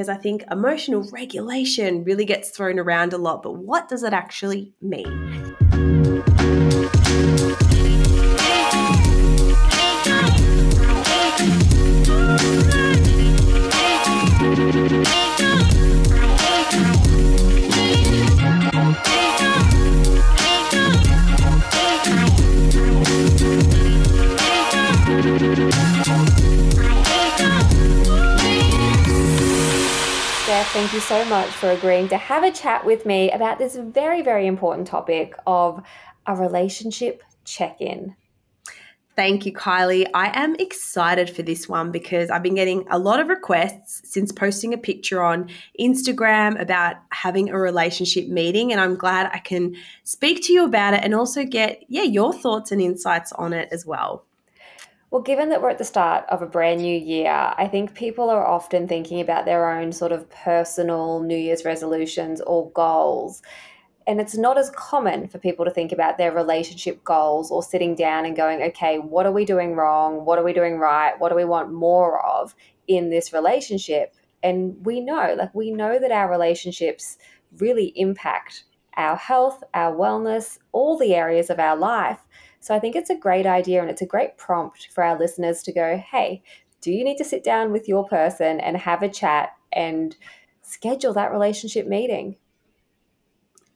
because 0.00 0.08
I 0.08 0.16
think 0.16 0.44
emotional 0.50 1.06
regulation 1.12 2.04
really 2.04 2.24
gets 2.24 2.48
thrown 2.48 2.78
around 2.78 3.12
a 3.12 3.18
lot, 3.18 3.42
but 3.42 3.58
what 3.58 3.86
does 3.90 4.02
it 4.02 4.14
actually 4.14 4.72
mean? 4.80 5.54
Thank 30.80 30.94
you 30.94 31.00
so 31.00 31.22
much 31.26 31.50
for 31.50 31.72
agreeing 31.72 32.08
to 32.08 32.16
have 32.16 32.42
a 32.42 32.50
chat 32.50 32.86
with 32.86 33.04
me 33.04 33.30
about 33.32 33.58
this 33.58 33.76
very, 33.76 34.22
very 34.22 34.46
important 34.46 34.86
topic 34.86 35.34
of 35.46 35.84
a 36.24 36.34
relationship 36.34 37.22
check 37.44 37.82
in. 37.82 38.16
Thank 39.14 39.44
you, 39.44 39.52
Kylie. 39.52 40.06
I 40.14 40.30
am 40.32 40.54
excited 40.54 41.28
for 41.28 41.42
this 41.42 41.68
one 41.68 41.92
because 41.92 42.30
I've 42.30 42.42
been 42.42 42.54
getting 42.54 42.86
a 42.90 42.98
lot 42.98 43.20
of 43.20 43.28
requests 43.28 44.10
since 44.10 44.32
posting 44.32 44.72
a 44.72 44.78
picture 44.78 45.22
on 45.22 45.50
Instagram 45.78 46.58
about 46.58 46.96
having 47.10 47.50
a 47.50 47.58
relationship 47.58 48.28
meeting. 48.28 48.72
And 48.72 48.80
I'm 48.80 48.96
glad 48.96 49.28
I 49.34 49.38
can 49.40 49.76
speak 50.04 50.42
to 50.44 50.54
you 50.54 50.64
about 50.64 50.94
it 50.94 51.04
and 51.04 51.14
also 51.14 51.44
get, 51.44 51.82
yeah, 51.88 52.04
your 52.04 52.32
thoughts 52.32 52.72
and 52.72 52.80
insights 52.80 53.32
on 53.32 53.52
it 53.52 53.68
as 53.70 53.84
well. 53.84 54.24
Well, 55.10 55.22
given 55.22 55.48
that 55.48 55.60
we're 55.60 55.70
at 55.70 55.78
the 55.78 55.84
start 55.84 56.24
of 56.28 56.40
a 56.40 56.46
brand 56.46 56.82
new 56.82 56.96
year, 56.96 57.32
I 57.32 57.66
think 57.66 57.94
people 57.94 58.30
are 58.30 58.46
often 58.46 58.86
thinking 58.86 59.20
about 59.20 59.44
their 59.44 59.68
own 59.68 59.90
sort 59.90 60.12
of 60.12 60.30
personal 60.30 61.20
New 61.20 61.36
Year's 61.36 61.64
resolutions 61.64 62.40
or 62.42 62.70
goals. 62.70 63.42
And 64.06 64.20
it's 64.20 64.36
not 64.36 64.56
as 64.56 64.70
common 64.70 65.26
for 65.26 65.38
people 65.38 65.64
to 65.64 65.70
think 65.72 65.90
about 65.90 66.16
their 66.16 66.32
relationship 66.32 67.02
goals 67.02 67.50
or 67.50 67.60
sitting 67.60 67.96
down 67.96 68.24
and 68.24 68.36
going, 68.36 68.62
okay, 68.62 68.98
what 68.98 69.26
are 69.26 69.32
we 69.32 69.44
doing 69.44 69.74
wrong? 69.74 70.24
What 70.24 70.38
are 70.38 70.44
we 70.44 70.52
doing 70.52 70.78
right? 70.78 71.18
What 71.18 71.30
do 71.30 71.34
we 71.34 71.44
want 71.44 71.72
more 71.72 72.24
of 72.24 72.54
in 72.86 73.10
this 73.10 73.32
relationship? 73.32 74.14
And 74.44 74.76
we 74.86 75.00
know, 75.00 75.34
like, 75.36 75.52
we 75.56 75.72
know 75.72 75.98
that 75.98 76.12
our 76.12 76.30
relationships 76.30 77.18
really 77.58 77.92
impact 77.96 78.62
our 78.96 79.16
health, 79.16 79.64
our 79.74 79.92
wellness, 79.92 80.58
all 80.70 80.96
the 80.96 81.16
areas 81.16 81.50
of 81.50 81.58
our 81.58 81.76
life. 81.76 82.20
So 82.60 82.74
I 82.74 82.78
think 82.78 82.94
it's 82.94 83.10
a 83.10 83.16
great 83.16 83.46
idea 83.46 83.80
and 83.80 83.90
it's 83.90 84.02
a 84.02 84.06
great 84.06 84.36
prompt 84.36 84.88
for 84.92 85.02
our 85.02 85.18
listeners 85.18 85.62
to 85.62 85.72
go, 85.72 85.96
hey, 85.96 86.42
do 86.80 86.92
you 86.92 87.04
need 87.04 87.16
to 87.16 87.24
sit 87.24 87.42
down 87.42 87.72
with 87.72 87.88
your 87.88 88.06
person 88.06 88.60
and 88.60 88.76
have 88.76 89.02
a 89.02 89.08
chat 89.08 89.50
and 89.72 90.16
schedule 90.62 91.12
that 91.14 91.32
relationship 91.32 91.86
meeting? 91.86 92.36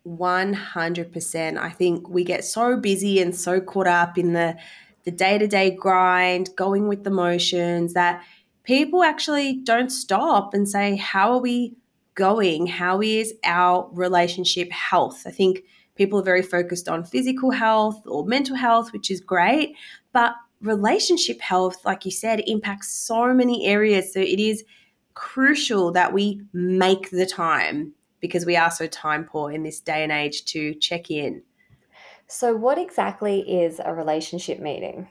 100%. 0.07 1.59
I 1.59 1.71
think 1.71 2.09
we 2.09 2.25
get 2.25 2.45
so 2.45 2.77
busy 2.77 3.21
and 3.21 3.35
so 3.35 3.61
caught 3.61 3.87
up 3.87 4.19
in 4.19 4.33
the 4.33 4.57
the 5.05 5.11
day-to-day 5.11 5.71
grind, 5.71 6.49
going 6.57 6.89
with 6.89 7.05
the 7.05 7.11
motions 7.11 7.93
that 7.93 8.25
people 8.63 9.03
actually 9.03 9.53
don't 9.53 9.91
stop 9.91 10.55
and 10.55 10.67
say 10.67 10.97
how 10.97 11.33
are 11.33 11.41
we 11.41 11.77
going? 12.15 12.67
How 12.67 13.03
is 13.03 13.35
our 13.45 13.89
relationship 13.93 14.73
health? 14.73 15.25
I 15.27 15.31
think 15.31 15.65
People 15.97 16.19
are 16.19 16.25
very 16.25 16.43
focused 16.43 16.89
on 16.89 17.05
physical 17.05 17.51
health 17.51 18.03
or 18.07 18.27
mental 18.27 18.57
health, 18.57 18.93
which 18.93 19.11
is 19.11 19.21
great. 19.21 19.77
But 20.13 20.35
relationship 20.61 21.41
health, 21.41 21.85
like 21.85 22.05
you 22.05 22.11
said, 22.11 22.43
impacts 22.47 22.93
so 22.93 23.33
many 23.33 23.67
areas. 23.67 24.13
So 24.13 24.21
it 24.21 24.41
is 24.41 24.65
crucial 25.15 25.93
that 25.93 26.13
we 26.13 26.41
make 26.53 27.11
the 27.11 27.27
time 27.27 27.93
because 28.21 28.47
we 28.47 28.57
are 28.57 28.71
so 28.71 28.87
time 28.87 29.25
poor 29.25 29.53
in 29.53 29.63
this 29.63 29.81
day 29.81 30.03
and 30.03 30.11
age 30.11 30.45
to 30.47 30.75
check 30.75 31.11
in. 31.11 31.43
So, 32.27 32.57
what 32.57 32.79
exactly 32.79 33.41
is 33.41 33.81
a 33.85 33.95
relationship 33.95 34.59
meeting? 34.59 35.09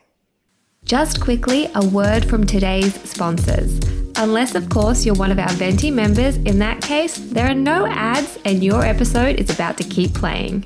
Just 0.83 1.21
quickly, 1.21 1.69
a 1.75 1.85
word 1.85 2.25
from 2.25 2.43
today's 2.43 2.93
sponsors. 3.09 3.79
Unless, 4.17 4.55
of 4.55 4.69
course, 4.69 5.05
you're 5.05 5.15
one 5.15 5.31
of 5.31 5.39
our 5.39 5.51
Venti 5.53 5.91
members, 5.91 6.37
in 6.37 6.59
that 6.59 6.81
case, 6.81 7.17
there 7.17 7.49
are 7.49 7.53
no 7.53 7.85
ads 7.85 8.37
and 8.45 8.63
your 8.63 8.83
episode 8.83 9.39
is 9.39 9.49
about 9.49 9.77
to 9.77 9.83
keep 9.83 10.13
playing. 10.13 10.65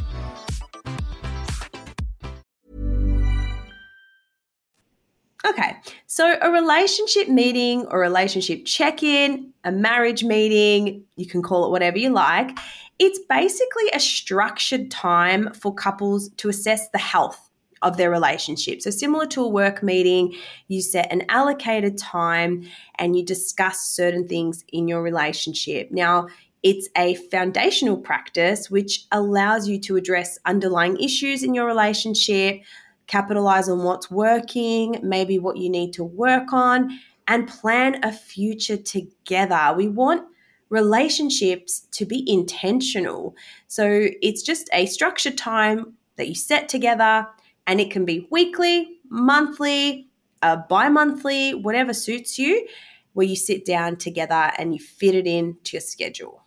Okay, 5.45 5.75
so 6.05 6.37
a 6.39 6.51
relationship 6.51 7.27
meeting 7.27 7.87
or 7.89 7.99
relationship 7.99 8.65
check 8.65 9.01
in, 9.01 9.51
a 9.63 9.71
marriage 9.71 10.23
meeting, 10.23 11.03
you 11.15 11.25
can 11.25 11.41
call 11.41 11.65
it 11.65 11.71
whatever 11.71 11.97
you 11.97 12.11
like. 12.11 12.57
It's 12.99 13.19
basically 13.27 13.89
a 13.91 13.99
structured 13.99 14.91
time 14.91 15.51
for 15.53 15.73
couples 15.73 16.29
to 16.37 16.49
assess 16.49 16.89
the 16.89 16.99
health 16.99 17.49
of 17.81 17.97
their 17.97 18.11
relationship. 18.11 18.83
So, 18.83 18.91
similar 18.91 19.25
to 19.27 19.41
a 19.41 19.47
work 19.47 19.81
meeting, 19.81 20.35
you 20.67 20.81
set 20.81 21.11
an 21.11 21.23
allocated 21.29 21.97
time 21.97 22.69
and 22.95 23.15
you 23.15 23.25
discuss 23.25 23.83
certain 23.83 24.27
things 24.27 24.63
in 24.71 24.87
your 24.87 25.01
relationship. 25.01 25.89
Now, 25.91 26.27
it's 26.63 26.87
a 26.95 27.15
foundational 27.15 27.97
practice 27.97 28.69
which 28.69 29.07
allows 29.11 29.67
you 29.67 29.79
to 29.81 29.95
address 29.95 30.37
underlying 30.45 30.97
issues 30.99 31.41
in 31.41 31.55
your 31.55 31.65
relationship, 31.65 32.61
capitalize 33.11 33.67
on 33.67 33.83
what's 33.83 34.09
working, 34.09 34.97
maybe 35.03 35.37
what 35.37 35.57
you 35.57 35.69
need 35.69 35.91
to 35.93 36.03
work 36.03 36.53
on, 36.53 36.97
and 37.27 37.47
plan 37.47 38.01
a 38.03 38.11
future 38.11 38.77
together. 38.77 39.73
We 39.75 39.89
want 39.89 40.23
relationships 40.69 41.87
to 41.91 42.05
be 42.05 42.23
intentional. 42.25 43.35
So 43.67 44.07
it's 44.21 44.41
just 44.41 44.69
a 44.71 44.85
structured 44.85 45.37
time 45.37 45.93
that 46.15 46.29
you 46.29 46.35
set 46.35 46.69
together, 46.69 47.27
and 47.67 47.81
it 47.81 47.91
can 47.91 48.05
be 48.05 48.27
weekly, 48.31 48.99
monthly, 49.09 50.07
uh, 50.41 50.57
bi 50.69 50.87
monthly, 50.87 51.53
whatever 51.53 51.93
suits 51.93 52.39
you, 52.39 52.65
where 53.13 53.27
you 53.27 53.35
sit 53.35 53.65
down 53.65 53.97
together 53.97 54.51
and 54.57 54.73
you 54.73 54.79
fit 54.79 55.15
it 55.15 55.27
into 55.27 55.73
your 55.73 55.81
schedule. 55.81 56.43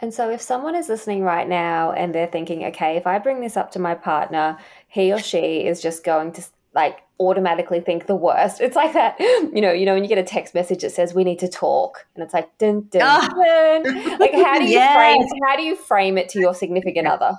And 0.00 0.14
so, 0.14 0.30
if 0.30 0.40
someone 0.40 0.74
is 0.74 0.88
listening 0.88 1.22
right 1.22 1.48
now 1.48 1.92
and 1.92 2.14
they're 2.14 2.28
thinking, 2.28 2.64
okay, 2.66 2.96
if 2.96 3.06
I 3.06 3.18
bring 3.18 3.40
this 3.40 3.56
up 3.56 3.72
to 3.72 3.78
my 3.78 3.94
partner, 3.94 4.56
he 4.86 5.12
or 5.12 5.18
she 5.18 5.66
is 5.66 5.82
just 5.82 6.04
going 6.04 6.32
to 6.32 6.42
like 6.74 7.00
automatically 7.18 7.80
think 7.80 8.06
the 8.06 8.14
worst. 8.14 8.60
It's 8.60 8.76
like 8.76 8.92
that, 8.92 9.18
you 9.20 9.60
know, 9.60 9.72
you 9.72 9.84
know, 9.84 9.94
when 9.94 10.04
you 10.04 10.08
get 10.08 10.18
a 10.18 10.22
text 10.22 10.54
message 10.54 10.82
that 10.82 10.92
says 10.92 11.14
we 11.14 11.24
need 11.24 11.40
to 11.40 11.48
talk, 11.48 12.06
and 12.14 12.22
it's 12.22 12.32
like 12.32 12.56
dun 12.58 12.86
dun 12.90 13.02
oh. 13.04 13.82
dun. 13.82 14.18
Like, 14.18 14.32
how 14.32 14.58
do 14.58 14.64
you 14.66 14.70
yes. 14.70 14.94
frame? 14.94 15.40
How 15.46 15.56
do 15.56 15.62
you 15.62 15.76
frame 15.76 16.18
it 16.18 16.28
to 16.30 16.38
your 16.38 16.54
significant 16.54 17.08
other? 17.08 17.32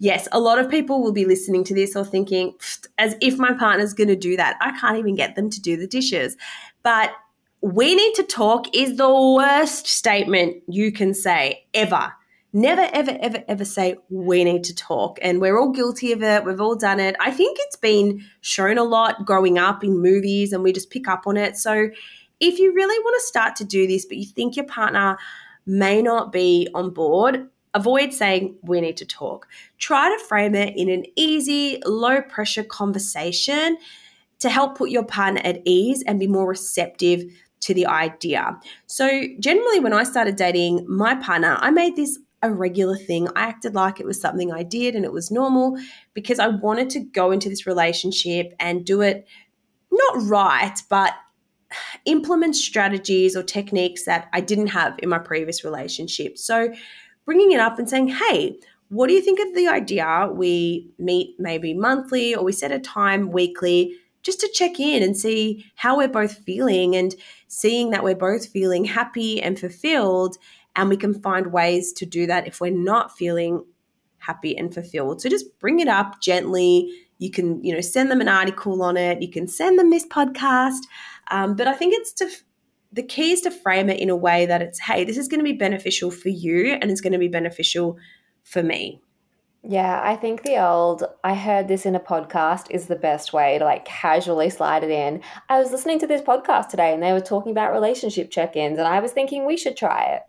Yes, 0.00 0.28
a 0.30 0.38
lot 0.38 0.60
of 0.60 0.70
people 0.70 1.02
will 1.02 1.12
be 1.12 1.24
listening 1.24 1.64
to 1.64 1.74
this 1.74 1.96
or 1.96 2.04
thinking, 2.04 2.54
as 2.98 3.16
if 3.20 3.36
my 3.36 3.52
partner's 3.52 3.94
going 3.94 4.08
to 4.08 4.16
do 4.16 4.36
that. 4.36 4.56
I 4.60 4.78
can't 4.78 4.96
even 4.96 5.16
get 5.16 5.34
them 5.34 5.50
to 5.50 5.60
do 5.60 5.76
the 5.76 5.88
dishes. 5.88 6.36
But 6.84 7.10
we 7.60 7.94
need 7.94 8.14
to 8.14 8.22
talk 8.22 8.74
is 8.74 8.96
the 8.96 9.12
worst 9.12 9.86
statement 9.86 10.62
you 10.68 10.92
can 10.92 11.14
say 11.14 11.66
ever. 11.74 12.12
Never, 12.52 12.88
ever, 12.92 13.16
ever, 13.20 13.44
ever 13.46 13.64
say 13.64 13.96
we 14.08 14.42
need 14.44 14.64
to 14.64 14.74
talk. 14.74 15.18
And 15.20 15.40
we're 15.40 15.58
all 15.58 15.70
guilty 15.70 16.12
of 16.12 16.22
it. 16.22 16.44
We've 16.44 16.60
all 16.60 16.76
done 16.76 16.98
it. 16.98 17.14
I 17.20 17.30
think 17.30 17.58
it's 17.60 17.76
been 17.76 18.24
shown 18.40 18.78
a 18.78 18.84
lot 18.84 19.26
growing 19.26 19.58
up 19.58 19.84
in 19.84 20.00
movies 20.00 20.52
and 20.52 20.62
we 20.62 20.72
just 20.72 20.90
pick 20.90 21.08
up 21.08 21.26
on 21.26 21.36
it. 21.36 21.56
So 21.56 21.90
if 22.40 22.58
you 22.58 22.72
really 22.72 22.98
want 23.00 23.20
to 23.20 23.26
start 23.26 23.56
to 23.56 23.64
do 23.64 23.86
this, 23.86 24.06
but 24.06 24.16
you 24.16 24.24
think 24.24 24.56
your 24.56 24.64
partner 24.64 25.18
may 25.66 26.00
not 26.00 26.32
be 26.32 26.68
on 26.74 26.90
board, 26.90 27.48
avoid 27.74 28.14
saying 28.14 28.56
we 28.62 28.80
need 28.80 28.96
to 28.98 29.04
talk. 29.04 29.46
Try 29.76 30.08
to 30.16 30.24
frame 30.24 30.54
it 30.54 30.74
in 30.76 30.88
an 30.88 31.04
easy, 31.16 31.82
low 31.84 32.22
pressure 32.22 32.64
conversation 32.64 33.76
to 34.38 34.48
help 34.48 34.78
put 34.78 34.90
your 34.90 35.04
partner 35.04 35.40
at 35.44 35.60
ease 35.64 36.02
and 36.06 36.18
be 36.18 36.28
more 36.28 36.48
receptive 36.48 37.24
to 37.60 37.74
the 37.74 37.86
idea. 37.86 38.58
So, 38.86 39.22
generally, 39.40 39.80
when 39.80 39.92
I 39.92 40.04
started 40.04 40.36
dating 40.36 40.86
my 40.88 41.14
partner, 41.16 41.56
I 41.60 41.70
made 41.70 41.96
this 41.96 42.18
a 42.42 42.52
regular 42.52 42.96
thing. 42.96 43.28
I 43.34 43.42
acted 43.42 43.74
like 43.74 44.00
it 44.00 44.06
was 44.06 44.20
something 44.20 44.52
I 44.52 44.62
did 44.62 44.94
and 44.94 45.04
it 45.04 45.12
was 45.12 45.30
normal 45.30 45.76
because 46.14 46.38
I 46.38 46.48
wanted 46.48 46.90
to 46.90 47.00
go 47.00 47.30
into 47.30 47.48
this 47.48 47.66
relationship 47.66 48.54
and 48.60 48.84
do 48.84 49.00
it 49.00 49.26
not 49.90 50.22
right, 50.22 50.80
but 50.88 51.14
implement 52.04 52.56
strategies 52.56 53.36
or 53.36 53.42
techniques 53.42 54.04
that 54.04 54.28
I 54.32 54.40
didn't 54.40 54.68
have 54.68 54.98
in 55.02 55.08
my 55.08 55.18
previous 55.18 55.64
relationship. 55.64 56.38
So 56.38 56.72
bringing 57.24 57.52
it 57.52 57.60
up 57.60 57.78
and 57.78 57.88
saying, 57.88 58.08
hey, 58.08 58.56
what 58.88 59.08
do 59.08 59.12
you 59.12 59.20
think 59.20 59.38
of 59.40 59.54
the 59.54 59.68
idea? 59.68 60.30
We 60.32 60.90
meet 60.98 61.34
maybe 61.38 61.74
monthly 61.74 62.34
or 62.34 62.44
we 62.44 62.52
set 62.52 62.72
a 62.72 62.78
time 62.78 63.30
weekly 63.30 63.96
just 64.28 64.40
to 64.40 64.50
check 64.52 64.78
in 64.78 65.02
and 65.02 65.16
see 65.16 65.64
how 65.74 65.96
we're 65.96 66.06
both 66.06 66.36
feeling 66.44 66.94
and 66.94 67.14
seeing 67.46 67.88
that 67.88 68.04
we're 68.04 68.14
both 68.14 68.46
feeling 68.46 68.84
happy 68.84 69.40
and 69.40 69.58
fulfilled. 69.58 70.36
And 70.76 70.90
we 70.90 70.98
can 70.98 71.14
find 71.22 71.50
ways 71.50 71.94
to 71.94 72.04
do 72.04 72.26
that 72.26 72.46
if 72.46 72.60
we're 72.60 72.70
not 72.70 73.16
feeling 73.16 73.64
happy 74.18 74.54
and 74.54 74.72
fulfilled. 74.74 75.22
So 75.22 75.30
just 75.30 75.58
bring 75.60 75.80
it 75.80 75.88
up 75.88 76.20
gently. 76.20 76.92
You 77.16 77.30
can, 77.30 77.64
you 77.64 77.72
know, 77.72 77.80
send 77.80 78.10
them 78.10 78.20
an 78.20 78.28
article 78.28 78.82
on 78.82 78.98
it. 78.98 79.22
You 79.22 79.30
can 79.30 79.48
send 79.48 79.78
them 79.78 79.88
this 79.88 80.06
podcast. 80.06 80.80
Um, 81.30 81.56
but 81.56 81.66
I 81.66 81.72
think 81.72 81.94
it's 81.94 82.12
to 82.12 82.28
the 82.92 83.02
key 83.02 83.32
is 83.32 83.40
to 83.42 83.50
frame 83.50 83.88
it 83.88 83.98
in 83.98 84.10
a 84.10 84.16
way 84.16 84.44
that 84.44 84.60
it's, 84.60 84.78
hey, 84.78 85.04
this 85.04 85.16
is 85.16 85.26
going 85.26 85.40
to 85.40 85.44
be 85.44 85.54
beneficial 85.54 86.10
for 86.10 86.28
you 86.28 86.74
and 86.74 86.90
it's 86.90 87.00
going 87.00 87.14
to 87.14 87.18
be 87.18 87.28
beneficial 87.28 87.96
for 88.44 88.62
me. 88.62 89.00
Yeah, 89.64 90.00
I 90.02 90.14
think 90.14 90.42
the 90.42 90.64
old 90.64 91.04
I 91.24 91.34
heard 91.34 91.66
this 91.66 91.84
in 91.84 91.96
a 91.96 92.00
podcast 92.00 92.70
is 92.70 92.86
the 92.86 92.96
best 92.96 93.32
way 93.32 93.58
to 93.58 93.64
like 93.64 93.84
casually 93.84 94.50
slide 94.50 94.84
it 94.84 94.90
in. 94.90 95.20
I 95.48 95.58
was 95.58 95.72
listening 95.72 95.98
to 96.00 96.06
this 96.06 96.22
podcast 96.22 96.68
today 96.68 96.94
and 96.94 97.02
they 97.02 97.12
were 97.12 97.20
talking 97.20 97.50
about 97.52 97.72
relationship 97.72 98.30
check-ins 98.30 98.78
and 98.78 98.86
I 98.86 99.00
was 99.00 99.12
thinking 99.12 99.44
we 99.44 99.56
should 99.56 99.76
try 99.76 100.04
it. 100.04 100.22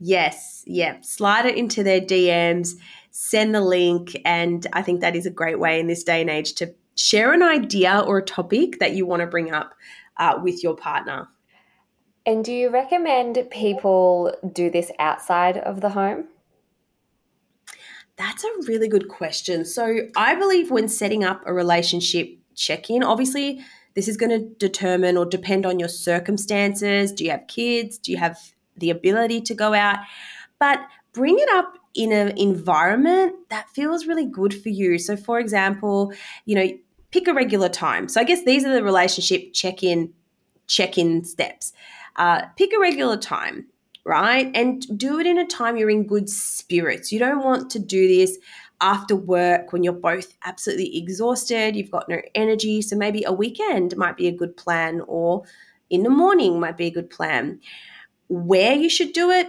Yes, 0.00 0.64
yeah. 0.66 0.96
Slide 1.02 1.46
it 1.46 1.56
into 1.56 1.84
their 1.84 2.00
DMs, 2.00 2.70
send 3.12 3.54
the 3.54 3.60
link 3.60 4.16
and 4.24 4.66
I 4.72 4.82
think 4.82 5.00
that 5.00 5.14
is 5.14 5.26
a 5.26 5.30
great 5.30 5.60
way 5.60 5.78
in 5.78 5.86
this 5.86 6.02
day 6.02 6.20
and 6.20 6.30
age 6.30 6.54
to 6.54 6.74
share 6.96 7.32
an 7.32 7.42
idea 7.42 8.02
or 8.06 8.18
a 8.18 8.24
topic 8.24 8.80
that 8.80 8.94
you 8.94 9.06
want 9.06 9.20
to 9.20 9.26
bring 9.26 9.52
up 9.52 9.74
uh, 10.16 10.38
with 10.42 10.64
your 10.64 10.74
partner. 10.74 11.28
And 12.26 12.44
do 12.44 12.52
you 12.52 12.70
recommend 12.70 13.38
people 13.50 14.34
do 14.52 14.68
this 14.68 14.90
outside 14.98 15.56
of 15.58 15.80
the 15.80 15.90
home? 15.90 16.28
That's 18.20 18.44
a 18.44 18.50
really 18.68 18.86
good 18.86 19.08
question. 19.08 19.64
So, 19.64 20.00
I 20.14 20.34
believe 20.34 20.70
when 20.70 20.88
setting 20.88 21.24
up 21.24 21.42
a 21.46 21.54
relationship 21.54 22.28
check 22.54 22.90
in, 22.90 23.02
obviously, 23.02 23.64
this 23.94 24.08
is 24.08 24.18
going 24.18 24.28
to 24.28 24.46
determine 24.56 25.16
or 25.16 25.24
depend 25.24 25.64
on 25.64 25.78
your 25.78 25.88
circumstances. 25.88 27.12
Do 27.12 27.24
you 27.24 27.30
have 27.30 27.46
kids? 27.46 27.96
Do 27.96 28.12
you 28.12 28.18
have 28.18 28.38
the 28.76 28.90
ability 28.90 29.40
to 29.40 29.54
go 29.54 29.72
out? 29.72 30.00
But 30.58 30.80
bring 31.14 31.38
it 31.38 31.48
up 31.54 31.78
in 31.94 32.12
an 32.12 32.36
environment 32.36 33.36
that 33.48 33.70
feels 33.70 34.06
really 34.06 34.26
good 34.26 34.52
for 34.52 34.68
you. 34.68 34.98
So, 34.98 35.16
for 35.16 35.38
example, 35.38 36.12
you 36.44 36.56
know, 36.56 36.68
pick 37.12 37.26
a 37.26 37.32
regular 37.32 37.70
time. 37.70 38.06
So, 38.06 38.20
I 38.20 38.24
guess 38.24 38.44
these 38.44 38.66
are 38.66 38.74
the 38.74 38.84
relationship 38.84 39.54
check 39.54 39.82
in 39.82 40.12
check 40.66 40.98
in 40.98 41.24
steps. 41.24 41.72
Uh, 42.16 42.42
pick 42.58 42.70
a 42.74 42.78
regular 42.78 43.16
time 43.16 43.68
right? 44.10 44.50
And 44.56 44.84
do 44.98 45.20
it 45.20 45.26
in 45.26 45.38
a 45.38 45.46
time 45.46 45.76
you're 45.76 45.88
in 45.88 46.04
good 46.04 46.28
spirits. 46.28 47.12
You 47.12 47.20
don't 47.20 47.44
want 47.44 47.70
to 47.70 47.78
do 47.78 48.08
this 48.08 48.38
after 48.80 49.14
work 49.14 49.72
when 49.72 49.84
you're 49.84 49.92
both 49.92 50.34
absolutely 50.44 50.98
exhausted, 50.98 51.76
you've 51.76 51.92
got 51.92 52.08
no 52.08 52.20
energy. 52.34 52.82
So 52.82 52.96
maybe 52.96 53.22
a 53.22 53.32
weekend 53.32 53.96
might 53.96 54.16
be 54.16 54.26
a 54.26 54.32
good 54.32 54.56
plan, 54.56 55.00
or 55.06 55.44
in 55.90 56.02
the 56.02 56.10
morning 56.10 56.58
might 56.58 56.76
be 56.76 56.88
a 56.88 56.90
good 56.90 57.08
plan. 57.08 57.60
Where 58.28 58.72
you 58.74 58.90
should 58.90 59.12
do 59.12 59.30
it, 59.30 59.46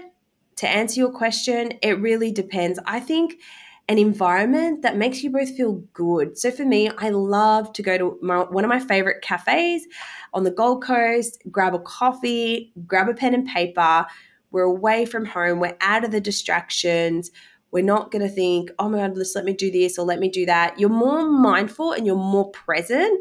to 0.57 0.69
answer 0.69 0.99
your 0.99 1.11
question, 1.11 1.79
it 1.81 1.99
really 1.99 2.31
depends. 2.31 2.77
I 2.85 2.99
think 2.99 3.39
an 3.87 3.97
environment 3.97 4.83
that 4.83 4.95
makes 4.95 5.23
you 5.23 5.31
both 5.31 5.55
feel 5.57 5.83
good. 5.93 6.37
So 6.37 6.51
for 6.51 6.65
me, 6.65 6.91
I 6.99 7.09
love 7.09 7.73
to 7.73 7.81
go 7.81 7.97
to 7.97 8.19
my, 8.21 8.43
one 8.43 8.63
of 8.63 8.69
my 8.69 8.79
favorite 8.79 9.23
cafes 9.23 9.87
on 10.35 10.43
the 10.43 10.51
Gold 10.51 10.83
Coast, 10.83 11.41
grab 11.49 11.73
a 11.73 11.79
coffee, 11.79 12.73
grab 12.85 13.09
a 13.09 13.15
pen 13.15 13.33
and 13.33 13.47
paper, 13.47 14.05
we're 14.51 14.63
away 14.63 15.05
from 15.05 15.25
home. 15.25 15.59
We're 15.59 15.77
out 15.81 16.03
of 16.03 16.11
the 16.11 16.21
distractions. 16.21 17.31
We're 17.71 17.83
not 17.83 18.11
going 18.11 18.21
to 18.21 18.33
think, 18.33 18.69
oh 18.79 18.89
my 18.89 18.99
God, 18.99 19.17
let's 19.17 19.35
let 19.35 19.45
me 19.45 19.53
do 19.53 19.71
this 19.71 19.97
or 19.97 20.05
let 20.05 20.19
me 20.19 20.29
do 20.29 20.45
that. 20.45 20.79
You're 20.79 20.89
more 20.89 21.25
mindful 21.25 21.93
and 21.93 22.05
you're 22.05 22.15
more 22.15 22.51
present. 22.51 23.19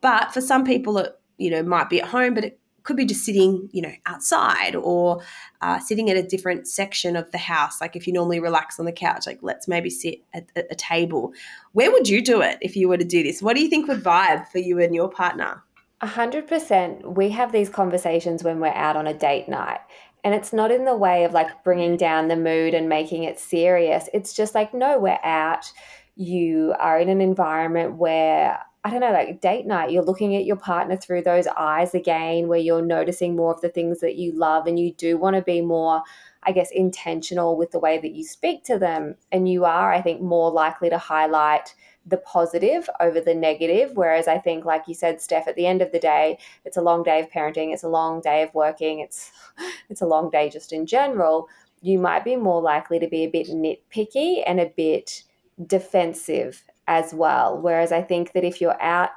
But 0.00 0.32
for 0.32 0.40
some 0.40 0.64
people, 0.64 0.98
it, 0.98 1.12
you 1.38 1.50
know, 1.50 1.62
might 1.62 1.90
be 1.90 2.00
at 2.00 2.08
home, 2.08 2.34
but 2.34 2.44
it 2.44 2.60
could 2.82 2.96
be 2.96 3.04
just 3.04 3.24
sitting, 3.24 3.68
you 3.72 3.82
know, 3.82 3.92
outside 4.06 4.74
or 4.74 5.22
uh, 5.60 5.78
sitting 5.80 6.08
at 6.08 6.16
a 6.16 6.22
different 6.22 6.66
section 6.66 7.16
of 7.16 7.30
the 7.32 7.38
house. 7.38 7.80
Like 7.80 7.96
if 7.96 8.06
you 8.06 8.12
normally 8.12 8.40
relax 8.40 8.78
on 8.78 8.86
the 8.86 8.92
couch, 8.92 9.26
like 9.26 9.40
let's 9.42 9.68
maybe 9.68 9.90
sit 9.90 10.22
at, 10.32 10.46
at 10.56 10.66
a 10.70 10.74
table. 10.74 11.32
Where 11.72 11.90
would 11.90 12.08
you 12.08 12.22
do 12.22 12.40
it 12.40 12.58
if 12.60 12.76
you 12.76 12.88
were 12.88 12.96
to 12.96 13.04
do 13.04 13.22
this? 13.22 13.42
What 13.42 13.56
do 13.56 13.62
you 13.62 13.68
think 13.68 13.88
would 13.88 14.02
vibe 14.02 14.48
for 14.48 14.58
you 14.58 14.78
and 14.78 14.94
your 14.94 15.10
partner? 15.10 15.62
A 16.00 16.06
hundred 16.06 16.46
percent. 16.46 17.16
We 17.16 17.28
have 17.30 17.52
these 17.52 17.68
conversations 17.68 18.42
when 18.42 18.58
we're 18.60 18.68
out 18.68 18.96
on 18.96 19.06
a 19.06 19.12
date 19.12 19.50
night, 19.50 19.80
and 20.24 20.34
it's 20.34 20.52
not 20.52 20.70
in 20.70 20.84
the 20.84 20.96
way 20.96 21.24
of 21.24 21.32
like 21.32 21.64
bringing 21.64 21.96
down 21.96 22.28
the 22.28 22.36
mood 22.36 22.74
and 22.74 22.88
making 22.88 23.24
it 23.24 23.38
serious. 23.38 24.08
It's 24.12 24.32
just 24.32 24.54
like, 24.54 24.74
no, 24.74 24.98
we're 24.98 25.18
out. 25.22 25.72
You 26.16 26.74
are 26.78 26.98
in 26.98 27.08
an 27.08 27.20
environment 27.20 27.96
where, 27.96 28.58
I 28.84 28.90
don't 28.90 29.00
know, 29.00 29.12
like 29.12 29.40
date 29.40 29.66
night, 29.66 29.90
you're 29.90 30.02
looking 30.02 30.36
at 30.36 30.44
your 30.44 30.56
partner 30.56 30.96
through 30.96 31.22
those 31.22 31.46
eyes 31.56 31.94
again, 31.94 32.48
where 32.48 32.58
you're 32.58 32.82
noticing 32.82 33.36
more 33.36 33.54
of 33.54 33.60
the 33.60 33.68
things 33.68 34.00
that 34.00 34.16
you 34.16 34.32
love 34.32 34.66
and 34.66 34.78
you 34.78 34.92
do 34.94 35.16
want 35.16 35.36
to 35.36 35.42
be 35.42 35.60
more, 35.60 36.02
I 36.42 36.52
guess, 36.52 36.70
intentional 36.70 37.56
with 37.56 37.70
the 37.70 37.78
way 37.78 37.98
that 37.98 38.12
you 38.12 38.24
speak 38.24 38.64
to 38.64 38.78
them. 38.78 39.16
And 39.30 39.48
you 39.48 39.64
are, 39.64 39.92
I 39.92 40.00
think, 40.00 40.20
more 40.20 40.50
likely 40.50 40.90
to 40.90 40.98
highlight 40.98 41.74
the 42.06 42.16
positive 42.18 42.88
over 43.00 43.20
the 43.20 43.34
negative. 43.34 43.92
Whereas 43.94 44.26
I 44.26 44.38
think, 44.38 44.64
like 44.64 44.84
you 44.86 44.94
said, 44.94 45.20
Steph, 45.20 45.48
at 45.48 45.56
the 45.56 45.66
end 45.66 45.82
of 45.82 45.92
the 45.92 45.98
day, 45.98 46.38
it's 46.64 46.76
a 46.76 46.82
long 46.82 47.02
day 47.02 47.20
of 47.20 47.30
parenting, 47.30 47.72
it's 47.72 47.82
a 47.82 47.88
long 47.88 48.20
day 48.20 48.42
of 48.42 48.54
working, 48.54 49.00
it's 49.00 49.30
it's 49.90 50.00
a 50.00 50.06
long 50.06 50.30
day 50.30 50.48
just 50.48 50.72
in 50.72 50.86
general. 50.86 51.48
You 51.82 51.98
might 51.98 52.24
be 52.24 52.36
more 52.36 52.60
likely 52.60 52.98
to 52.98 53.08
be 53.08 53.24
a 53.24 53.30
bit 53.30 53.48
nitpicky 53.48 54.42
and 54.46 54.60
a 54.60 54.72
bit 54.76 55.22
defensive 55.66 56.64
as 56.86 57.14
well. 57.14 57.58
Whereas 57.58 57.92
I 57.92 58.02
think 58.02 58.32
that 58.32 58.44
if 58.44 58.60
you're 58.60 58.80
out 58.82 59.10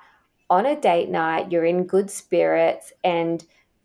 on 0.49 0.65
a 0.65 0.79
date 0.79 1.09
night, 1.09 1.51
you're 1.51 1.65
in 1.65 1.85
good 1.85 2.09
spirits 2.09 2.93
and 3.03 3.43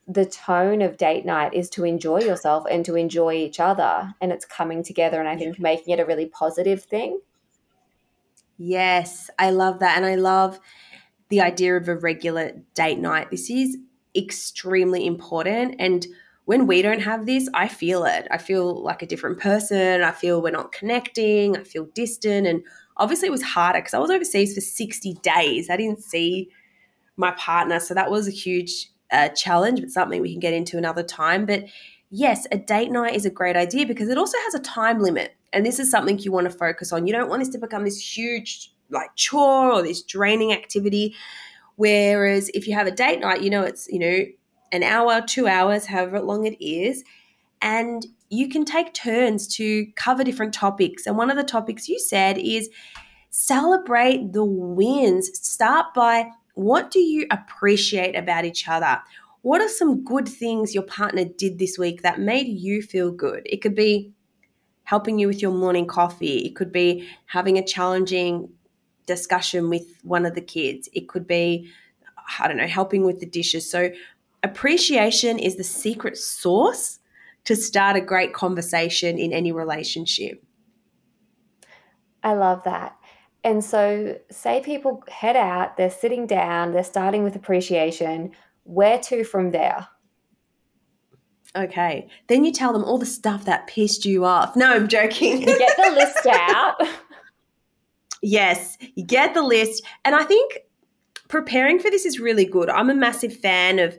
the 0.09 0.25
tone 0.25 0.81
of 0.81 0.97
date 0.97 1.27
night 1.27 1.53
is 1.53 1.69
to 1.69 1.85
enjoy 1.85 2.21
yourself 2.21 2.65
and 2.71 2.85
to 2.87 2.97
enjoy 2.97 3.35
each 3.35 3.61
other 3.61 4.15
and 4.23 4.33
it's 4.33 4.47
coming 4.47 4.83
together 4.83 5.21
and 5.21 5.29
i 5.29 5.37
think 5.37 5.61
making 5.61 5.93
it 5.93 6.01
a 6.01 6.07
really 6.07 6.25
positive 6.25 6.83
thing 6.83 7.21
Yes, 8.59 9.31
I 9.39 9.51
love 9.51 9.79
that. 9.81 9.97
And 9.97 10.05
I 10.05 10.17
love 10.17 10.59
the 11.29 11.41
idea 11.41 11.77
of 11.77 11.89
a 11.89 11.97
regular 11.97 12.53
date 12.75 12.99
night. 12.99 13.31
This 13.31 13.51
is 13.51 13.77
extremely 14.17 15.07
important. 15.07 15.77
And 15.79 16.07
when 16.47 16.67
we 16.67 16.83
don't 16.83 17.01
have 17.03 17.27
this, 17.27 17.49
I 17.55 17.69
feel 17.69 18.05
it. 18.05 18.27
I 18.31 18.39
feel 18.39 18.83
like 18.83 19.03
a 19.03 19.07
different 19.07 19.39
person. 19.39 20.03
I 20.03 20.13
feel 20.13 20.43
we're 20.43 20.51
not 20.51 20.73
connecting. 20.73 21.57
I 21.57 21.63
feel 21.65 21.87
distant. 21.95 22.47
And 22.47 22.63
obviously, 22.97 23.29
it 23.29 23.33
was 23.33 23.43
harder 23.43 23.81
because 23.81 23.95
I 23.95 23.99
was 23.99 24.11
overseas 24.11 24.55
for 24.55 24.61
60 24.61 25.15
days. 25.23 25.71
I 25.71 25.77
didn't 25.77 26.03
see 26.03 26.51
my 27.17 27.33
partner. 27.33 27.81
So 27.81 27.95
that 27.95 28.11
was 28.11 28.29
a 28.29 28.33
huge 28.33 28.91
uh, 29.13 29.29
challenge, 29.31 29.81
but 29.81 29.91
something 29.91 30.23
we 30.23 30.33
can 30.33 30.41
get 30.41 30.55
into 30.55 30.79
another 30.79 31.03
time. 31.03 31.47
But 31.47 31.65
yes, 32.11 32.47
a 32.51 32.59
date 32.59 32.91
night 32.91 33.15
is 33.15 33.27
a 33.27 33.31
great 33.31 33.57
idea 33.57 33.87
because 33.87 34.09
it 34.09 34.19
also 34.19 34.37
has 34.45 34.55
a 34.55 34.61
time 34.61 35.01
limit. 35.01 35.37
And 35.53 35.65
this 35.65 35.79
is 35.79 35.91
something 35.91 36.19
you 36.19 36.33
want 36.33 36.51
to 36.51 36.57
focus 36.57 36.93
on. 36.93 37.07
You 37.07 37.13
don't 37.13 37.29
want 37.29 37.41
this 37.41 37.49
to 37.51 37.59
become 37.59 37.85
this 37.85 38.17
huge 38.17 38.73
like 38.91 39.15
chore 39.17 39.73
or 39.73 39.83
this 39.83 40.03
draining 40.03 40.53
activity. 40.53 41.15
Whereas 41.77 42.51
if 42.55 42.67
you 42.67 42.75
have 42.75 42.87
a 42.87 42.91
date 42.91 43.21
night, 43.21 43.43
you 43.43 43.51
know 43.51 43.63
it's, 43.63 43.89
you 43.89 43.99
know, 43.99 44.25
an 44.73 44.83
hour, 44.83 45.23
two 45.23 45.47
hours, 45.47 45.87
however 45.87 46.21
long 46.21 46.45
it 46.45 46.63
is. 46.63 47.05
And 47.63 48.07
you 48.31 48.49
can 48.49 48.65
take 48.65 48.93
turns 48.93 49.49
to 49.57 49.87
cover 49.97 50.23
different 50.23 50.53
topics. 50.53 51.07
And 51.07 51.17
one 51.17 51.31
of 51.31 51.37
the 51.37 51.45
topics 51.45 51.89
you 51.89 51.99
said 51.99 52.37
is 52.39 52.69
celebrate 53.31 54.33
the 54.33 54.45
wins. 54.45 55.31
Start 55.39 55.95
by 55.95 56.31
what 56.55 56.91
do 56.91 56.99
you 56.99 57.27
appreciate 57.31 58.17
about 58.17 58.45
each 58.45 58.69
other? 58.69 59.01
What 59.43 59.61
are 59.61 59.69
some 59.69 60.05
good 60.05 60.29
things 60.29 60.75
your 60.75 60.83
partner 60.83 61.25
did 61.25 61.59
this 61.59 61.79
week 61.79 62.03
that 62.03 62.21
made 62.21 62.49
you 62.49 62.83
feel 62.83 63.11
good? 63.11 63.43
It 63.47 63.63
could 63.63 63.75
be 63.75 64.13
helping 64.85 65.19
you 65.19 65.29
with 65.29 65.43
your 65.43 65.53
morning 65.53 65.87
coffee. 65.87 66.39
It 66.39 66.57
could 66.57 66.73
be 66.73 67.09
having 67.27 67.59
a 67.59 67.65
challenging 67.65 68.49
discussion 69.07 69.69
with 69.69 69.87
one 70.03 70.27
of 70.27 70.35
the 70.35 70.41
kids. 70.41 70.89
It 70.93 71.09
could 71.09 71.27
be, 71.27 71.71
I 72.39 72.49
don't 72.49 72.57
know, 72.57 72.67
helping 72.67 73.05
with 73.05 73.21
the 73.21 73.27
dishes. 73.27 73.71
So, 73.71 73.91
appreciation 74.43 75.39
is 75.39 75.57
the 75.57 75.65
secret 75.65 76.17
sauce 76.17 77.01
to 77.45 77.57
start 77.57 77.97
a 77.97 78.01
great 78.01 78.33
conversation 78.33 79.19
in 79.19 79.33
any 79.33 79.53
relationship. 79.53 80.45
I 82.23 82.35
love 82.35 82.65
that. 82.65 82.97
And 83.45 83.65
so, 83.65 84.19
say 84.31 84.61
people 84.61 85.03
head 85.09 85.37
out, 85.37 85.77
they're 85.77 85.91
sitting 85.91 86.27
down, 86.27 86.73
they're 86.73 86.85
starting 86.85 87.25
with 87.25 87.37
appreciation. 87.37 88.33
Where 88.69 88.99
to 88.99 89.25
from 89.25 89.51
there? 89.51 89.89
Okay. 91.57 92.07
Then 92.27 92.45
you 92.45 92.53
tell 92.53 92.75
them 92.75 92.85
all 92.85 92.99
the 92.99 93.07
stuff 93.07 93.47
that 93.47 93.67
pissed 93.67 94.05
you 94.05 94.27
off. 94.27 94.55
No, 94.57 94.71
I'm 94.71 94.89
joking. 94.89 95.41
You 95.41 95.59
get 95.59 95.75
the 95.75 95.91
list 95.93 96.27
out. 96.31 96.77
yes, 98.23 98.77
you 98.95 99.07
get 99.07 99.33
the 99.33 99.43
list. 99.43 99.83
And 100.05 100.15
I 100.15 100.25
think 100.25 100.59
preparing 101.29 101.79
for 101.79 101.91
this 101.91 102.05
is 102.05 102.21
really 102.21 102.45
good. 102.45 102.69
I'm 102.69 102.91
a 102.91 102.95
massive 102.95 103.35
fan 103.35 103.79
of, 103.79 103.99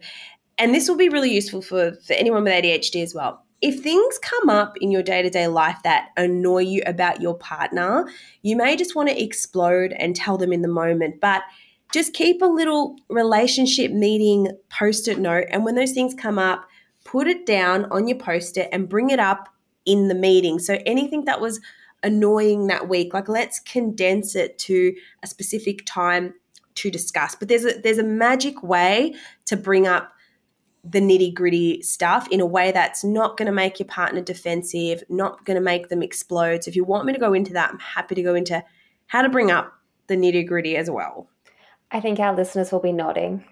and 0.60 0.76
this 0.76 0.88
will 0.88 0.98
be 0.98 1.10
really 1.10 1.34
useful 1.34 1.64
for, 1.64 1.94
for 1.94 2.14
anyone 2.14 2.44
with 2.44 2.54
ADHD 2.54 3.02
as 3.02 3.16
well. 3.16 3.44
If 3.62 3.82
things 3.82 4.20
come 4.20 4.50
up 4.50 4.78
in 4.80 4.92
your 4.92 5.02
day 5.02 5.24
to 5.24 5.32
day 5.32 5.48
life 5.48 5.78
that 5.84 6.10
annoy 6.16 6.60
you 6.60 6.84
about 6.86 7.22
your 7.22 7.36
partner, 7.36 8.08
you 8.44 8.56
may 8.56 8.76
just 8.76 8.96
want 8.96 9.10
to 9.10 9.20
explode 9.20 9.94
and 9.94 10.16
tell 10.16 10.38
them 10.38 10.54
in 10.54 10.62
the 10.62 10.68
moment. 10.68 11.20
But 11.20 11.42
just 11.94 12.14
keep 12.14 12.42
a 12.42 12.46
little 12.46 12.96
relationship 13.10 13.92
meeting 13.92 14.50
post 14.70 15.08
it 15.08 15.20
note. 15.20 15.46
And 15.50 15.66
when 15.66 15.76
those 15.76 15.92
things 15.92 16.14
come 16.14 16.38
up, 16.38 16.68
put 17.04 17.28
it 17.28 17.46
down 17.46 17.86
on 17.86 18.08
your 18.08 18.18
post 18.18 18.58
it 18.58 18.70
and 18.72 18.88
bring 18.88 19.10
it 19.10 19.20
up 19.20 19.50
in 19.86 20.08
the 20.08 20.16
meeting. 20.16 20.60
So 20.60 20.80
anything 20.86 21.26
that 21.26 21.42
was 21.42 21.60
annoying 22.04 22.68
that 22.68 22.88
week, 22.88 23.14
like 23.14 23.28
let's 23.28 23.60
condense 23.60 24.36
it 24.36 24.58
to 24.60 24.94
a 25.24 25.28
specific 25.28 25.86
time 25.86 26.34
to 26.76 26.92
discuss. 26.92 27.36
But 27.36 27.48
there's 27.48 27.66
a 27.66 27.80
there's 27.82 27.98
a 27.98 28.04
magic 28.04 28.62
way 28.64 29.16
to 29.46 29.58
bring 29.58 29.88
up 29.88 30.14
the 30.84 31.02
nitty 31.02 31.34
gritty 31.34 31.82
stuff 31.82 32.28
in 32.30 32.40
a 32.40 32.46
way 32.46 32.72
that's 32.72 33.04
not 33.04 33.36
going 33.36 33.48
to 33.48 33.52
make 33.52 33.80
your 33.80 33.88
partner 33.88 34.22
defensive, 34.22 35.04
not 35.10 35.44
going 35.46 35.56
to 35.56 35.62
make 35.62 35.90
them 35.90 36.02
explode. 36.02 36.64
So 36.64 36.70
if 36.70 36.76
you 36.76 36.86
want 36.86 37.06
me 37.06 37.14
to 37.14 37.20
go 37.20 37.34
into 37.34 37.52
that, 37.54 37.72
I'm 37.72 37.80
happy 37.80 38.16
to 38.16 38.24
go 38.24 38.34
into 38.34 38.64
how 39.08 39.22
to 39.22 39.30
bring 39.30 39.52
up 39.52 39.74
the 40.08 40.16
nitty 40.16 40.48
gritty 40.48 40.78
as 40.78 40.90
well. 40.90 41.30
I 41.92 42.00
think 42.00 42.20
our 42.20 42.36
listeners 42.36 42.72
will 42.72 42.80
be 42.80 42.92
nodding. 42.92 43.44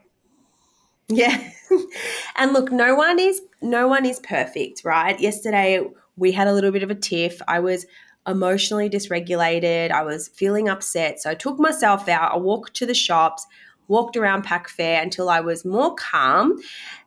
Yeah. 1.07 1.51
and 2.35 2.53
look, 2.53 2.71
no 2.71 2.95
one 2.95 3.19
is 3.19 3.41
no 3.61 3.87
one 3.87 4.05
is 4.05 4.19
perfect, 4.19 4.83
right? 4.83 5.19
Yesterday 5.19 5.85
we 6.15 6.31
had 6.31 6.47
a 6.47 6.53
little 6.53 6.71
bit 6.71 6.83
of 6.83 6.91
a 6.91 6.95
tiff. 6.95 7.41
I 7.47 7.59
was 7.59 7.85
emotionally 8.27 8.89
dysregulated. 8.89 9.91
I 9.91 10.03
was 10.03 10.27
feeling 10.27 10.67
upset. 10.67 11.21
So 11.21 11.29
I 11.29 11.35
took 11.35 11.59
myself 11.59 12.09
out. 12.09 12.33
I 12.33 12.37
walked 12.37 12.75
to 12.75 12.85
the 12.85 12.93
shops, 12.93 13.47
walked 13.87 14.17
around 14.17 14.43
Pack 14.43 14.67
Fair 14.67 15.01
until 15.01 15.29
I 15.29 15.39
was 15.39 15.63
more 15.63 15.95
calm. 15.95 16.59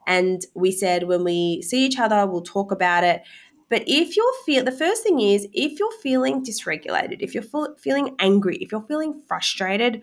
And 0.07 0.45
we 0.55 0.73
said, 0.73 1.05
when 1.05 1.23
we 1.23 1.61
see 1.63 1.85
each 1.85 1.99
other, 1.99 2.27
we'll 2.27 2.41
talk 2.41 2.73
about 2.73 3.05
it. 3.05 3.23
But 3.69 3.85
if 3.87 4.17
you're 4.17 4.33
feel 4.45 4.65
the 4.65 4.73
first 4.73 5.05
thing 5.05 5.21
is 5.21 5.47
if 5.53 5.79
you're 5.79 5.93
feeling 6.03 6.43
dysregulated, 6.43 7.19
if 7.21 7.35
you're 7.35 7.45
feeling 7.79 8.17
angry, 8.19 8.57
if 8.57 8.73
you're 8.73 8.83
feeling 8.83 9.23
frustrated, 9.29 10.03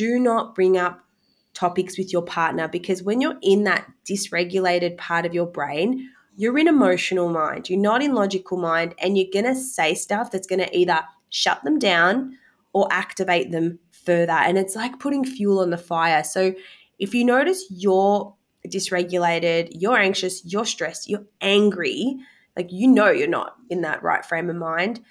do 0.00 0.18
not 0.18 0.54
bring 0.54 0.78
up 0.78 1.04
topics 1.52 1.98
with 1.98 2.10
your 2.10 2.22
partner 2.22 2.66
because 2.66 3.02
when 3.02 3.20
you're 3.20 3.36
in 3.42 3.64
that 3.64 3.86
dysregulated 4.08 4.96
part 4.96 5.26
of 5.26 5.34
your 5.34 5.44
brain, 5.44 6.08
you're 6.36 6.56
in 6.56 6.68
emotional 6.68 7.28
mind, 7.28 7.68
you're 7.68 7.78
not 7.78 8.02
in 8.02 8.14
logical 8.14 8.56
mind, 8.56 8.94
and 8.98 9.18
you're 9.18 9.26
going 9.30 9.44
to 9.44 9.54
say 9.54 9.94
stuff 9.94 10.30
that's 10.30 10.46
going 10.46 10.60
to 10.60 10.74
either 10.74 11.02
shut 11.28 11.62
them 11.64 11.78
down 11.78 12.34
or 12.72 12.88
activate 12.90 13.50
them 13.50 13.78
further. 13.90 14.32
And 14.32 14.56
it's 14.56 14.74
like 14.74 14.98
putting 14.98 15.22
fuel 15.22 15.58
on 15.58 15.68
the 15.68 15.76
fire. 15.76 16.24
So 16.24 16.54
if 16.98 17.12
you 17.12 17.22
notice 17.22 17.66
you're 17.68 18.34
dysregulated, 18.66 19.68
you're 19.72 19.98
anxious, 19.98 20.42
you're 20.46 20.64
stressed, 20.64 21.10
you're 21.10 21.26
angry, 21.42 22.16
like 22.56 22.72
you 22.72 22.88
know 22.88 23.10
you're 23.10 23.28
not 23.28 23.56
in 23.68 23.82
that 23.82 24.02
right 24.02 24.24
frame 24.24 24.48
of 24.48 24.56
mind, 24.56 25.02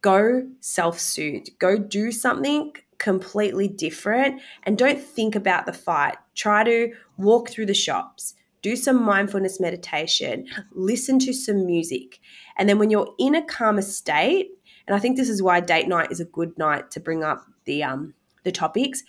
go 0.00 0.48
self 0.60 0.98
soothe, 0.98 1.48
go 1.58 1.76
do 1.76 2.10
something 2.10 2.72
completely 3.02 3.66
different 3.66 4.40
and 4.62 4.78
don't 4.78 5.02
think 5.02 5.34
about 5.34 5.66
the 5.66 5.72
fight. 5.72 6.16
Try 6.36 6.62
to 6.62 6.92
walk 7.18 7.50
through 7.50 7.66
the 7.66 7.74
shops, 7.74 8.34
do 8.62 8.76
some 8.76 9.02
mindfulness 9.02 9.60
meditation, 9.60 10.46
listen 10.70 11.18
to 11.18 11.32
some 11.32 11.66
music. 11.66 12.20
And 12.56 12.68
then 12.68 12.78
when 12.78 12.90
you're 12.90 13.12
in 13.18 13.34
a 13.34 13.44
calmer 13.44 13.82
state, 13.82 14.50
and 14.86 14.94
I 14.94 15.00
think 15.00 15.16
this 15.16 15.28
is 15.28 15.42
why 15.42 15.58
date 15.58 15.88
night 15.88 16.12
is 16.12 16.20
a 16.20 16.24
good 16.24 16.56
night 16.56 16.92
to 16.92 17.00
bring 17.00 17.24
up 17.24 17.44
the 17.64 17.82
um 17.82 18.14
the 18.44 18.52
topics, 18.52 19.02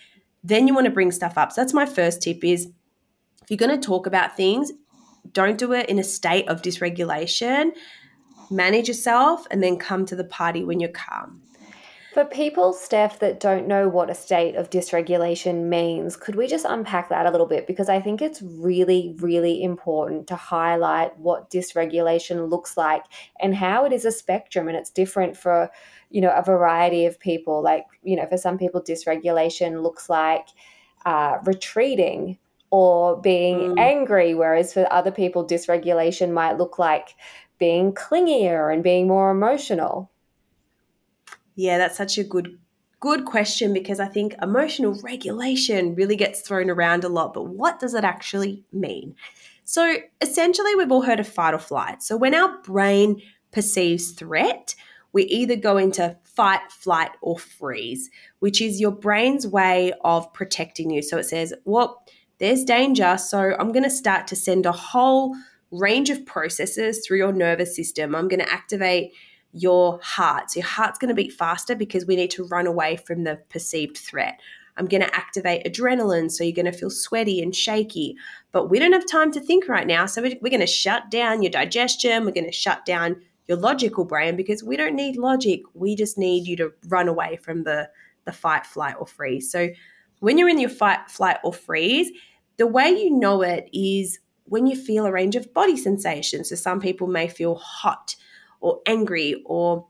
then 0.43 0.67
you 0.67 0.73
want 0.73 0.85
to 0.85 0.91
bring 0.91 1.11
stuff 1.11 1.37
up. 1.37 1.51
So 1.51 1.61
that's 1.61 1.73
my 1.73 1.85
first 1.85 2.21
tip 2.23 2.43
is 2.43 2.69
if 3.43 3.49
you're 3.49 3.57
going 3.57 3.79
to 3.79 3.87
talk 3.87 4.07
about 4.07 4.35
things, 4.35 4.71
don't 5.31 5.57
do 5.57 5.71
it 5.73 5.87
in 5.87 5.99
a 5.99 6.03
state 6.03 6.47
of 6.47 6.61
dysregulation. 6.61 7.71
Manage 8.49 8.87
yourself 8.87 9.45
and 9.51 9.61
then 9.61 9.77
come 9.77 10.05
to 10.05 10.15
the 10.15 10.23
party 10.23 10.63
when 10.63 10.79
you're 10.79 10.89
calm. 10.89 11.42
For 12.13 12.25
people, 12.25 12.73
Steph, 12.73 13.17
that 13.19 13.39
don't 13.39 13.67
know 13.67 13.89
what 13.89 14.11
a 14.11 14.13
state 14.13 14.55
of 14.55 14.69
dysregulation 14.69 15.63
means, 15.63 16.15
could 16.15 16.35
we 16.35 16.45
just 16.45 16.63
unpack 16.63 17.09
that 17.09 17.25
a 17.25 17.31
little 17.31 17.47
bit? 17.47 17.65
Because 17.65 17.89
I 17.89 17.99
think 17.99 18.21
it's 18.21 18.39
really, 18.39 19.15
really 19.17 19.63
important 19.63 20.27
to 20.27 20.35
highlight 20.35 21.17
what 21.17 21.49
dysregulation 21.49 22.51
looks 22.51 22.77
like 22.77 23.03
and 23.41 23.55
how 23.55 23.85
it 23.85 23.91
is 23.91 24.05
a 24.05 24.11
spectrum 24.11 24.67
and 24.67 24.77
it's 24.77 24.91
different 24.91 25.35
for, 25.35 25.71
you 26.11 26.21
know, 26.21 26.29
a 26.29 26.43
variety 26.43 27.07
of 27.07 27.19
people. 27.19 27.63
Like, 27.63 27.85
you 28.03 28.15
know, 28.15 28.27
for 28.27 28.37
some 28.37 28.59
people, 28.59 28.83
dysregulation 28.83 29.81
looks 29.81 30.07
like 30.07 30.49
uh, 31.07 31.39
retreating 31.45 32.37
or 32.69 33.19
being 33.21 33.57
mm. 33.57 33.79
angry, 33.79 34.35
whereas 34.35 34.71
for 34.71 34.85
other 34.93 35.11
people, 35.11 35.47
dysregulation 35.47 36.31
might 36.31 36.59
look 36.59 36.77
like 36.77 37.15
being 37.57 37.91
clingier 37.91 38.71
and 38.71 38.83
being 38.83 39.07
more 39.07 39.31
emotional. 39.31 40.11
Yeah, 41.55 41.77
that's 41.77 41.97
such 41.97 42.17
a 42.17 42.23
good 42.23 42.57
good 43.03 43.25
question 43.25 43.73
because 43.73 43.99
I 43.99 44.07
think 44.07 44.33
emotional 44.41 44.97
regulation 45.03 45.93
really 45.93 46.15
gets 46.15 46.39
thrown 46.39 46.69
around 46.69 47.03
a 47.03 47.09
lot, 47.09 47.33
but 47.33 47.49
what 47.49 47.77
does 47.77 47.93
it 47.93 48.05
actually 48.05 48.63
mean? 48.71 49.15
So, 49.65 49.97
essentially, 50.21 50.73
we've 50.75 50.89
all 50.91 51.01
heard 51.01 51.19
of 51.19 51.27
fight 51.27 51.53
or 51.53 51.59
flight. 51.59 52.01
So, 52.01 52.15
when 52.15 52.33
our 52.33 52.57
brain 52.61 53.21
perceives 53.51 54.11
threat, 54.11 54.73
we 55.11 55.23
either 55.23 55.57
go 55.57 55.75
into 55.75 56.15
fight, 56.23 56.71
flight, 56.71 57.11
or 57.21 57.37
freeze, 57.37 58.09
which 58.39 58.61
is 58.61 58.79
your 58.79 58.91
brain's 58.91 59.45
way 59.45 59.91
of 60.05 60.31
protecting 60.31 60.89
you. 60.89 61.01
So, 61.01 61.17
it 61.17 61.25
says, 61.25 61.53
well, 61.65 62.05
there's 62.39 62.63
danger. 62.63 63.17
So, 63.17 63.53
I'm 63.59 63.73
going 63.73 63.83
to 63.83 63.89
start 63.89 64.27
to 64.27 64.35
send 64.37 64.65
a 64.65 64.71
whole 64.71 65.35
range 65.71 66.09
of 66.09 66.25
processes 66.25 67.05
through 67.05 67.17
your 67.17 67.33
nervous 67.33 67.75
system. 67.75 68.15
I'm 68.15 68.29
going 68.29 68.39
to 68.39 68.53
activate 68.53 69.11
your 69.53 69.99
heart. 70.01 70.51
So 70.51 70.59
your 70.59 70.67
heart's 70.67 70.99
going 70.99 71.09
to 71.09 71.15
beat 71.15 71.31
faster 71.31 71.75
because 71.75 72.05
we 72.05 72.15
need 72.15 72.31
to 72.31 72.45
run 72.45 72.67
away 72.67 72.97
from 72.97 73.23
the 73.23 73.39
perceived 73.49 73.97
threat. 73.97 74.39
I'm 74.75 74.87
going 74.87 75.03
to 75.03 75.15
activate 75.15 75.65
adrenaline, 75.65 76.31
so 76.31 76.43
you're 76.43 76.53
going 76.53 76.71
to 76.71 76.77
feel 76.77 76.89
sweaty 76.89 77.41
and 77.41 77.55
shaky. 77.55 78.15
But 78.51 78.69
we 78.69 78.79
don't 78.79 78.93
have 78.93 79.07
time 79.07 79.31
to 79.33 79.39
think 79.39 79.67
right 79.67 79.85
now, 79.85 80.07
so 80.07 80.21
we're 80.21 80.49
going 80.49 80.59
to 80.59 80.67
shut 80.67 81.11
down 81.11 81.43
your 81.43 81.51
digestion. 81.51 82.25
We're 82.25 82.31
going 82.31 82.45
to 82.45 82.51
shut 82.51 82.83
down 82.85 83.21
your 83.47 83.57
logical 83.57 84.05
brain 84.05 84.35
because 84.35 84.63
we 84.63 84.75
don't 84.75 84.95
need 84.95 85.15
logic. 85.15 85.61
We 85.75 85.95
just 85.95 86.17
need 86.17 86.47
you 86.47 86.55
to 86.57 86.73
run 86.87 87.07
away 87.07 87.37
from 87.37 87.63
the 87.63 87.89
the 88.25 88.31
fight, 88.31 88.65
flight, 88.65 88.95
or 88.97 89.05
freeze. 89.05 89.51
So 89.51 89.69
when 90.21 90.37
you're 90.37 90.47
in 90.47 90.59
your 90.59 90.69
fight, 90.69 91.09
flight, 91.11 91.37
or 91.43 91.53
freeze, 91.53 92.09
the 92.55 92.65
way 92.65 92.89
you 92.89 93.11
know 93.11 93.41
it 93.41 93.69
is 93.73 94.19
when 94.45 94.65
you 94.65 94.77
feel 94.77 95.05
a 95.05 95.11
range 95.11 95.35
of 95.35 95.53
body 95.53 95.75
sensations. 95.75 96.49
So 96.49 96.55
some 96.55 96.79
people 96.79 97.07
may 97.07 97.27
feel 97.27 97.55
hot 97.55 98.15
or 98.63 98.79
angry 98.87 99.43
or 99.45 99.87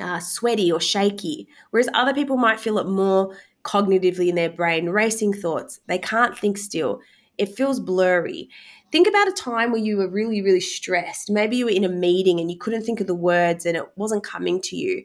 uh, 0.00 0.20
sweaty 0.20 0.72
or 0.72 0.80
shaky, 0.80 1.48
whereas 1.70 1.88
other 1.94 2.14
people 2.14 2.36
might 2.36 2.60
feel 2.60 2.78
it 2.78 2.86
more 2.86 3.36
cognitively 3.64 4.28
in 4.28 4.34
their 4.34 4.50
brain, 4.50 4.88
racing 4.88 5.32
thoughts. 5.32 5.80
They 5.86 5.98
can't 5.98 6.36
think 6.36 6.58
still. 6.58 7.00
It 7.38 7.54
feels 7.54 7.80
blurry. 7.80 8.48
Think 8.90 9.06
about 9.06 9.28
a 9.28 9.32
time 9.32 9.70
where 9.72 9.80
you 9.80 9.96
were 9.96 10.08
really, 10.08 10.42
really 10.42 10.60
stressed. 10.60 11.30
Maybe 11.30 11.56
you 11.56 11.66
were 11.66 11.70
in 11.70 11.84
a 11.84 11.88
meeting 11.88 12.40
and 12.40 12.50
you 12.50 12.58
couldn't 12.58 12.82
think 12.84 13.00
of 13.00 13.06
the 13.06 13.14
words 13.14 13.66
and 13.66 13.76
it 13.76 13.84
wasn't 13.96 14.24
coming 14.24 14.60
to 14.62 14.76
you. 14.76 15.04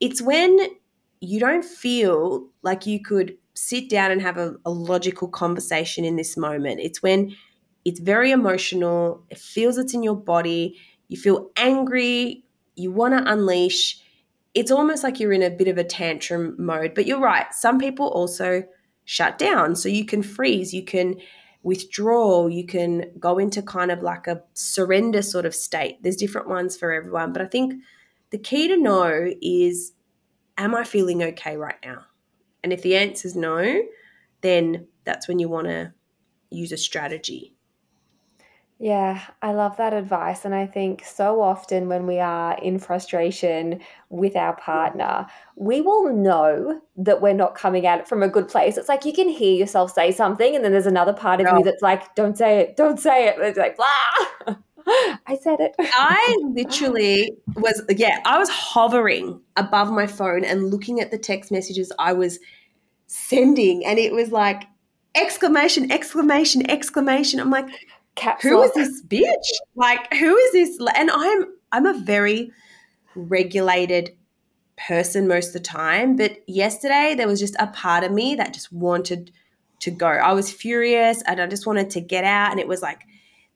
It's 0.00 0.22
when 0.22 0.58
you 1.20 1.40
don't 1.40 1.64
feel 1.64 2.48
like 2.62 2.86
you 2.86 3.02
could 3.02 3.36
sit 3.54 3.90
down 3.90 4.10
and 4.10 4.22
have 4.22 4.36
a, 4.38 4.54
a 4.64 4.70
logical 4.70 5.28
conversation 5.28 6.04
in 6.04 6.16
this 6.16 6.36
moment. 6.36 6.80
It's 6.80 7.02
when 7.02 7.34
it's 7.84 8.00
very 8.00 8.30
emotional, 8.30 9.24
it 9.30 9.38
feels 9.38 9.78
it's 9.78 9.94
in 9.94 10.02
your 10.02 10.16
body, 10.16 10.76
you 11.08 11.16
feel 11.16 11.50
angry, 11.56 12.44
you 12.76 12.92
want 12.92 13.14
to 13.14 13.32
unleash. 13.32 14.00
It's 14.54 14.70
almost 14.70 15.02
like 15.02 15.18
you're 15.20 15.32
in 15.32 15.42
a 15.42 15.50
bit 15.50 15.68
of 15.68 15.78
a 15.78 15.84
tantrum 15.84 16.54
mode. 16.58 16.94
But 16.94 17.06
you're 17.06 17.20
right, 17.20 17.52
some 17.52 17.78
people 17.78 18.06
also 18.06 18.64
shut 19.04 19.38
down. 19.38 19.74
So 19.74 19.88
you 19.88 20.04
can 20.04 20.22
freeze, 20.22 20.72
you 20.72 20.84
can 20.84 21.16
withdraw, 21.62 22.46
you 22.46 22.66
can 22.66 23.10
go 23.18 23.38
into 23.38 23.62
kind 23.62 23.90
of 23.90 24.02
like 24.02 24.26
a 24.26 24.42
surrender 24.54 25.22
sort 25.22 25.46
of 25.46 25.54
state. 25.54 26.02
There's 26.02 26.16
different 26.16 26.48
ones 26.48 26.76
for 26.76 26.92
everyone. 26.92 27.32
But 27.32 27.42
I 27.42 27.46
think 27.46 27.74
the 28.30 28.38
key 28.38 28.68
to 28.68 28.76
know 28.76 29.30
is 29.40 29.92
am 30.56 30.74
I 30.74 30.84
feeling 30.84 31.22
okay 31.22 31.56
right 31.56 31.78
now? 31.84 32.04
And 32.62 32.72
if 32.72 32.82
the 32.82 32.96
answer 32.96 33.28
is 33.28 33.36
no, 33.36 33.82
then 34.40 34.88
that's 35.04 35.28
when 35.28 35.38
you 35.38 35.48
want 35.48 35.68
to 35.68 35.92
use 36.50 36.72
a 36.72 36.76
strategy. 36.76 37.54
Yeah, 38.80 39.20
I 39.42 39.52
love 39.54 39.76
that 39.78 39.92
advice. 39.92 40.44
And 40.44 40.54
I 40.54 40.64
think 40.64 41.04
so 41.04 41.42
often 41.42 41.88
when 41.88 42.06
we 42.06 42.20
are 42.20 42.56
in 42.58 42.78
frustration 42.78 43.80
with 44.08 44.36
our 44.36 44.54
partner, 44.54 45.26
we 45.56 45.80
will 45.80 46.14
know 46.14 46.80
that 46.96 47.20
we're 47.20 47.34
not 47.34 47.56
coming 47.56 47.86
at 47.86 47.98
it 47.98 48.08
from 48.08 48.22
a 48.22 48.28
good 48.28 48.46
place. 48.46 48.76
It's 48.76 48.88
like 48.88 49.04
you 49.04 49.12
can 49.12 49.28
hear 49.28 49.54
yourself 49.56 49.92
say 49.92 50.12
something, 50.12 50.54
and 50.54 50.64
then 50.64 50.70
there's 50.70 50.86
another 50.86 51.12
part 51.12 51.40
of 51.40 51.48
you 51.58 51.64
that's 51.64 51.82
like, 51.82 52.14
don't 52.14 52.38
say 52.38 52.60
it, 52.60 52.76
don't 52.76 53.00
say 53.00 53.26
it. 53.26 53.36
it's 53.40 53.58
like, 53.58 53.76
blah. 53.76 54.56
I 55.26 55.36
said 55.42 55.58
it. 55.58 55.74
I 55.78 56.36
literally 56.44 57.32
was, 57.56 57.82
yeah, 57.90 58.20
I 58.24 58.38
was 58.38 58.48
hovering 58.48 59.40
above 59.56 59.90
my 59.90 60.06
phone 60.06 60.44
and 60.44 60.70
looking 60.70 61.00
at 61.00 61.10
the 61.10 61.18
text 61.18 61.50
messages 61.50 61.90
I 61.98 62.12
was 62.12 62.38
sending, 63.08 63.84
and 63.84 63.98
it 63.98 64.12
was 64.12 64.30
like 64.30 64.64
exclamation, 65.16 65.90
exclamation, 65.90 66.70
exclamation. 66.70 67.40
I'm 67.40 67.50
like, 67.50 67.66
Who 68.42 68.62
is 68.62 68.72
this 68.72 69.02
bitch? 69.02 69.50
Like, 69.74 70.12
who 70.14 70.36
is 70.36 70.52
this? 70.52 70.78
And 70.96 71.10
I'm 71.10 71.44
I'm 71.72 71.86
a 71.86 71.98
very 71.98 72.52
regulated 73.14 74.16
person 74.76 75.26
most 75.26 75.48
of 75.48 75.52
the 75.54 75.60
time, 75.60 76.16
but 76.16 76.38
yesterday 76.48 77.14
there 77.16 77.26
was 77.26 77.40
just 77.40 77.56
a 77.58 77.66
part 77.68 78.04
of 78.04 78.12
me 78.12 78.34
that 78.36 78.54
just 78.54 78.72
wanted 78.72 79.32
to 79.80 79.90
go. 79.90 80.06
I 80.06 80.32
was 80.32 80.52
furious 80.52 81.22
and 81.22 81.40
I 81.40 81.46
just 81.46 81.66
wanted 81.66 81.90
to 81.90 82.00
get 82.00 82.24
out, 82.24 82.50
and 82.50 82.60
it 82.60 82.68
was 82.68 82.82
like 82.82 83.02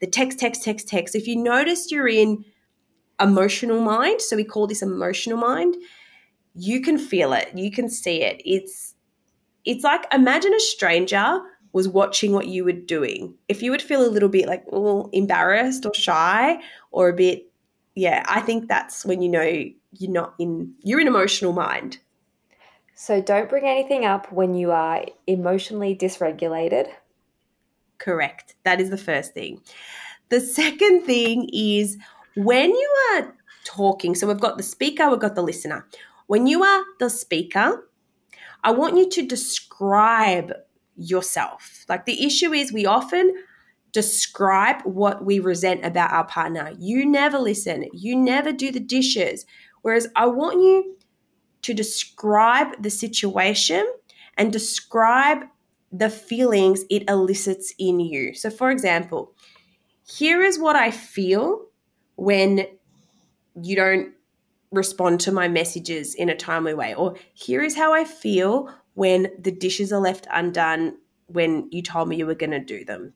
the 0.00 0.06
text, 0.06 0.38
text, 0.38 0.62
text, 0.62 0.88
text. 0.88 1.14
If 1.14 1.26
you 1.26 1.36
noticed 1.36 1.92
you're 1.92 2.08
in 2.08 2.44
emotional 3.20 3.80
mind, 3.80 4.20
so 4.20 4.36
we 4.36 4.44
call 4.44 4.66
this 4.66 4.82
emotional 4.82 5.38
mind, 5.38 5.76
you 6.54 6.80
can 6.80 6.98
feel 6.98 7.32
it, 7.32 7.50
you 7.54 7.70
can 7.70 7.88
see 7.88 8.22
it. 8.22 8.42
It's 8.44 8.94
it's 9.64 9.84
like 9.84 10.06
imagine 10.12 10.52
a 10.54 10.60
stranger 10.60 11.40
was 11.72 11.88
watching 11.88 12.32
what 12.32 12.48
you 12.48 12.64
were 12.64 12.72
doing. 12.72 13.34
If 13.48 13.62
you 13.62 13.70
would 13.70 13.82
feel 13.82 14.06
a 14.06 14.10
little 14.10 14.28
bit 14.28 14.46
like 14.46 14.64
oh, 14.72 15.08
embarrassed 15.12 15.86
or 15.86 15.94
shy 15.94 16.60
or 16.90 17.08
a 17.08 17.14
bit 17.14 17.46
yeah, 17.94 18.24
I 18.26 18.40
think 18.40 18.68
that's 18.68 19.04
when 19.04 19.20
you 19.20 19.28
know 19.28 19.42
you're 19.42 20.10
not 20.10 20.34
in 20.38 20.74
you're 20.82 21.00
in 21.00 21.08
emotional 21.08 21.52
mind. 21.52 21.98
So 22.94 23.20
don't 23.20 23.48
bring 23.48 23.66
anything 23.66 24.04
up 24.04 24.30
when 24.32 24.54
you 24.54 24.70
are 24.70 25.04
emotionally 25.26 25.96
dysregulated. 25.96 26.88
Correct. 27.98 28.54
That 28.64 28.80
is 28.80 28.90
the 28.90 28.98
first 28.98 29.34
thing. 29.34 29.60
The 30.28 30.40
second 30.40 31.02
thing 31.02 31.48
is 31.52 31.96
when 32.36 32.70
you 32.70 32.96
are 33.12 33.34
talking, 33.64 34.14
so 34.14 34.26
we've 34.26 34.40
got 34.40 34.56
the 34.56 34.62
speaker, 34.62 35.08
we've 35.10 35.18
got 35.18 35.34
the 35.34 35.42
listener. 35.42 35.86
When 36.26 36.46
you 36.46 36.62
are 36.62 36.84
the 36.98 37.10
speaker, 37.10 37.88
I 38.64 38.70
want 38.70 38.96
you 38.96 39.08
to 39.10 39.26
describe 39.26 40.52
yourself. 40.96 41.84
Like 41.88 42.06
the 42.06 42.24
issue 42.24 42.52
is, 42.52 42.72
we 42.72 42.86
often 42.86 43.34
describe 43.92 44.82
what 44.84 45.24
we 45.24 45.38
resent 45.38 45.84
about 45.84 46.12
our 46.12 46.26
partner. 46.26 46.72
You 46.78 47.06
never 47.06 47.38
listen, 47.38 47.86
you 47.92 48.16
never 48.16 48.52
do 48.52 48.72
the 48.72 48.80
dishes. 48.80 49.44
Whereas 49.82 50.08
I 50.16 50.26
want 50.26 50.62
you 50.62 50.96
to 51.62 51.74
describe 51.74 52.82
the 52.82 52.90
situation 52.90 53.86
and 54.36 54.52
describe 54.52 55.44
the 55.92 56.08
feelings 56.08 56.84
it 56.88 57.08
elicits 57.08 57.74
in 57.78 58.00
you. 58.00 58.34
So, 58.34 58.48
for 58.50 58.70
example, 58.70 59.34
here 60.04 60.42
is 60.42 60.58
what 60.58 60.74
I 60.74 60.90
feel 60.90 61.66
when 62.16 62.66
you 63.60 63.76
don't 63.76 64.14
respond 64.70 65.20
to 65.20 65.32
my 65.32 65.48
messages 65.48 66.14
in 66.14 66.30
a 66.30 66.36
timely 66.36 66.72
way, 66.72 66.94
or 66.94 67.16
here 67.34 67.62
is 67.62 67.76
how 67.76 67.92
I 67.92 68.04
feel 68.04 68.74
when 68.94 69.28
the 69.38 69.50
dishes 69.50 69.92
are 69.92 70.00
left 70.00 70.26
undone 70.30 70.96
when 71.26 71.68
you 71.70 71.82
told 71.82 72.08
me 72.08 72.16
you 72.16 72.26
were 72.26 72.34
going 72.34 72.50
to 72.50 72.60
do 72.60 72.84
them. 72.84 73.14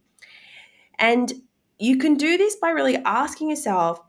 And 0.99 1.33
you 1.78 1.99
can 1.99 2.14
do 2.14 2.38
this 2.38 2.56
by 2.56 2.71
really 2.71 2.97
asking 3.04 3.50
yourself, 3.50 4.00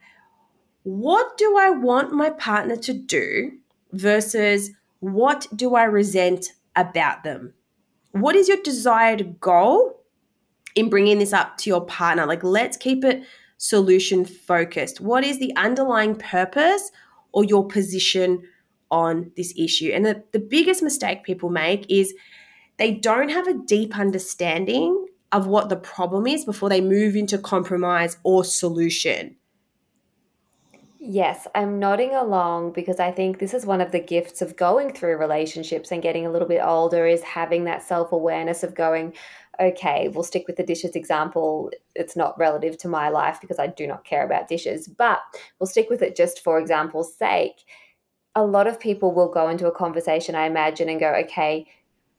what 0.84 1.38
do 1.38 1.58
I 1.58 1.70
want 1.70 2.14
my 2.14 2.30
partner 2.30 2.78
to 2.78 2.94
do 2.94 3.52
versus 3.92 4.72
what 5.00 5.48
do 5.54 5.76
I 5.76 5.84
resent 5.84 6.54
about 6.76 7.24
them? 7.24 7.54
What 8.12 8.36
is 8.36 8.48
your 8.48 8.62
desired 8.64 9.40
goal 9.42 10.02
in 10.76 10.90
bringing 10.90 11.20
this 11.20 11.34
up 11.34 11.58
to 11.58 11.70
your 11.70 11.86
partner? 11.86 12.26
Like, 12.26 12.44
let's 12.44 12.78
keep 12.78 13.04
it 13.04 13.24
solution 13.58 14.24
focused. 14.24 15.02
What 15.02 15.26
is 15.26 15.40
the 15.40 15.54
underlying 15.58 16.16
purpose 16.16 16.92
or 17.34 17.44
your 17.44 17.68
position 17.68 18.44
on 18.92 19.32
this 19.36 19.54
issue? 19.58 19.92
And 19.94 20.06
the, 20.06 20.24
the 20.32 20.40
biggest 20.40 20.82
mistake 20.82 21.24
people 21.24 21.50
make 21.50 21.90
is 21.90 22.14
they 22.78 22.94
don't 22.94 23.30
have 23.30 23.48
a 23.48 23.54
deep 23.54 23.98
understanding 23.98 25.08
of 25.32 25.48
what 25.48 25.70
the 25.70 25.76
problem 25.76 26.28
is 26.28 26.46
before 26.46 26.70
they 26.70 26.82
move 26.82 27.16
into 27.16 27.38
compromise 27.38 28.18
or 28.24 28.44
solution. 28.44 29.36
Yes, 31.00 31.48
I'm 31.56 31.80
nodding 31.80 32.14
along 32.16 32.74
because 32.74 33.00
I 33.00 33.12
think 33.12 33.40
this 33.40 33.54
is 33.54 33.66
one 33.66 33.82
of 33.82 33.92
the 33.92 34.00
gifts 34.00 34.42
of 34.42 34.58
going 34.58 34.92
through 34.92 35.18
relationships 35.18 35.92
and 35.92 36.02
getting 36.02 36.26
a 36.26 36.32
little 36.32 36.48
bit 36.48 36.62
older 36.62 37.06
is 37.06 37.24
having 37.24 37.64
that 37.66 37.84
self 37.84 38.12
awareness 38.12 38.64
of 38.64 38.76
going, 38.76 39.14
okay, 39.60 40.10
we'll 40.10 40.24
stick 40.24 40.46
with 40.48 40.58
the 40.58 40.66
dishes 40.66 40.96
example. 40.96 41.72
It's 41.96 42.16
not 42.16 42.38
relative 42.38 42.78
to 42.80 42.88
my 42.88 43.10
life 43.10 43.40
because 43.40 43.60
I 43.60 43.68
do 43.68 43.88
not 43.88 44.06
care 44.06 44.26
about 44.26 44.48
dishes, 44.48 44.88
but 44.88 45.20
we'll 45.60 45.68
stick 45.68 45.90
with 45.90 46.02
it 46.02 46.16
just 46.16 46.44
for 46.44 46.60
example's 46.60 47.16
sake. 47.16 47.64
A 48.38 48.46
lot 48.46 48.68
of 48.68 48.80
people 48.80 49.16
will 49.16 49.30
go 49.30 49.50
into 49.50 49.66
a 49.66 49.72
conversation, 49.72 50.36
I 50.36 50.46
imagine, 50.46 50.90
and 50.90 51.00
go, 51.00 51.12
okay, 51.26 51.66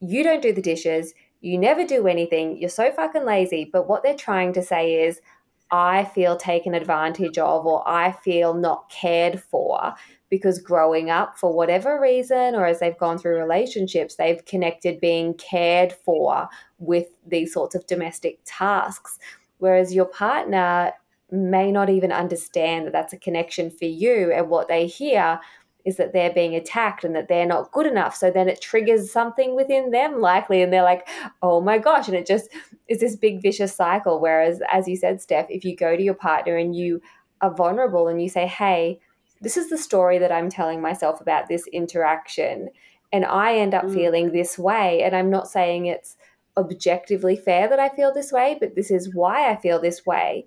you 0.01 0.25
don't 0.25 0.43
do 0.43 0.53
the 0.53 0.61
dishes, 0.61 1.15
you 1.41 1.57
never 1.57 1.85
do 1.85 2.09
anything, 2.09 2.59
you're 2.59 2.69
so 2.69 2.91
fucking 2.91 3.25
lazy. 3.25 3.71
But 3.73 3.89
what 3.89 4.03
they're 4.03 4.17
trying 4.17 4.53
to 4.55 4.63
say 4.63 5.05
is, 5.07 5.21
I 5.71 6.07
feel 6.07 6.37
taken 6.37 6.75
advantage 6.75 7.39
of 7.39 7.67
or 7.67 7.87
I 7.87 8.11
feel 8.11 8.53
not 8.55 8.91
cared 8.91 9.41
for 9.41 9.95
because 10.29 10.59
growing 10.59 11.09
up, 11.09 11.39
for 11.39 11.53
whatever 11.55 12.01
reason, 12.01 12.57
or 12.57 12.67
as 12.67 12.81
they've 12.81 12.99
gone 12.99 13.19
through 13.19 13.39
relationships, 13.39 14.17
they've 14.17 14.45
connected 14.45 14.99
being 15.01 15.35
cared 15.35 15.93
for 15.93 16.49
with 16.79 17.07
these 17.27 17.53
sorts 17.53 17.77
of 17.77 17.87
domestic 17.87 18.41
tasks. 18.45 19.21
Whereas 19.59 19.95
your 19.95 20.07
partner 20.07 20.95
may 21.31 21.71
not 21.71 21.91
even 21.91 22.11
understand 22.11 22.87
that 22.87 22.93
that's 22.93 23.13
a 23.13 23.19
connection 23.19 23.71
for 23.71 23.85
you, 23.85 24.33
and 24.33 24.49
what 24.49 24.67
they 24.67 24.87
hear 24.87 25.39
is 25.85 25.97
that 25.97 26.13
they're 26.13 26.33
being 26.33 26.55
attacked 26.55 27.05
and 27.05 27.15
that 27.15 27.29
they're 27.29 27.47
not 27.47 27.73
good 27.73 27.87
enough. 27.87 28.15
So 28.15 28.31
then 28.31 28.49
it 28.49 28.61
triggers 28.61 29.11
something 29.11 29.55
within 29.55 29.91
them, 29.91 30.21
likely, 30.21 30.61
and 30.61 30.73
they're 30.73 30.83
like, 30.83 31.09
oh 31.41 31.61
my 31.61 31.79
gosh. 31.79 32.09
And 32.09 32.17
it 32.17 32.27
just 32.27 32.51
is 32.89 33.01
this 33.01 33.17
big 33.17 33.41
vicious 33.41 33.75
cycle. 33.75 34.21
Whereas, 34.21 34.61
as 34.71 34.87
you 34.89 34.97
said, 34.97 35.21
Steph, 35.21 35.47
if 35.49 35.65
you 35.65 35.77
go 35.77 35.97
to 35.97 36.03
your 36.03 36.15
partner 36.15 36.57
and 36.57 36.77
you 36.77 37.01
are 37.41 37.55
vulnerable 37.55 38.09
and 38.09 38.21
you 38.21 38.29
say, 38.29 38.47
hey, 38.47 39.01
this 39.41 39.57
is 39.57 39.71
the 39.71 39.79
story 39.79 40.19
that 40.19 40.33
I'm 40.33 40.51
telling 40.51 40.83
myself 40.83 41.21
about 41.21 41.49
this 41.49 41.67
interaction, 41.69 42.69
and 43.13 43.25
I 43.25 43.57
end 43.57 43.73
up 43.73 43.85
Mm. 43.85 43.95
feeling 43.95 44.33
this 44.33 44.59
way, 44.59 45.03
and 45.03 45.15
I'm 45.15 45.31
not 45.31 45.49
saying 45.49 45.87
it's 45.87 46.17
objectively 46.57 47.37
fair 47.37 47.69
that 47.69 47.79
I 47.79 47.89
feel 47.89 48.13
this 48.13 48.33
way, 48.33 48.57
but 48.59 48.75
this 48.75 48.91
is 48.91 49.15
why 49.15 49.49
I 49.49 49.57
feel 49.57 49.81
this 49.81 50.05
way 50.05 50.47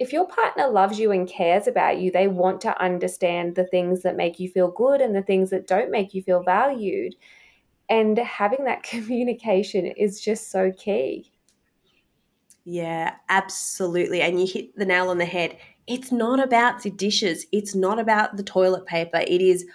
if 0.00 0.14
your 0.14 0.26
partner 0.26 0.66
loves 0.66 0.98
you 0.98 1.12
and 1.12 1.28
cares 1.28 1.66
about 1.66 1.98
you, 1.98 2.10
they 2.10 2.26
want 2.26 2.62
to 2.62 2.82
understand 2.82 3.54
the 3.54 3.66
things 3.66 4.00
that 4.02 4.16
make 4.16 4.40
you 4.40 4.48
feel 4.48 4.70
good 4.70 5.02
and 5.02 5.14
the 5.14 5.22
things 5.22 5.50
that 5.50 5.66
don't 5.66 5.90
make 5.90 6.14
you 6.14 6.22
feel 6.22 6.42
valued. 6.42 7.14
And 7.90 8.16
having 8.18 8.64
that 8.64 8.82
communication 8.82 9.84
is 9.86 10.18
just 10.18 10.50
so 10.50 10.72
key. 10.72 11.30
Yeah, 12.64 13.14
absolutely. 13.28 14.22
And 14.22 14.40
you 14.40 14.46
hit 14.46 14.74
the 14.74 14.86
nail 14.86 15.10
on 15.10 15.18
the 15.18 15.26
head. 15.26 15.58
It's 15.86 16.10
not 16.10 16.42
about 16.42 16.82
the 16.82 16.90
dishes, 16.90 17.46
it's 17.52 17.74
not 17.74 17.98
about 17.98 18.38
the 18.38 18.42
toilet 18.42 18.86
paper. 18.86 19.18
It 19.18 19.42
is 19.42 19.66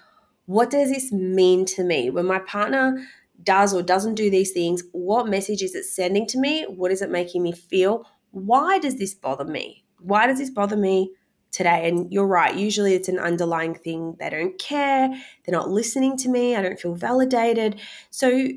what 0.48 0.72
does 0.72 0.90
this 0.90 1.12
mean 1.12 1.66
to 1.66 1.84
me? 1.84 2.10
When 2.10 2.26
my 2.26 2.40
partner 2.40 3.04
does 3.44 3.74
or 3.74 3.84
doesn't 3.84 4.16
do 4.16 4.30
these 4.32 4.52
things, 4.52 4.84
what 4.92 5.28
message 5.28 5.62
is 5.62 5.76
it 5.76 5.86
sending 5.86 6.26
to 6.28 6.40
me? 6.40 6.64
What 6.64 6.92
is 6.92 7.02
it 7.02 7.10
making 7.12 7.44
me 7.44 7.52
feel? 7.52 8.08
Why 8.32 8.80
does 8.80 8.98
this 8.98 9.14
bother 9.14 9.46
me? 9.46 9.85
Why 10.06 10.28
does 10.28 10.40
this 10.40 10.50
bother 10.50 10.78
me 10.78 11.12
today? 11.52 11.88
And 11.88 12.12
you're 12.12 12.28
right, 12.28 12.56
usually 12.56 12.94
it's 12.94 13.10
an 13.10 13.20
underlying 13.20 13.76
thing. 13.76 14.16
They 14.20 14.30
don't 14.30 14.58
care, 14.60 15.10
they're 15.10 15.58
not 15.58 15.70
listening 15.70 16.18
to 16.18 16.30
me, 16.30 16.56
I 16.56 16.62
don't 16.62 16.80
feel 16.80 16.96
validated. 16.96 17.80
So 18.12 18.50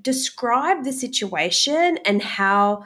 describe 0.00 0.84
the 0.84 0.92
situation 0.92 1.98
and 2.04 2.22
how 2.22 2.84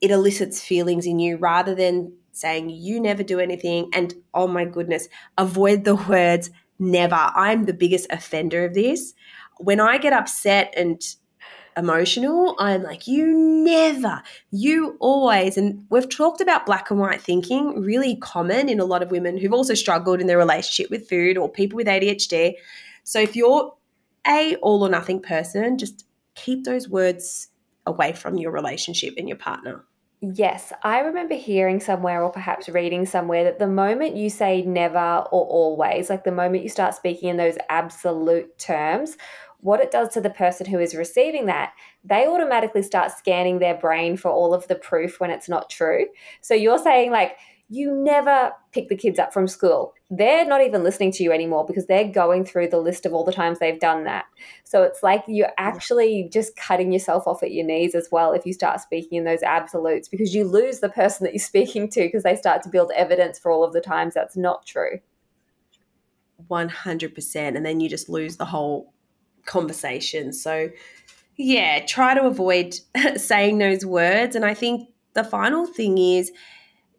it 0.00 0.10
elicits 0.10 0.62
feelings 0.62 1.06
in 1.06 1.18
you 1.18 1.36
rather 1.36 1.74
than 1.74 2.12
saying 2.32 2.68
you 2.68 3.00
never 3.00 3.22
do 3.22 3.38
anything 3.38 3.88
and 3.94 4.12
oh 4.34 4.46
my 4.46 4.64
goodness 4.64 5.08
avoid 5.38 5.84
the 5.84 5.94
words 5.94 6.50
never 6.78 7.14
i'm 7.14 7.64
the 7.64 7.72
biggest 7.72 8.06
offender 8.10 8.64
of 8.64 8.74
this 8.74 9.14
when 9.58 9.78
i 9.80 9.96
get 9.96 10.12
upset 10.12 10.74
and 10.76 11.00
emotional. 11.76 12.54
I'm 12.58 12.82
like 12.82 13.06
you 13.06 13.34
never 13.36 14.22
you 14.50 14.96
always 15.00 15.56
and 15.56 15.84
we've 15.90 16.08
talked 16.08 16.40
about 16.40 16.66
black 16.66 16.90
and 16.90 17.00
white 17.00 17.20
thinking 17.20 17.80
really 17.80 18.16
common 18.16 18.68
in 18.68 18.80
a 18.80 18.84
lot 18.84 19.02
of 19.02 19.10
women 19.10 19.38
who've 19.38 19.52
also 19.52 19.74
struggled 19.74 20.20
in 20.20 20.26
their 20.26 20.38
relationship 20.38 20.90
with 20.90 21.08
food 21.08 21.36
or 21.36 21.48
people 21.48 21.76
with 21.76 21.86
adhd 21.86 22.54
so 23.02 23.18
if 23.18 23.34
you're 23.34 23.74
a 24.26 24.54
all 24.56 24.84
or 24.84 24.88
nothing 24.88 25.20
person 25.20 25.78
just 25.78 26.04
keep 26.34 26.64
those 26.64 26.88
words 26.88 27.48
away 27.86 28.12
from 28.12 28.36
your 28.36 28.50
relationship 28.50 29.14
and 29.16 29.28
your 29.28 29.38
partner. 29.38 29.84
Yes, 30.20 30.72
I 30.82 31.00
remember 31.00 31.34
hearing 31.34 31.80
somewhere 31.80 32.22
or 32.22 32.30
perhaps 32.30 32.68
reading 32.70 33.04
somewhere 33.04 33.44
that 33.44 33.58
the 33.58 33.66
moment 33.66 34.16
you 34.16 34.30
say 34.30 34.62
never 34.62 34.98
or 34.98 35.44
always, 35.44 36.08
like 36.08 36.24
the 36.24 36.32
moment 36.32 36.62
you 36.62 36.70
start 36.70 36.94
speaking 36.94 37.28
in 37.28 37.36
those 37.36 37.58
absolute 37.68 38.56
terms, 38.58 39.18
what 39.64 39.80
it 39.80 39.90
does 39.90 40.10
to 40.10 40.20
the 40.20 40.28
person 40.28 40.66
who 40.66 40.78
is 40.78 40.94
receiving 40.94 41.46
that, 41.46 41.72
they 42.04 42.26
automatically 42.26 42.82
start 42.82 43.10
scanning 43.10 43.60
their 43.60 43.74
brain 43.74 44.14
for 44.14 44.30
all 44.30 44.52
of 44.52 44.68
the 44.68 44.74
proof 44.74 45.18
when 45.18 45.30
it's 45.30 45.48
not 45.48 45.70
true. 45.70 46.04
So 46.42 46.52
you're 46.52 46.78
saying, 46.78 47.10
like, 47.10 47.38
you 47.70 47.90
never 47.90 48.52
pick 48.72 48.90
the 48.90 48.96
kids 48.96 49.18
up 49.18 49.32
from 49.32 49.48
school. 49.48 49.94
They're 50.10 50.44
not 50.44 50.60
even 50.60 50.82
listening 50.82 51.12
to 51.12 51.22
you 51.22 51.32
anymore 51.32 51.64
because 51.64 51.86
they're 51.86 52.06
going 52.06 52.44
through 52.44 52.68
the 52.68 52.78
list 52.78 53.06
of 53.06 53.14
all 53.14 53.24
the 53.24 53.32
times 53.32 53.58
they've 53.58 53.80
done 53.80 54.04
that. 54.04 54.26
So 54.64 54.82
it's 54.82 55.02
like 55.02 55.24
you're 55.26 55.52
actually 55.56 56.28
just 56.30 56.56
cutting 56.56 56.92
yourself 56.92 57.26
off 57.26 57.42
at 57.42 57.52
your 57.52 57.64
knees 57.64 57.94
as 57.94 58.08
well 58.12 58.32
if 58.32 58.44
you 58.44 58.52
start 58.52 58.82
speaking 58.82 59.16
in 59.16 59.24
those 59.24 59.42
absolutes 59.42 60.08
because 60.08 60.34
you 60.34 60.44
lose 60.44 60.80
the 60.80 60.90
person 60.90 61.24
that 61.24 61.32
you're 61.32 61.40
speaking 61.54 61.88
to 61.92 62.00
because 62.02 62.22
they 62.22 62.36
start 62.36 62.62
to 62.64 62.68
build 62.68 62.92
evidence 62.94 63.38
for 63.38 63.50
all 63.50 63.64
of 63.64 63.72
the 63.72 63.80
times 63.80 64.12
that's 64.12 64.36
not 64.36 64.66
true. 64.66 65.00
100%. 66.50 67.56
And 67.56 67.64
then 67.64 67.80
you 67.80 67.88
just 67.88 68.10
lose 68.10 68.36
the 68.36 68.44
whole 68.44 68.93
conversation. 69.44 70.32
So, 70.32 70.70
yeah, 71.36 71.84
try 71.86 72.14
to 72.14 72.26
avoid 72.26 72.78
saying 73.16 73.58
those 73.58 73.84
words. 73.84 74.36
And 74.36 74.44
I 74.44 74.54
think 74.54 74.88
the 75.14 75.24
final 75.24 75.66
thing 75.66 75.98
is, 75.98 76.32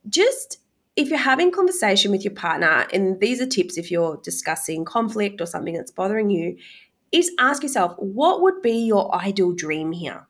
just 0.07 0.59
if 0.95 1.09
you're 1.09 1.19
having 1.19 1.51
conversation 1.51 2.11
with 2.11 2.23
your 2.23 2.33
partner 2.33 2.85
and 2.93 3.19
these 3.19 3.41
are 3.41 3.45
tips 3.45 3.77
if 3.77 3.91
you're 3.91 4.17
discussing 4.23 4.85
conflict 4.85 5.41
or 5.41 5.45
something 5.45 5.73
that's 5.73 5.91
bothering 5.91 6.29
you 6.29 6.57
is 7.11 7.31
ask 7.39 7.63
yourself 7.63 7.95
what 7.97 8.41
would 8.41 8.61
be 8.61 8.71
your 8.71 9.13
ideal 9.15 9.51
dream 9.51 9.91
here 9.91 10.27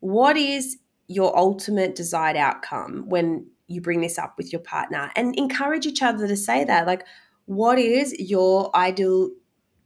what 0.00 0.36
is 0.36 0.78
your 1.06 1.36
ultimate 1.36 1.94
desired 1.94 2.36
outcome 2.36 3.04
when 3.06 3.46
you 3.66 3.80
bring 3.80 4.00
this 4.00 4.18
up 4.18 4.34
with 4.36 4.52
your 4.52 4.60
partner 4.60 5.10
and 5.16 5.36
encourage 5.36 5.86
each 5.86 6.02
other 6.02 6.26
to 6.26 6.36
say 6.36 6.64
that 6.64 6.86
like 6.86 7.04
what 7.46 7.78
is 7.78 8.14
your 8.18 8.74
ideal 8.74 9.30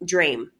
dream 0.05 0.51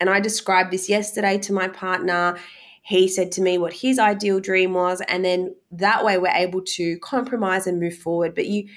and 0.00 0.08
i 0.10 0.20
described 0.20 0.72
this 0.72 0.88
yesterday 0.88 1.38
to 1.38 1.52
my 1.52 1.68
partner. 1.68 2.38
He 2.82 3.06
said 3.06 3.32
to 3.32 3.42
me 3.42 3.58
what 3.58 3.74
his 3.74 3.98
ideal 3.98 4.40
dream 4.40 4.72
was 4.72 5.02
and 5.08 5.22
then 5.22 5.54
that 5.72 6.04
way 6.06 6.16
we're 6.16 6.28
able 6.28 6.62
to 6.62 6.98
compromise 7.00 7.66
and 7.66 7.78
move 7.78 7.98
forward. 7.98 8.34
But 8.34 8.46
you 8.46 8.68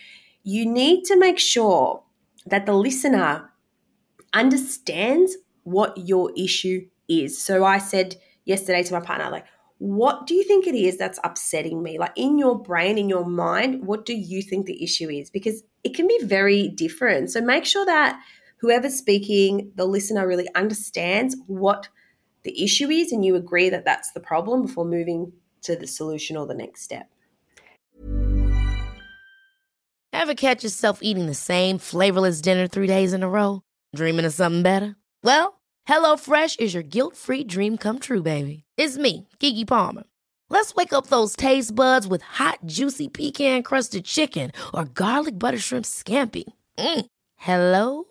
you 0.43 0.65
need 0.65 1.05
to 1.05 1.17
make 1.17 1.39
sure 1.39 2.03
that 2.45 2.65
the 2.65 2.73
listener 2.73 3.49
understands 4.33 5.37
what 5.63 5.97
your 5.97 6.31
issue 6.35 6.87
is. 7.07 7.41
So 7.41 7.63
i 7.63 7.77
said 7.77 8.15
yesterday 8.45 8.83
to 8.83 8.93
my 8.93 8.99
partner 8.99 9.29
like 9.29 9.45
what 9.77 10.27
do 10.27 10.35
you 10.35 10.43
think 10.43 10.67
it 10.67 10.75
is 10.75 10.97
that's 10.97 11.19
upsetting 11.23 11.81
me? 11.81 11.97
Like 11.97 12.13
in 12.15 12.37
your 12.37 12.61
brain 12.61 12.97
in 12.97 13.09
your 13.09 13.25
mind 13.25 13.85
what 13.87 14.05
do 14.05 14.13
you 14.13 14.41
think 14.41 14.65
the 14.65 14.83
issue 14.83 15.09
is? 15.09 15.29
Because 15.29 15.63
it 15.83 15.95
can 15.95 16.07
be 16.07 16.19
very 16.23 16.67
different. 16.67 17.31
So 17.31 17.41
make 17.41 17.65
sure 17.65 17.85
that 17.85 18.21
whoever's 18.61 18.95
speaking 18.95 19.71
the 19.75 19.85
listener 19.85 20.27
really 20.27 20.47
understands 20.55 21.35
what 21.47 21.89
the 22.43 22.63
issue 22.63 22.89
is 22.89 23.11
and 23.11 23.25
you 23.25 23.35
agree 23.35 23.69
that 23.69 23.85
that's 23.85 24.11
the 24.11 24.19
problem 24.19 24.61
before 24.61 24.85
moving 24.85 25.33
to 25.63 25.75
the 25.75 25.87
solution 25.87 26.37
or 26.37 26.45
the 26.45 26.53
next 26.53 26.81
step. 26.81 27.09
Ever 30.13 30.35
catch 30.35 30.63
yourself 30.63 30.99
eating 31.01 31.25
the 31.25 31.33
same 31.33 31.77
flavorless 31.77 32.41
dinner 32.41 32.67
three 32.67 32.87
days 32.87 33.13
in 33.13 33.23
a 33.23 33.29
row? 33.29 33.61
Dreaming 33.95 34.25
of 34.25 34.33
something 34.33 34.61
better? 34.61 34.95
Well, 35.23 35.59
HelloFresh 35.87 36.59
is 36.59 36.73
your 36.73 36.83
guilt 36.83 37.15
free 37.15 37.43
dream 37.43 37.77
come 37.77 37.97
true, 37.97 38.21
baby. 38.21 38.63
It's 38.77 38.97
me, 38.97 39.27
Keke 39.39 39.67
Palmer. 39.67 40.03
Let's 40.49 40.75
wake 40.75 40.93
up 40.93 41.07
those 41.07 41.35
taste 41.35 41.73
buds 41.73 42.07
with 42.07 42.21
hot, 42.21 42.59
juicy 42.65 43.07
pecan 43.07 43.63
crusted 43.63 44.05
chicken 44.05 44.51
or 44.73 44.85
garlic 44.85 45.39
butter 45.39 45.57
shrimp 45.57 45.85
scampi. 45.85 46.43
Mm. 46.77 47.05
Hello 47.37 48.10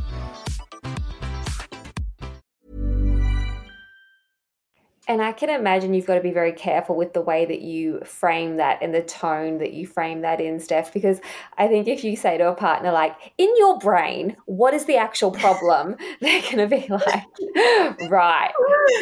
And 5.11 5.21
I 5.21 5.33
can 5.33 5.49
imagine 5.49 5.93
you've 5.93 6.05
got 6.05 6.15
to 6.15 6.21
be 6.21 6.31
very 6.31 6.53
careful 6.53 6.95
with 6.95 7.11
the 7.11 7.19
way 7.19 7.43
that 7.43 7.59
you 7.59 7.99
frame 8.05 8.55
that 8.55 8.81
and 8.81 8.95
the 8.95 9.01
tone 9.01 9.57
that 9.57 9.73
you 9.73 9.85
frame 9.85 10.21
that 10.21 10.39
in, 10.39 10.57
Steph, 10.57 10.93
because 10.93 11.19
I 11.57 11.67
think 11.67 11.89
if 11.89 12.05
you 12.05 12.15
say 12.15 12.37
to 12.37 12.47
a 12.47 12.55
partner, 12.55 12.93
like, 12.93 13.33
in 13.37 13.53
your 13.57 13.77
brain, 13.77 14.37
what 14.45 14.73
is 14.73 14.85
the 14.85 14.95
actual 14.95 15.31
problem? 15.31 15.97
They're 16.21 16.41
going 16.43 16.59
to 16.59 16.67
be 16.67 16.87
like, 16.87 18.09
right, 18.09 18.53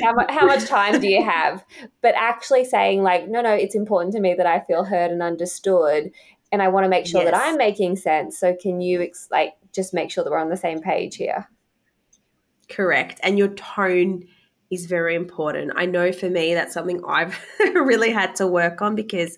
how, 0.01 0.13
mu- 0.13 0.33
how 0.33 0.47
much 0.47 0.65
time 0.65 0.99
do 0.99 1.07
you 1.07 1.23
have? 1.23 1.63
But 2.01 2.15
actually 2.15 2.65
saying, 2.65 3.03
like, 3.03 3.29
no, 3.29 3.41
no, 3.41 3.53
it's 3.53 3.75
important 3.75 4.15
to 4.15 4.19
me 4.19 4.33
that 4.33 4.47
I 4.47 4.61
feel 4.61 4.85
heard 4.85 5.11
and 5.11 5.21
understood. 5.21 6.09
And 6.51 6.63
I 6.63 6.69
want 6.69 6.85
to 6.85 6.89
make 6.89 7.05
sure 7.05 7.21
yes. 7.21 7.29
that 7.29 7.39
I'm 7.39 7.55
making 7.55 7.97
sense. 7.97 8.39
So 8.39 8.55
can 8.59 8.81
you, 8.81 9.03
ex- 9.03 9.27
like, 9.29 9.53
just 9.75 9.93
make 9.93 10.09
sure 10.09 10.23
that 10.23 10.31
we're 10.31 10.39
on 10.39 10.49
the 10.49 10.57
same 10.57 10.81
page 10.81 11.17
here? 11.17 11.47
Correct. 12.67 13.19
And 13.21 13.37
your 13.37 13.49
tone 13.49 14.23
is 14.71 14.86
very 14.86 15.15
important. 15.15 15.71
I 15.75 15.86
know 15.86 16.12
for 16.12 16.29
me 16.29 16.53
that's 16.53 16.73
something 16.73 17.01
I've 17.08 17.39
really 17.60 18.12
had 18.12 18.36
to 18.36 18.47
work 18.47 18.82
on 18.82 18.95
because 18.95 19.38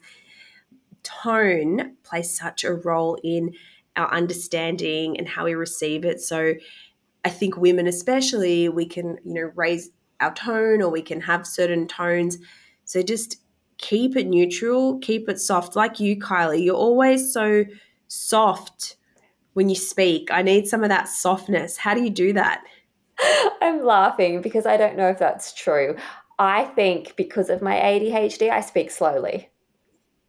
tone 1.04 1.96
plays 2.04 2.36
such 2.36 2.64
a 2.64 2.74
role 2.74 3.18
in 3.24 3.54
our 3.96 4.12
understanding 4.12 5.18
and 5.18 5.28
how 5.28 5.46
we 5.46 5.54
receive 5.54 6.06
it. 6.06 6.22
So 6.22 6.54
I 7.24 7.30
think 7.30 7.58
women 7.58 7.88
especially 7.88 8.70
we 8.70 8.86
can, 8.86 9.18
you 9.24 9.34
know, 9.34 9.52
raise 9.56 9.90
our 10.20 10.34
tone 10.34 10.82
or 10.82 10.90
we 10.90 11.02
can 11.02 11.22
have 11.22 11.48
certain 11.48 11.88
tones. 11.88 12.38
So 12.86 13.02
just 13.02 13.38
keep 13.78 14.16
it 14.16 14.28
neutral, 14.28 15.00
keep 15.00 15.28
it 15.28 15.40
soft 15.40 15.76
like 15.76 16.00
you 16.00 16.18
Kylie. 16.18 16.64
You're 16.64 16.76
always 16.76 17.34
so 17.34 17.66
soft 18.08 18.96
when 19.54 19.70
you 19.70 19.76
speak. 19.76 20.30
I 20.32 20.42
need 20.42 20.68
some 20.68 20.84
of 20.84 20.90
that 20.90 21.10
softness. 21.10 21.78
How 21.78 21.94
do 21.94 22.04
you 22.04 22.10
do 22.10 22.34
that? 22.34 22.64
I'm 23.62 23.84
laughing 23.84 24.42
because 24.42 24.66
I 24.66 24.78
don't 24.78 24.98
know 24.98 25.10
if 25.10 25.20
that's 25.20 25.54
true. 25.54 25.96
I 26.40 26.64
think 26.64 27.16
because 27.16 27.50
of 27.50 27.62
my 27.62 27.76
ADHD, 27.76 28.50
I 28.50 28.62
speak 28.62 28.92
slowly. 28.92 29.50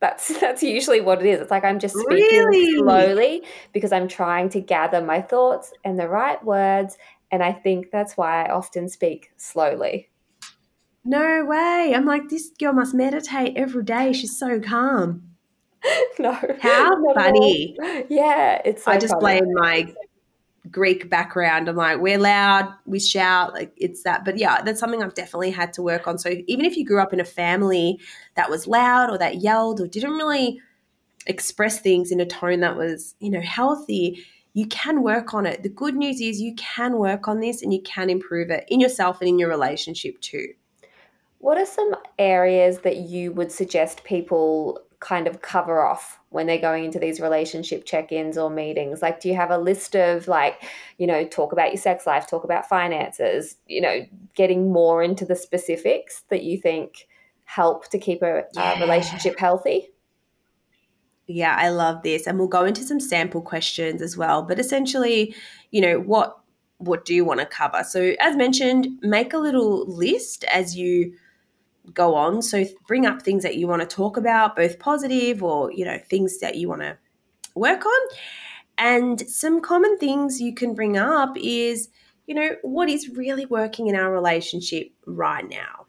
That's 0.01 0.29
that's 0.41 0.63
usually 0.63 1.01
what 1.01 1.25
it 1.25 1.27
is. 1.27 1.41
It's 1.41 1.51
like 1.51 1.65
I'm 1.65 1.79
just 1.79 1.97
speaking 1.97 2.39
really? 2.39 2.77
slowly 2.77 3.43
because 3.73 3.93
I'm 3.93 4.09
trying 4.09 4.51
to 4.51 4.61
gather 4.61 5.01
my 5.01 5.23
thoughts 5.23 5.73
and 5.85 5.99
the 5.99 6.09
right 6.09 6.43
words, 6.45 6.99
and 7.31 7.43
I 7.43 7.53
think 7.53 7.91
that's 7.91 8.17
why 8.17 8.45
I 8.45 8.53
often 8.53 8.89
speak 8.89 9.31
slowly. 9.37 10.11
No 11.05 11.45
way. 11.45 11.93
I'm 11.95 12.05
like 12.05 12.29
this 12.29 12.51
girl 12.59 12.75
must 12.75 12.95
meditate 12.95 13.57
every 13.57 13.85
day. 13.85 14.13
She's 14.13 14.39
so 14.39 14.61
calm. 14.61 15.33
no. 16.19 16.39
How 16.61 17.15
funny. 17.15 17.77
Yeah, 18.09 18.61
it's 18.65 18.85
so 18.85 18.93
I 18.93 18.99
just 18.99 19.15
funny. 19.15 19.41
blame 19.41 19.55
my 19.55 19.95
Greek 20.73 21.09
background. 21.11 21.69
I'm 21.69 21.77
like, 21.77 22.01
we're 22.01 22.19
loud, 22.19 22.73
we 22.87 22.99
shout, 22.99 23.53
like 23.53 23.73
it's 23.77 24.03
that. 24.03 24.25
But 24.25 24.39
yeah, 24.39 24.63
that's 24.63 24.81
something 24.81 25.03
I've 25.03 25.15
definitely 25.15 25.51
had 25.51 25.73
to 25.75 25.83
work 25.83 26.09
on. 26.09 26.19
So 26.19 26.31
even 26.49 26.65
if 26.65 26.77
you 26.77 26.85
grew 26.85 27.01
up 27.01 27.13
in 27.13 27.21
a 27.21 27.25
family 27.25 28.01
that 28.35 28.51
was 28.51 28.67
loud 28.67 29.11
or 29.11 29.19
that 29.19 29.43
yelled 29.43 29.81
or 29.81 29.87
didn't 29.87 30.13
really 30.13 30.61
express 31.27 31.79
things 31.79 32.11
in 32.11 32.21
a 32.21 32.27
tone 32.27 32.61
that 32.61 32.77
was, 32.77 33.15
you 33.21 33.31
know, 33.31 33.43
healthy, 33.43 34.25
you 34.55 34.67
can 34.67 35.03
work 35.03 35.35
on 35.35 35.47
it. 35.47 35.63
The 35.63 35.69
good 35.69 35.95
news 35.95 36.21
is 36.21 36.41
you 36.41 36.55
can 36.57 36.99
work 36.99 37.29
on 37.29 37.41
this 37.41 37.63
and 37.63 37.73
you 37.73 37.83
can 37.83 38.11
improve 38.11 38.51
it 38.51 38.65
in 38.69 38.81
yourself 38.81 39.21
and 39.21 39.29
in 39.29 39.39
your 39.39 39.51
relationship 39.51 40.21
too. 40.21 40.49
What 41.39 41.59
are 41.59 41.67
some 41.67 41.95
areas 42.19 42.79
that 42.79 42.97
you 42.97 43.33
would 43.33 43.53
suggest 43.53 44.05
people 44.05 44.81
kind 45.03 45.27
of 45.27 45.43
cover 45.43 45.85
off 45.85 46.21
when 46.31 46.47
they're 46.47 46.59
going 46.59 46.85
into 46.85 46.99
these 46.99 47.21
relationship 47.21 47.85
check-ins 47.85 48.39
or 48.39 48.49
meetings? 48.49 49.03
Like 49.03 49.21
do 49.21 49.29
you 49.29 49.35
have 49.35 49.51
a 49.51 49.59
list 49.59 49.95
of 49.95 50.29
like 50.29 50.63
you 50.97 51.07
know 51.07 51.25
talk 51.27 51.53
about 51.53 51.73
your 51.73 51.81
sex 51.81 52.07
life 52.07 52.27
talk 52.27 52.45
about 52.45 52.69
finances 52.69 53.57
you 53.67 53.81
know 53.81 54.07
getting 54.35 54.73
more 54.73 55.03
into 55.03 55.25
the 55.25 55.37
specifics 55.37 56.23
that 56.31 56.45
you 56.45 56.57
think 56.57 57.09
help 57.45 57.89
to 57.91 57.99
keep 57.99 58.23
a 58.23 58.45
yeah. 58.55 58.81
relationship 58.81 59.39
healthy? 59.39 59.89
Yeah 61.27 61.57
i 61.59 61.69
love 61.69 62.03
this 62.03 62.27
and 62.27 62.39
we'll 62.39 62.49
go 62.49 62.65
into 62.65 62.83
some 62.83 63.01
sample 63.01 63.43
questions 63.43 64.03
as 64.03 64.17
well 64.17 64.43
but 64.43 64.59
essentially 64.59 65.35
you 65.71 65.81
know 65.81 65.99
what 65.99 66.43
what 66.83 67.05
do 67.05 67.15
you 67.15 67.25
want 67.25 67.41
to 67.41 67.47
cover? 67.47 67.85
So 67.85 68.15
as 68.19 68.37
mentioned 68.37 68.89
make 69.03 69.33
a 69.33 69.39
little 69.39 69.87
list 69.87 70.45
as 70.45 70.77
you 70.77 71.15
go 71.93 72.15
on. 72.15 72.43
So 72.43 72.65
bring 72.87 73.07
up 73.07 73.23
things 73.23 73.43
that 73.43 73.57
you 73.57 73.67
want 73.67 73.83
to 73.83 73.97
talk 73.97 74.17
about, 74.17 74.57
both 74.57 74.79
positive 74.79 75.43
or, 75.43 75.73
you 75.73 75.85
know, 75.85 75.99
things 76.09 76.39
that 76.39 76.57
you 76.57 76.69
want 76.69 76.83
to 76.83 76.97
work 77.55 77.85
on. 77.85 78.09
And 78.79 79.21
some 79.29 79.61
common 79.61 79.99
things 79.99 80.41
you 80.41 80.55
can 80.55 80.75
bring 80.75 80.97
up 80.97 81.37
is, 81.37 81.89
you 82.27 82.35
know, 82.35 82.57
what 82.63 82.89
is 82.89 83.11
really 83.11 83.47
working 83.47 83.89
in 83.89 83.97
our 83.97 84.13
relationship 84.13 84.93
right 85.07 85.49
now? 85.49 85.87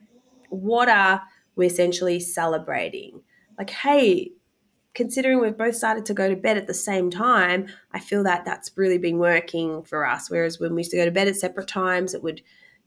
What 0.50 0.90
are 0.90 1.22
we 1.56 1.66
essentially 1.66 2.20
celebrating? 2.20 3.22
Like, 3.58 3.70
hey, 3.70 4.32
considering 4.94 5.40
we've 5.40 5.58
both 5.58 5.76
started 5.76 6.06
to 6.08 6.14
go 6.14 6.30
to 6.30 6.36
bed 6.36 6.58
at 6.58 6.68
the 6.68 6.74
same 6.74 7.10
time, 7.10 7.68
I 7.92 8.00
feel 8.00 8.24
that 8.24 8.46
that's 8.46 8.72
really 8.76 8.98
been 8.98 9.18
working 9.18 9.84
for 9.84 10.06
us. 10.08 10.30
Whereas 10.30 10.60
when 10.60 10.76
we 10.76 10.82
used 10.82 10.92
to 10.92 10.98
go 10.98 11.06
to 11.06 11.12
bed 11.12 11.28
at 11.28 11.36
separate 11.36 11.68
times, 11.68 12.14
it 12.14 12.24
would 12.24 12.42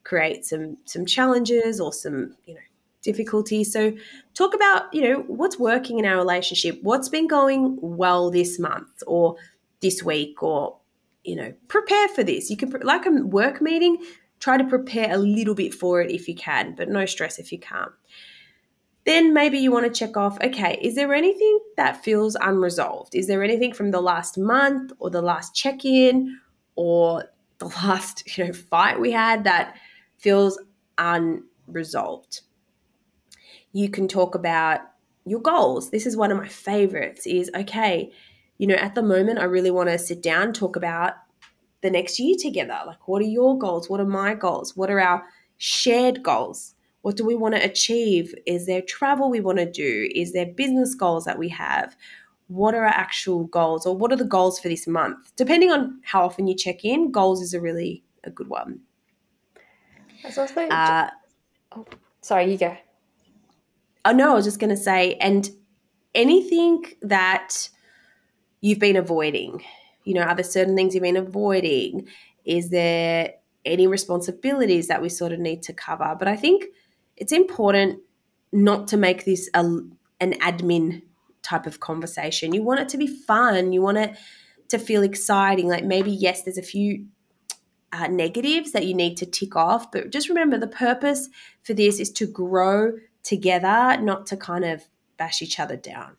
create 0.05 0.45
some 0.45 0.77
some 0.85 1.05
challenges 1.05 1.81
or 1.81 1.93
some 1.93 2.37
you 2.47 2.55
know 2.55 2.61
difficulty. 3.07 3.65
So, 3.65 3.93
talk 4.35 4.55
about, 4.55 4.93
you 4.93 5.01
know, 5.03 5.25
what's 5.29 5.59
working 5.59 5.99
in 5.99 6.05
our 6.05 6.17
relationship, 6.17 6.79
what's 6.83 7.09
been 7.09 7.27
going 7.27 7.79
well 7.81 8.31
this 8.31 8.59
month 8.59 9.03
or 9.07 9.37
this 9.81 10.03
week, 10.03 10.43
or, 10.43 10.77
you 11.25 11.37
know, 11.37 11.55
prepare 11.69 12.09
for 12.09 12.23
this. 12.23 12.51
You 12.51 12.59
can, 12.59 12.71
like 12.83 13.07
a 13.07 13.11
work 13.11 13.63
meeting, 13.63 13.97
try 14.41 14.57
to 14.57 14.65
prepare 14.65 15.15
a 15.15 15.19
little 15.19 15.55
bit 15.55 15.73
for 15.73 16.01
it 16.01 16.11
if 16.11 16.29
you 16.29 16.35
can, 16.35 16.75
but 16.75 16.89
no 16.89 17.07
stress 17.07 17.39
if 17.39 17.53
you 17.53 17.59
can't. 17.59 17.93
Then 19.07 19.33
maybe 19.33 19.59
you 19.59 19.71
want 19.71 19.87
to 19.87 19.99
check 19.99 20.17
off 20.17 20.37
okay, 20.43 20.79
is 20.83 20.97
there 20.97 21.15
anything 21.15 21.61
that 21.77 22.03
feels 22.03 22.37
unresolved? 22.41 23.15
Is 23.15 23.29
there 23.29 23.43
anything 23.43 23.73
from 23.73 23.93
the 23.93 24.01
last 24.01 24.37
month 24.37 24.93
or 24.99 25.11
the 25.11 25.23
last 25.23 25.55
check 25.55 25.85
in 25.85 26.39
or 26.75 27.25
the 27.59 27.67
last 27.83 28.37
you 28.37 28.47
know 28.47 28.53
fight 28.53 29.01
we 29.01 29.13
had 29.13 29.45
that 29.45 29.77
feels 30.19 30.59
unresolved? 30.99 32.41
You 33.73 33.89
can 33.89 34.09
talk 34.09 34.35
about 34.35 34.81
your 35.25 35.41
goals. 35.41 35.91
This 35.91 36.07
is 36.07 36.17
one 36.17 36.31
of 36.31 36.39
my 36.39 36.49
favorites 36.49 37.27
is 37.27 37.51
okay, 37.55 38.13
you 38.59 38.67
know, 38.67 38.77
at 38.77 38.95
the 38.95 39.03
moment 39.03 39.39
I 39.39 39.45
really 39.45 39.71
want 39.71 39.89
to 39.89 39.99
sit 39.99 40.23
down 40.23 40.53
talk 40.53 40.77
about 40.77 41.15
the 41.83 41.91
next 41.91 42.19
year 42.19 42.37
together. 42.41 42.79
Like 42.87 43.07
what 43.09 43.23
are 43.23 43.27
your 43.27 43.59
goals? 43.59 43.91
What 43.91 44.01
are 44.01 44.07
my 44.07 44.35
goals? 44.35 44.77
What 44.77 44.91
are 44.91 45.01
our 45.01 45.25
shared 45.59 46.23
goals? 46.23 46.75
What 47.03 47.17
do 47.17 47.25
we 47.25 47.37
want 47.37 47.55
to 47.55 47.65
achieve? 47.65 48.35
Is 48.47 48.67
there 48.67 48.83
travel 48.83 49.31
we 49.31 49.41
want 49.41 49.59
to 49.59 49.71
do? 49.71 50.09
Is 50.15 50.33
there 50.33 50.47
business 50.47 50.95
goals 50.95 51.25
that 51.25 51.39
we 51.39 51.49
have? 51.51 51.97
What 52.49 52.75
are 52.75 52.85
our 52.85 52.87
actual 52.87 53.45
goals 53.45 53.87
or 53.87 53.97
what 53.97 54.13
are 54.13 54.17
the 54.17 54.25
goals 54.25 54.59
for 54.59 54.69
this 54.69 54.87
month? 54.87 55.33
Depending 55.37 55.71
on 55.71 56.01
how 56.03 56.25
often 56.25 56.47
you 56.47 56.55
check 56.55 56.85
in, 56.85 57.11
goals 57.11 57.43
is 57.43 57.55
a 57.55 57.61
really 57.61 58.03
a 58.25 58.31
good 58.31 58.49
one. 58.49 58.81
That's 60.23 60.39
also 60.39 60.61
uh, 60.63 61.11
oh, 61.77 61.87
sorry, 62.23 62.51
you 62.51 62.59
go. 62.59 62.77
Oh 64.07 64.13
no, 64.13 64.31
I 64.31 64.35
was 64.35 64.45
just 64.45 64.61
gonna 64.61 64.77
say, 64.77 65.15
and 65.15 65.51
anything 66.15 66.85
that 67.03 67.69
you've 68.61 68.79
been 68.79 68.95
avoiding, 68.95 69.65
you 70.05 70.15
know, 70.15 70.23
are 70.23 70.37
there 70.37 70.45
certain 70.45 70.77
things 70.77 70.95
you've 70.95 71.03
been 71.03 71.17
avoiding? 71.17 72.07
Is 72.45 72.71
there 72.71 73.33
any 73.65 73.89
responsibilities 73.89 74.87
that 74.87 75.03
we 75.03 75.09
sort 75.09 75.33
of 75.33 75.41
need 75.41 75.61
to 75.65 75.73
cover? 75.73 76.15
But 76.17 76.29
I 76.29 76.37
think 76.37 76.67
it's 77.17 77.33
important 77.33 77.99
not 78.53 78.87
to 78.89 78.97
make 78.97 79.25
this 79.25 79.51
a, 79.55 79.65
an 79.65 80.35
admin 80.35 81.03
type 81.43 81.67
of 81.67 81.81
conversation. 81.81 82.55
You 82.55 82.63
want 82.63 82.79
it 82.79 82.89
to 82.91 82.99
be 82.99 83.09
fun. 83.09 83.73
You 83.73 83.83
want 83.83 83.99
it 83.99 84.17
to 84.69 84.79
feel 84.79 85.03
exciting. 85.03 85.67
Like 85.67 85.85
maybe, 85.85 86.13
yes, 86.13 86.43
there's 86.43 86.59
a 86.59 86.63
few 86.63 87.07
uh, 87.93 88.07
negatives 88.07 88.71
that 88.71 88.87
you 88.87 88.95
need 88.95 89.17
to 89.17 89.27
tick 89.27 89.57
off, 89.57 89.91
but 89.91 90.11
just 90.11 90.29
remember 90.29 90.59
the 90.59 90.69
purpose 90.69 91.29
for 91.65 91.75
this 91.75 91.99
is 91.99 92.13
to 92.13 92.27
grow 92.29 92.93
together, 93.27 94.01
not 94.01 94.27
to 94.27 94.37
kind 94.37 94.65
of 94.65 94.85
bash 95.17 95.43
each 95.43 95.59
other 95.59 95.77
down. 95.77 96.17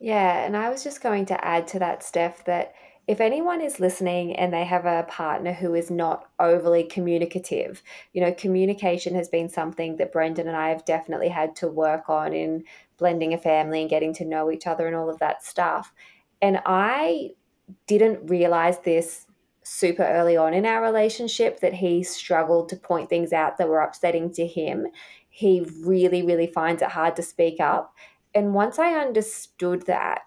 Yeah, 0.00 0.44
and 0.44 0.56
I 0.56 0.68
was 0.68 0.82
just 0.82 1.00
going 1.00 1.26
to 1.26 1.44
add 1.44 1.68
to 1.68 1.78
that, 1.78 2.02
Steph, 2.02 2.44
that 2.46 2.74
if 3.06 3.20
anyone 3.20 3.60
is 3.60 3.80
listening 3.80 4.34
and 4.34 4.52
they 4.52 4.64
have 4.64 4.86
a 4.86 5.04
partner 5.04 5.52
who 5.52 5.74
is 5.74 5.90
not 5.90 6.30
overly 6.40 6.82
communicative, 6.82 7.82
you 8.12 8.20
know, 8.20 8.32
communication 8.32 9.14
has 9.14 9.28
been 9.28 9.48
something 9.48 9.96
that 9.98 10.12
Brendan 10.12 10.48
and 10.48 10.56
I 10.56 10.70
have 10.70 10.84
definitely 10.84 11.28
had 11.28 11.54
to 11.56 11.68
work 11.68 12.08
on 12.08 12.32
in 12.32 12.64
blending 12.98 13.32
a 13.32 13.38
family 13.38 13.82
and 13.82 13.90
getting 13.90 14.14
to 14.14 14.24
know 14.24 14.50
each 14.50 14.66
other 14.66 14.86
and 14.86 14.96
all 14.96 15.10
of 15.10 15.20
that 15.20 15.44
stuff. 15.44 15.92
And 16.42 16.60
I 16.66 17.30
didn't 17.86 18.28
realize 18.28 18.78
this 18.80 19.26
super 19.64 20.04
early 20.04 20.36
on 20.36 20.52
in 20.54 20.66
our 20.66 20.82
relationship 20.82 21.60
that 21.60 21.74
he 21.74 22.02
struggled 22.02 22.68
to 22.68 22.76
point 22.76 23.08
things 23.08 23.32
out 23.32 23.58
that 23.58 23.68
were 23.68 23.80
upsetting 23.80 24.32
to 24.32 24.46
him. 24.46 24.86
He 25.36 25.66
really, 25.80 26.22
really 26.22 26.46
finds 26.46 26.80
it 26.80 26.90
hard 26.90 27.16
to 27.16 27.22
speak 27.22 27.58
up. 27.58 27.92
And 28.36 28.54
once 28.54 28.78
I 28.78 28.92
understood 28.94 29.84
that, 29.86 30.20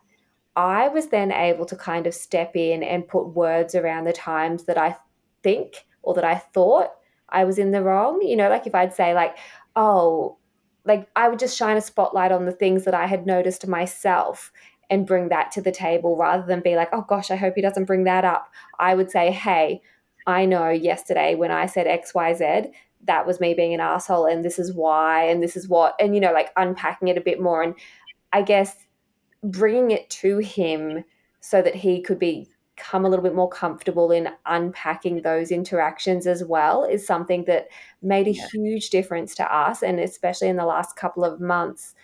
I 0.57 0.89
was 0.89 1.07
then 1.07 1.31
able 1.31 1.65
to 1.67 1.77
kind 1.77 2.05
of 2.07 2.13
step 2.13 2.57
in 2.57 2.83
and 2.83 3.07
put 3.07 3.29
words 3.29 3.73
around 3.73 4.03
the 4.03 4.11
times 4.11 4.65
that 4.65 4.77
I 4.77 4.97
think 5.43 5.85
or 6.01 6.13
that 6.15 6.25
I 6.25 6.35
thought 6.35 6.89
I 7.29 7.45
was 7.45 7.57
in 7.57 7.71
the 7.71 7.81
wrong. 7.81 8.21
You 8.21 8.35
know, 8.35 8.49
like 8.49 8.67
if 8.67 8.75
I'd 8.75 8.93
say, 8.93 9.13
like, 9.13 9.37
oh, 9.77 10.39
like 10.83 11.07
I 11.15 11.29
would 11.29 11.39
just 11.39 11.57
shine 11.57 11.77
a 11.77 11.81
spotlight 11.81 12.33
on 12.33 12.43
the 12.43 12.51
things 12.51 12.83
that 12.83 12.93
I 12.93 13.05
had 13.05 13.25
noticed 13.25 13.65
myself 13.65 14.51
and 14.89 15.07
bring 15.07 15.29
that 15.29 15.53
to 15.53 15.61
the 15.61 15.71
table 15.71 16.17
rather 16.17 16.45
than 16.45 16.59
be 16.59 16.75
like, 16.75 16.89
oh 16.91 17.05
gosh, 17.07 17.31
I 17.31 17.37
hope 17.37 17.53
he 17.55 17.61
doesn't 17.61 17.85
bring 17.85 18.03
that 18.03 18.25
up. 18.25 18.51
I 18.77 18.93
would 18.93 19.09
say, 19.09 19.31
hey, 19.31 19.81
I 20.25 20.43
know 20.43 20.67
yesterday 20.67 21.35
when 21.35 21.51
I 21.51 21.67
said 21.67 21.87
XYZ, 21.87 22.73
that 23.07 23.25
was 23.25 23.39
me 23.39 23.53
being 23.53 23.73
an 23.73 23.79
asshole 23.79 24.25
and 24.25 24.45
this 24.45 24.59
is 24.59 24.73
why 24.73 25.23
and 25.23 25.41
this 25.41 25.57
is 25.57 25.67
what, 25.67 25.95
and 25.99 26.13
you 26.13 26.21
know, 26.21 26.33
like 26.33 26.51
unpacking 26.55 27.07
it 27.07 27.17
a 27.17 27.21
bit 27.21 27.41
more. 27.41 27.63
And 27.63 27.75
I 28.31 28.41
guess 28.41 28.75
bringing 29.43 29.91
it 29.91 30.09
to 30.09 30.37
him 30.39 31.03
so 31.39 31.61
that 31.61 31.75
he 31.75 32.01
could 32.01 32.19
become 32.19 33.05
a 33.05 33.09
little 33.09 33.23
bit 33.23 33.35
more 33.35 33.49
comfortable 33.49 34.11
in 34.11 34.29
unpacking 34.45 35.21
those 35.21 35.51
interactions 35.51 36.27
as 36.27 36.43
well 36.43 36.83
is 36.83 37.05
something 37.05 37.45
that 37.45 37.67
made 38.01 38.27
a 38.27 38.31
yeah. 38.31 38.47
huge 38.51 38.89
difference 38.89 39.35
to 39.35 39.55
us 39.55 39.81
and 39.81 39.99
especially 39.99 40.47
in 40.47 40.57
the 40.57 40.65
last 40.65 40.95
couple 40.95 41.23
of 41.23 41.39
months 41.39 41.95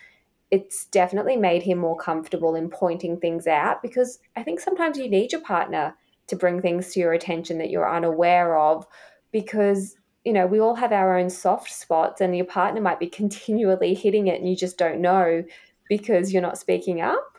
it's 0.51 0.85
definitely 0.85 1.35
made 1.35 1.63
him 1.63 1.79
more 1.79 1.97
comfortable 1.97 2.53
in 2.53 2.69
pointing 2.69 3.19
things 3.19 3.47
out 3.47 3.81
because 3.81 4.19
i 4.35 4.43
think 4.43 4.59
sometimes 4.59 4.97
you 4.97 5.09
need 5.09 5.31
your 5.31 5.41
partner 5.41 5.95
to 6.27 6.35
bring 6.35 6.61
things 6.61 6.93
to 6.93 6.99
your 6.99 7.13
attention 7.13 7.57
that 7.57 7.69
you're 7.69 7.89
unaware 7.89 8.57
of 8.57 8.85
because 9.31 9.95
you 10.23 10.33
know 10.33 10.45
we 10.45 10.59
all 10.59 10.75
have 10.75 10.91
our 10.91 11.17
own 11.17 11.29
soft 11.29 11.71
spots 11.71 12.21
and 12.21 12.35
your 12.35 12.45
partner 12.45 12.81
might 12.81 12.99
be 12.99 13.07
continually 13.07 13.93
hitting 13.93 14.27
it 14.27 14.39
and 14.39 14.49
you 14.49 14.55
just 14.55 14.77
don't 14.77 15.01
know 15.01 15.43
because 15.89 16.31
you're 16.31 16.41
not 16.41 16.57
speaking 16.57 17.01
up? 17.01 17.37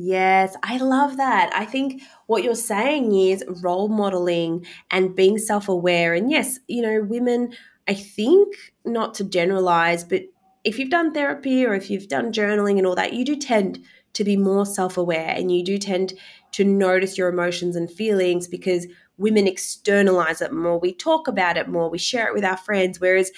Yes, 0.00 0.56
I 0.62 0.78
love 0.78 1.16
that. 1.16 1.50
I 1.52 1.64
think 1.64 2.02
what 2.26 2.44
you're 2.44 2.54
saying 2.54 3.12
is 3.12 3.44
role 3.62 3.88
modeling 3.88 4.64
and 4.92 5.16
being 5.16 5.38
self 5.38 5.68
aware. 5.68 6.14
And 6.14 6.30
yes, 6.30 6.60
you 6.68 6.82
know, 6.82 7.02
women, 7.02 7.52
I 7.88 7.94
think, 7.94 8.54
not 8.84 9.14
to 9.14 9.24
generalize, 9.24 10.04
but 10.04 10.22
if 10.62 10.78
you've 10.78 10.90
done 10.90 11.12
therapy 11.12 11.66
or 11.66 11.74
if 11.74 11.90
you've 11.90 12.06
done 12.06 12.32
journaling 12.32 12.78
and 12.78 12.86
all 12.86 12.94
that, 12.94 13.12
you 13.12 13.24
do 13.24 13.34
tend 13.34 13.80
to 14.12 14.22
be 14.22 14.36
more 14.36 14.64
self 14.64 14.96
aware 14.96 15.34
and 15.36 15.50
you 15.50 15.64
do 15.64 15.78
tend 15.78 16.14
to 16.52 16.64
notice 16.64 17.18
your 17.18 17.28
emotions 17.28 17.74
and 17.74 17.90
feelings 17.90 18.46
because 18.46 18.86
women 19.18 19.46
externalize 19.46 20.40
it 20.40 20.52
more. 20.52 20.78
We 20.78 20.94
talk 20.94 21.28
about 21.28 21.56
it 21.56 21.68
more, 21.68 21.90
we 21.90 21.98
share 21.98 22.28
it 22.28 22.34
with 22.34 22.44
our 22.44 22.56
friends, 22.56 23.00
whereas 23.00 23.30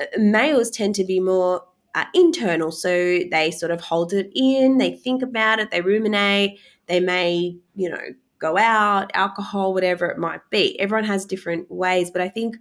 uh, 0.00 0.04
males 0.18 0.70
tend 0.70 0.94
to 0.96 1.04
be 1.04 1.20
more 1.20 1.62
are 1.94 2.08
internal. 2.12 2.70
So 2.70 3.20
they 3.30 3.50
sort 3.50 3.72
of 3.72 3.80
hold 3.80 4.12
it 4.12 4.30
in, 4.34 4.78
they 4.78 4.92
think 4.92 5.22
about 5.22 5.58
it, 5.58 5.70
they 5.70 5.80
ruminate, 5.80 6.60
they 6.86 7.00
may, 7.00 7.56
you 7.74 7.88
know, 7.88 8.00
go 8.38 8.58
out, 8.58 9.10
alcohol, 9.14 9.72
whatever 9.72 10.06
it 10.06 10.18
might 10.18 10.42
be. 10.50 10.78
Everyone 10.78 11.06
has 11.06 11.24
different 11.24 11.70
ways. 11.70 12.10
But 12.10 12.20
I 12.20 12.28
think 12.28 12.56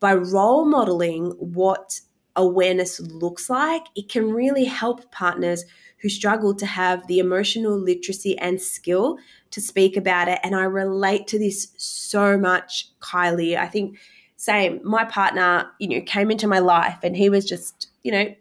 by 0.00 0.14
role 0.14 0.66
modeling 0.66 1.30
what 1.38 2.00
awareness 2.34 3.00
looks 3.00 3.48
like, 3.48 3.84
it 3.94 4.08
can 4.08 4.32
really 4.32 4.64
help 4.64 5.10
partners 5.12 5.64
who 5.98 6.08
struggle 6.08 6.54
to 6.56 6.66
have 6.66 7.06
the 7.06 7.20
emotional 7.20 7.78
literacy 7.78 8.36
and 8.38 8.60
skill 8.60 9.16
to 9.50 9.60
speak 9.60 9.96
about 9.96 10.28
it. 10.28 10.38
And 10.42 10.54
I 10.54 10.64
relate 10.64 11.26
to 11.28 11.38
this 11.38 11.68
so 11.76 12.38
much, 12.38 12.90
Kylie. 13.00 13.56
I 13.56 13.66
think 13.66 13.98
same. 14.36 14.80
My 14.84 15.04
partner, 15.04 15.70
you 15.78 15.88
know, 15.88 16.00
came 16.02 16.30
into 16.30 16.46
my 16.46 16.58
life 16.58 16.98
and 17.02 17.16
he 17.16 17.30
was 17.30 17.44
just, 17.44 17.88
you 18.02 18.12
know, 18.12 18.34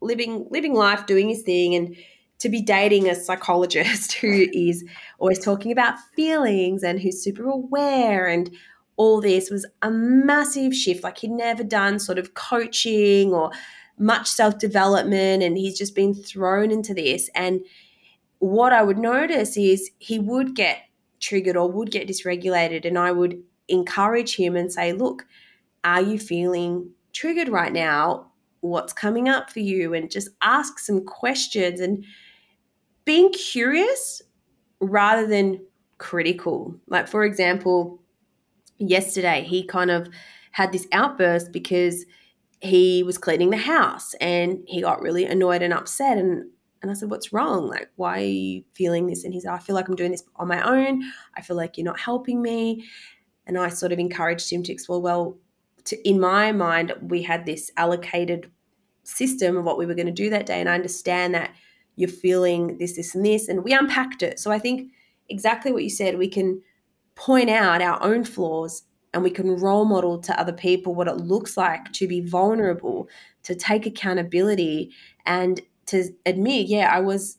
living 0.00 0.46
living 0.50 0.74
life, 0.74 1.06
doing 1.06 1.28
his 1.28 1.42
thing, 1.42 1.74
and 1.74 1.96
to 2.38 2.48
be 2.48 2.60
dating 2.60 3.08
a 3.08 3.14
psychologist 3.14 4.12
who 4.20 4.46
is 4.52 4.84
always 5.18 5.38
talking 5.38 5.72
about 5.72 5.98
feelings 6.14 6.82
and 6.82 7.00
who's 7.00 7.22
super 7.22 7.44
aware 7.44 8.26
and 8.26 8.50
all 8.96 9.20
this 9.20 9.50
was 9.50 9.66
a 9.82 9.90
massive 9.90 10.74
shift. 10.74 11.04
Like 11.04 11.18
he'd 11.18 11.30
never 11.30 11.62
done 11.62 11.98
sort 11.98 12.18
of 12.18 12.34
coaching 12.34 13.32
or 13.32 13.50
much 13.98 14.28
self 14.28 14.58
development, 14.58 15.42
and 15.42 15.56
he's 15.56 15.78
just 15.78 15.94
been 15.94 16.14
thrown 16.14 16.70
into 16.70 16.94
this. 16.94 17.30
And 17.34 17.60
what 18.38 18.72
I 18.72 18.82
would 18.82 18.98
notice 18.98 19.56
is 19.56 19.90
he 19.98 20.18
would 20.18 20.54
get 20.54 20.78
triggered 21.20 21.56
or 21.56 21.70
would 21.70 21.90
get 21.90 22.08
dysregulated, 22.08 22.84
and 22.84 22.98
I 22.98 23.12
would 23.12 23.42
encourage 23.68 24.36
him 24.36 24.56
and 24.56 24.72
say, 24.72 24.92
Look, 24.92 25.26
are 25.84 26.02
you 26.02 26.18
feeling 26.18 26.90
triggered 27.12 27.48
right 27.48 27.72
now? 27.72 28.32
what's 28.60 28.92
coming 28.92 29.28
up 29.28 29.50
for 29.50 29.60
you 29.60 29.94
and 29.94 30.10
just 30.10 30.28
ask 30.42 30.78
some 30.78 31.04
questions 31.04 31.80
and 31.80 32.04
being 33.04 33.30
curious 33.32 34.22
rather 34.80 35.26
than 35.26 35.64
critical. 35.98 36.74
Like, 36.88 37.08
for 37.08 37.24
example, 37.24 38.02
yesterday 38.78 39.44
he 39.48 39.64
kind 39.64 39.90
of 39.90 40.08
had 40.52 40.72
this 40.72 40.86
outburst 40.92 41.52
because 41.52 42.04
he 42.60 43.02
was 43.02 43.18
cleaning 43.18 43.50
the 43.50 43.56
house 43.56 44.14
and 44.14 44.62
he 44.66 44.82
got 44.82 45.02
really 45.02 45.24
annoyed 45.24 45.62
and 45.62 45.72
upset 45.72 46.18
and 46.18 46.50
and 46.82 46.90
I 46.90 46.94
said, 46.94 47.10
What's 47.10 47.32
wrong? 47.32 47.68
Like, 47.68 47.90
why 47.96 48.20
are 48.20 48.24
you 48.24 48.64
feeling 48.74 49.06
this? 49.06 49.24
And 49.24 49.32
he's, 49.32 49.46
I 49.46 49.58
feel 49.58 49.74
like 49.74 49.88
I'm 49.88 49.96
doing 49.96 50.12
this 50.12 50.24
on 50.36 50.48
my 50.48 50.62
own. 50.62 51.02
I 51.34 51.42
feel 51.42 51.56
like 51.56 51.76
you're 51.76 51.84
not 51.84 52.00
helping 52.00 52.42
me. 52.42 52.84
And 53.46 53.58
I 53.58 53.68
sort 53.68 53.92
of 53.92 53.98
encouraged 53.98 54.50
him 54.50 54.62
to 54.64 54.72
explore, 54.72 55.00
well, 55.00 55.38
to, 55.84 56.08
in 56.08 56.18
my 56.18 56.52
mind, 56.52 56.92
we 57.00 57.22
had 57.22 57.46
this 57.46 57.70
allocated 57.76 58.50
system 59.04 59.56
of 59.56 59.64
what 59.64 59.78
we 59.78 59.86
were 59.86 59.94
going 59.94 60.06
to 60.06 60.12
do 60.12 60.30
that 60.30 60.46
day. 60.46 60.60
And 60.60 60.68
I 60.68 60.74
understand 60.74 61.34
that 61.34 61.54
you're 61.94 62.08
feeling 62.08 62.78
this, 62.78 62.96
this, 62.96 63.14
and 63.14 63.24
this. 63.24 63.48
And 63.48 63.64
we 63.64 63.72
unpacked 63.72 64.22
it. 64.22 64.38
So 64.38 64.50
I 64.50 64.58
think 64.58 64.90
exactly 65.28 65.72
what 65.72 65.84
you 65.84 65.90
said, 65.90 66.18
we 66.18 66.28
can 66.28 66.60
point 67.14 67.48
out 67.48 67.80
our 67.80 68.02
own 68.02 68.24
flaws 68.24 68.82
and 69.14 69.22
we 69.22 69.30
can 69.30 69.56
role 69.56 69.86
model 69.86 70.18
to 70.18 70.38
other 70.38 70.52
people 70.52 70.94
what 70.94 71.08
it 71.08 71.16
looks 71.16 71.56
like 71.56 71.90
to 71.92 72.06
be 72.06 72.20
vulnerable, 72.20 73.08
to 73.44 73.54
take 73.54 73.86
accountability, 73.86 74.92
and 75.24 75.60
to 75.86 76.10
admit, 76.24 76.66
yeah, 76.66 76.90
I 76.92 77.00
was 77.00 77.38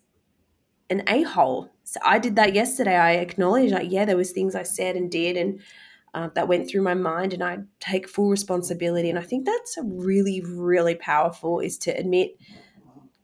an 0.89 1.03
a 1.07 1.23
hole. 1.23 1.69
So 1.83 1.99
I 2.05 2.19
did 2.19 2.35
that 2.35 2.53
yesterday. 2.53 2.95
I 2.95 3.13
acknowledged, 3.13 3.73
like, 3.73 3.91
yeah, 3.91 4.05
there 4.05 4.17
was 4.17 4.31
things 4.31 4.55
I 4.55 4.63
said 4.63 4.95
and 4.95 5.09
did, 5.09 5.37
and 5.37 5.61
uh, 6.13 6.29
that 6.35 6.47
went 6.47 6.69
through 6.69 6.81
my 6.81 6.93
mind, 6.93 7.33
and 7.33 7.43
I 7.43 7.59
take 7.79 8.09
full 8.09 8.29
responsibility. 8.29 9.09
And 9.09 9.19
I 9.19 9.21
think 9.21 9.45
that's 9.45 9.77
really, 9.83 10.41
really 10.41 10.95
powerful 10.95 11.59
is 11.59 11.77
to 11.79 11.91
admit 11.91 12.37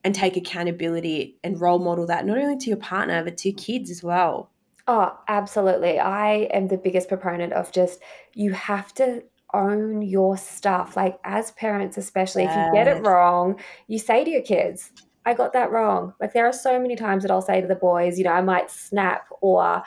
and 0.04 0.14
take 0.14 0.36
accountability 0.36 1.38
and 1.44 1.60
role 1.60 1.80
model 1.80 2.06
that 2.08 2.26
not 2.26 2.38
only 2.38 2.58
to 2.58 2.68
your 2.68 2.78
partner 2.78 3.24
but 3.24 3.38
to 3.38 3.50
your 3.50 3.58
kids 3.58 3.90
as 3.90 4.04
well. 4.04 4.52
Oh, 4.86 5.18
absolutely. 5.30 5.98
I 5.98 6.50
am 6.54 6.68
the 6.68 6.78
biggest 6.78 7.08
proponent 7.08 7.54
of 7.54 7.72
just 7.72 8.02
you 8.34 8.52
have 8.52 8.94
to 8.96 9.24
own 9.54 10.02
your 10.02 10.36
stuff. 10.36 10.98
Like 10.98 11.18
as 11.24 11.52
parents, 11.52 11.98
especially 11.98 12.44
yes. 12.44 12.58
if 12.58 12.66
you 12.66 12.74
get 12.74 12.98
it 12.98 13.02
wrong, 13.02 13.62
you 13.88 13.98
say 13.98 14.26
to 14.26 14.30
your 14.30 14.42
kids, 14.42 14.92
I 15.26 15.34
got 15.34 15.54
that 15.54 15.72
wrong. 15.72 16.14
Like 16.20 16.34
there 16.34 16.46
are 16.46 16.54
so 16.54 16.80
many 16.80 16.96
times 16.96 17.24
that 17.24 17.32
I'll 17.32 17.42
say 17.42 17.62
to 17.62 17.68
the 17.68 17.76
boys, 17.76 18.18
you 18.18 18.26
know, 18.26 18.32
I 18.32 18.42
might 18.42 18.70
snap 18.70 19.28
or 19.42 19.84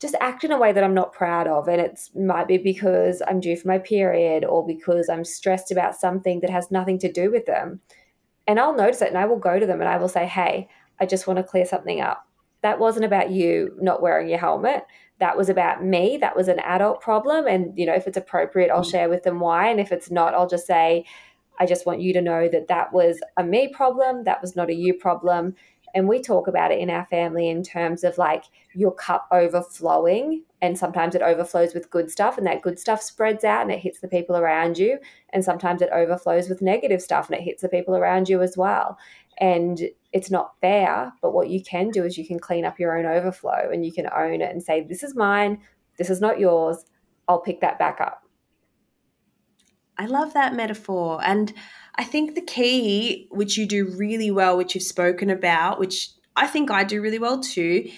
just 0.00 0.14
act 0.20 0.44
in 0.44 0.52
a 0.52 0.58
way 0.58 0.72
that 0.72 0.84
I'm 0.84 0.94
not 0.94 1.12
proud 1.12 1.46
of. 1.46 1.68
And 1.68 1.80
it 1.80 1.98
might 2.14 2.48
be 2.48 2.58
because 2.58 3.22
I'm 3.26 3.40
due 3.40 3.56
for 3.56 3.68
my 3.68 3.78
period 3.78 4.44
or 4.44 4.66
because 4.66 5.08
I'm 5.08 5.24
stressed 5.24 5.70
about 5.70 5.96
something 5.96 6.40
that 6.40 6.50
has 6.50 6.70
nothing 6.70 6.98
to 7.00 7.12
do 7.12 7.30
with 7.30 7.46
them. 7.46 7.80
And 8.46 8.60
I'll 8.60 8.74
notice 8.74 9.02
it 9.02 9.08
and 9.08 9.18
I 9.18 9.26
will 9.26 9.38
go 9.38 9.58
to 9.58 9.66
them 9.66 9.80
and 9.80 9.88
I 9.88 9.96
will 9.96 10.08
say, 10.08 10.26
Hey, 10.26 10.68
I 11.00 11.06
just 11.06 11.26
want 11.26 11.38
to 11.38 11.42
clear 11.42 11.66
something 11.66 12.00
up 12.00 12.26
that 12.62 12.80
wasn't 12.80 13.04
about 13.04 13.30
you 13.30 13.76
not 13.80 14.02
wearing 14.02 14.28
your 14.28 14.38
helmet 14.38 14.84
that 15.18 15.36
was 15.36 15.48
about 15.48 15.84
me 15.84 16.16
that 16.20 16.36
was 16.36 16.48
an 16.48 16.58
adult 16.60 17.00
problem 17.00 17.46
and 17.46 17.72
you 17.78 17.86
know 17.86 17.94
if 17.94 18.08
it's 18.08 18.16
appropriate 18.16 18.70
i'll 18.70 18.82
mm. 18.82 18.90
share 18.90 19.08
with 19.08 19.22
them 19.22 19.38
why 19.40 19.68
and 19.68 19.78
if 19.78 19.92
it's 19.92 20.10
not 20.10 20.34
i'll 20.34 20.48
just 20.48 20.66
say 20.66 21.04
i 21.58 21.66
just 21.66 21.86
want 21.86 22.00
you 22.00 22.12
to 22.12 22.20
know 22.20 22.48
that 22.48 22.68
that 22.68 22.92
was 22.92 23.20
a 23.36 23.44
me 23.44 23.68
problem 23.68 24.24
that 24.24 24.42
was 24.42 24.56
not 24.56 24.70
a 24.70 24.74
you 24.74 24.94
problem. 24.94 25.54
And 25.94 26.08
we 26.08 26.20
talk 26.20 26.46
about 26.46 26.72
it 26.72 26.78
in 26.78 26.90
our 26.90 27.06
family 27.06 27.48
in 27.48 27.62
terms 27.62 28.04
of 28.04 28.18
like 28.18 28.44
your 28.74 28.92
cup 28.92 29.26
overflowing 29.32 30.42
and 30.60 30.76
sometimes 30.76 31.14
it 31.14 31.22
overflows 31.22 31.72
with 31.72 31.90
good 31.90 32.10
stuff 32.10 32.36
and 32.36 32.46
that 32.46 32.60
good 32.60 32.78
stuff 32.78 33.00
spreads 33.00 33.44
out 33.44 33.62
and 33.62 33.72
it 33.72 33.78
hits 33.78 34.00
the 34.00 34.08
people 34.08 34.36
around 34.36 34.76
you. 34.76 34.98
And 35.30 35.42
sometimes 35.42 35.80
it 35.80 35.88
overflows 35.92 36.50
with 36.50 36.60
negative 36.60 37.00
stuff 37.00 37.30
and 37.30 37.38
it 37.38 37.44
hits 37.44 37.62
the 37.62 37.70
people 37.70 37.96
around 37.96 38.28
you 38.28 38.42
as 38.42 38.58
well. 38.58 38.98
And 39.38 39.80
it's 40.12 40.30
not 40.30 40.54
fair 40.60 41.12
but 41.22 41.32
what 41.32 41.48
you 41.48 41.62
can 41.62 41.90
do 41.90 42.04
is 42.04 42.18
you 42.18 42.26
can 42.26 42.40
clean 42.40 42.64
up 42.64 42.78
your 42.78 42.98
own 42.98 43.06
overflow 43.06 43.70
and 43.72 43.84
you 43.84 43.92
can 43.92 44.08
own 44.14 44.42
it 44.42 44.50
and 44.50 44.62
say 44.62 44.82
this 44.82 45.02
is 45.02 45.14
mine. 45.14 45.60
This 45.96 46.10
is 46.10 46.20
not 46.20 46.38
yours. 46.38 46.84
I'll 47.26 47.40
pick 47.40 47.60
that 47.62 47.78
back 47.78 48.00
up 48.02 48.25
i 49.98 50.06
love 50.06 50.32
that 50.34 50.54
metaphor 50.54 51.20
and 51.24 51.52
i 51.96 52.04
think 52.04 52.34
the 52.34 52.40
key 52.40 53.26
which 53.30 53.56
you 53.56 53.66
do 53.66 53.86
really 53.96 54.30
well 54.30 54.56
which 54.56 54.74
you've 54.74 54.84
spoken 54.84 55.30
about 55.30 55.78
which 55.78 56.10
i 56.36 56.46
think 56.46 56.70
i 56.70 56.84
do 56.84 57.00
really 57.00 57.18
well 57.18 57.40
too 57.40 57.88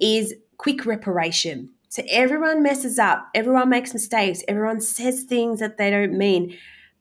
is 0.00 0.34
quick 0.58 0.86
reparation 0.86 1.70
so 1.88 2.02
everyone 2.08 2.62
messes 2.62 2.98
up 2.98 3.28
everyone 3.34 3.68
makes 3.68 3.92
mistakes 3.92 4.42
everyone 4.48 4.80
says 4.80 5.24
things 5.24 5.60
that 5.60 5.78
they 5.78 5.90
don't 5.90 6.16
mean 6.16 6.56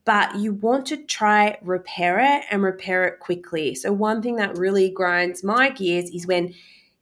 but 0.05 0.35
you 0.35 0.53
want 0.53 0.85
to 0.87 0.97
try 0.97 1.57
repair 1.61 2.19
it 2.19 2.43
and 2.51 2.61
repair 2.61 3.05
it 3.05 3.19
quickly. 3.19 3.73
So 3.75 3.93
one 3.93 4.21
thing 4.21 4.35
that 4.35 4.57
really 4.57 4.89
grinds 4.89 5.43
my 5.43 5.69
gears 5.69 6.09
is 6.09 6.27
when 6.27 6.53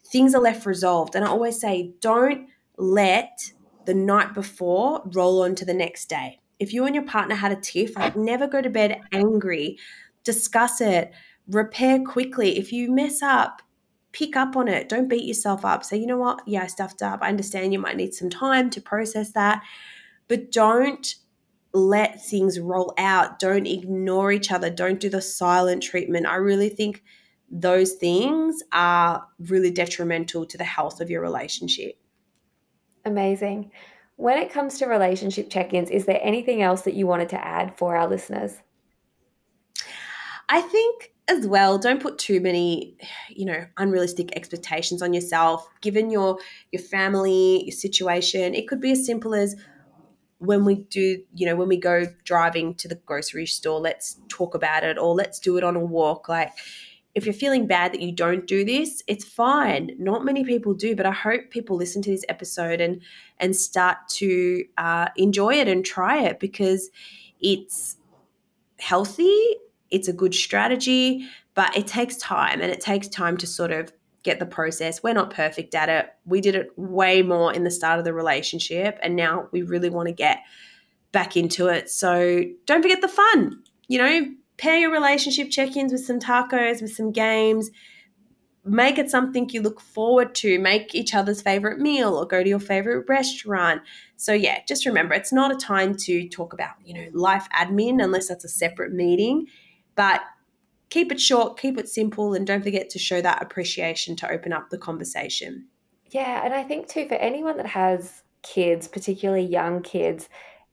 things 0.06 0.36
are 0.36 0.42
left 0.42 0.66
resolved. 0.66 1.16
And 1.16 1.26
I 1.26 1.30
always 1.30 1.60
say, 1.60 1.94
don't 2.00 2.48
let 2.78 3.52
the 3.86 3.94
night 3.94 4.34
before 4.34 5.02
roll 5.06 5.42
on 5.42 5.56
to 5.56 5.66
the 5.66 5.74
next 5.74 6.10
day. 6.10 6.41
If 6.62 6.74
you 6.74 6.86
and 6.86 6.94
your 6.94 7.06
partner 7.06 7.34
had 7.34 7.52
a 7.52 7.56
tiff, 7.56 7.98
like 7.98 8.16
never 8.16 8.48
go 8.48 8.62
to 8.62 8.70
bed 8.70 9.02
angry. 9.12 9.80
Discuss 10.24 10.80
it, 10.80 11.12
repair 11.50 12.00
quickly. 12.04 12.60
If 12.60 12.72
you 12.72 12.92
mess 12.92 13.24
up, 13.24 13.64
pick 14.12 14.36
up 14.36 14.56
on 14.56 14.68
it. 14.68 14.88
Don't 14.88 15.08
beat 15.08 15.26
yourself 15.26 15.66
up. 15.66 15.84
Say, 15.84 15.98
you 15.98 16.06
know 16.06 16.20
what? 16.20 16.44
Yeah, 16.46 16.62
I 16.62 16.68
stuffed 16.68 17.02
up. 17.02 17.24
I 17.24 17.30
understand 17.30 17.74
you 17.74 17.80
might 17.80 17.98
need 17.98 18.14
some 18.14 18.30
time 18.30 18.70
to 18.70 18.80
process 18.80 19.32
that, 19.32 19.64
but 20.28 20.52
don't 20.52 21.16
let 21.74 22.24
things 22.24 22.60
roll 22.60 22.94
out. 23.00 23.40
Don't 23.40 23.66
ignore 23.66 24.32
each 24.32 24.52
other. 24.52 24.70
Don't 24.70 25.00
do 25.00 25.10
the 25.10 25.22
silent 25.22 25.82
treatment. 25.82 26.28
I 26.28 26.36
really 26.36 26.70
think 26.70 27.02
those 27.50 27.94
things 27.94 28.62
are 28.72 29.26
really 29.40 29.72
detrimental 29.72 30.46
to 30.46 30.60
the 30.60 30.64
health 30.64 31.02
of 31.02 31.10
your 31.10 31.24
relationship. 31.24 31.98
Amazing. 33.04 33.72
When 34.22 34.38
it 34.38 34.52
comes 34.52 34.78
to 34.78 34.86
relationship 34.86 35.50
check 35.50 35.74
ins, 35.74 35.90
is 35.90 36.06
there 36.06 36.20
anything 36.22 36.62
else 36.62 36.84
that 36.84 36.94
you 36.94 37.08
wanted 37.08 37.30
to 37.30 37.44
add 37.44 37.76
for 37.76 37.96
our 37.96 38.08
listeners? 38.08 38.56
I 40.48 40.62
think 40.62 41.12
as 41.28 41.48
well 41.48 41.80
don't 41.80 42.02
put 42.02 42.20
too 42.20 42.40
many 42.40 42.98
you 43.30 43.46
know 43.46 43.66
unrealistic 43.78 44.36
expectations 44.36 45.02
on 45.02 45.14
yourself 45.14 45.70
given 45.80 46.10
your 46.10 46.38
your 46.72 46.82
family 46.82 47.64
your 47.64 47.72
situation 47.72 48.54
it 48.54 48.68
could 48.68 48.82
be 48.82 48.92
as 48.92 49.06
simple 49.06 49.34
as 49.34 49.56
when 50.42 50.66
we 50.66 50.74
do, 50.74 51.22
you 51.36 51.46
know, 51.46 51.56
when 51.56 51.68
we 51.68 51.78
go 51.78 52.08
driving 52.24 52.74
to 52.74 52.88
the 52.88 52.96
grocery 52.96 53.46
store, 53.46 53.80
let's 53.80 54.20
talk 54.28 54.56
about 54.56 54.84
it 54.84 54.98
or 54.98 55.14
let's 55.14 55.40
do 55.40 55.56
it 55.58 55.64
on 55.64 55.76
a 55.76 55.80
walk. 55.80 56.28
Like, 56.28 56.52
if 57.14 57.26
you're 57.26 57.34
feeling 57.34 57.68
bad 57.68 57.94
that 57.94 58.02
you 58.02 58.12
don't 58.12 58.48
do 58.48 58.64
this, 58.64 59.04
it's 59.08 59.26
fine. 59.26 59.92
Not 60.00 60.24
many 60.24 60.44
people 60.44 60.74
do, 60.74 60.96
but 60.96 61.06
I 61.06 61.12
hope 61.12 61.50
people 61.50 61.76
listen 61.76 62.02
to 62.04 62.10
this 62.10 62.26
episode 62.30 62.80
and 62.80 63.02
and 63.40 63.56
start 63.56 63.98
to 64.10 64.64
uh, 64.78 65.10
enjoy 65.16 65.56
it 65.56 65.68
and 65.68 65.84
try 65.84 66.22
it 66.24 66.40
because 66.40 66.90
it's 67.40 67.98
healthy. 68.80 69.40
It's 69.90 70.08
a 70.08 70.14
good 70.14 70.34
strategy, 70.34 71.28
but 71.54 71.76
it 71.76 71.88
takes 71.88 72.16
time 72.18 72.62
and 72.62 72.72
it 72.72 72.80
takes 72.80 73.08
time 73.08 73.36
to 73.38 73.48
sort 73.48 73.72
of 73.72 73.92
get 74.24 74.40
the 74.40 74.46
process. 74.46 75.04
We're 75.04 75.14
not 75.14 75.34
perfect 75.34 75.76
at 75.76 75.90
it. 75.90 76.14
We 76.26 76.40
did 76.40 76.56
it 76.56 76.68
way 76.78 77.24
more 77.24 77.52
in 77.54 77.64
the 77.64 77.72
start 77.72 78.00
of 78.00 78.06
the 78.06 78.14
relationship, 78.14 78.98
and 79.02 79.16
now 79.16 79.50
we 79.52 79.64
really 79.64 79.90
want 79.90 80.08
to 80.08 80.14
get 80.14 80.40
back 81.12 81.36
into 81.36 81.68
it. 81.68 81.90
So 81.90 82.44
don't 82.66 82.82
forget 82.82 83.02
the 83.02 83.10
fun. 83.10 83.64
You 83.88 83.98
know, 83.98 84.26
pair 84.62 84.78
your 84.78 84.92
relationship 84.92 85.50
check 85.50 85.76
ins 85.76 85.92
with 85.92 86.06
some 86.06 86.20
tacos, 86.20 86.82
with 86.82 86.94
some 86.94 87.12
games. 87.12 87.72
Make 88.64 89.00
it 89.00 89.10
something 89.10 89.50
you 89.50 89.62
look 89.64 89.82
forward 89.82 90.36
to. 90.36 90.60
Make 90.60 90.94
each 90.94 91.16
other's 91.16 91.42
favorite 91.42 91.80
meal 91.80 92.16
or 92.16 92.28
go 92.28 92.44
to 92.44 92.50
your 92.50 92.60
favorite 92.60 93.10
restaurant. 93.10 93.82
So, 94.18 94.34
yeah, 94.34 94.60
just 94.68 94.86
remember 94.86 95.16
it's 95.16 95.34
not 95.34 95.52
a 95.52 95.58
time 95.58 95.96
to 96.02 96.30
talk 96.30 96.54
about, 96.54 96.76
you 96.86 96.94
know, 96.94 97.08
life 97.12 97.48
admin 97.58 98.04
unless 98.04 98.28
that's 98.28 98.46
a 98.46 98.50
separate 98.50 98.94
meeting. 98.94 99.48
But 99.96 100.22
keep 100.92 101.12
it 101.12 101.20
short, 101.20 101.60
keep 101.60 101.80
it 101.80 101.90
simple, 101.90 102.36
and 102.36 102.46
don't 102.46 102.64
forget 102.64 102.92
to 102.92 103.00
show 103.00 103.20
that 103.20 103.42
appreciation 103.42 104.16
to 104.18 104.32
open 104.32 104.54
up 104.54 104.70
the 104.70 104.78
conversation. 104.78 105.66
Yeah, 106.12 106.46
and 106.46 106.54
I 106.54 106.62
think 106.64 106.88
too, 106.88 107.08
for 107.08 107.16
anyone 107.16 107.58
that 107.58 107.66
has 107.66 108.22
kids, 108.44 108.88
particularly 108.88 109.46
young 109.46 109.82
kids, 109.82 110.30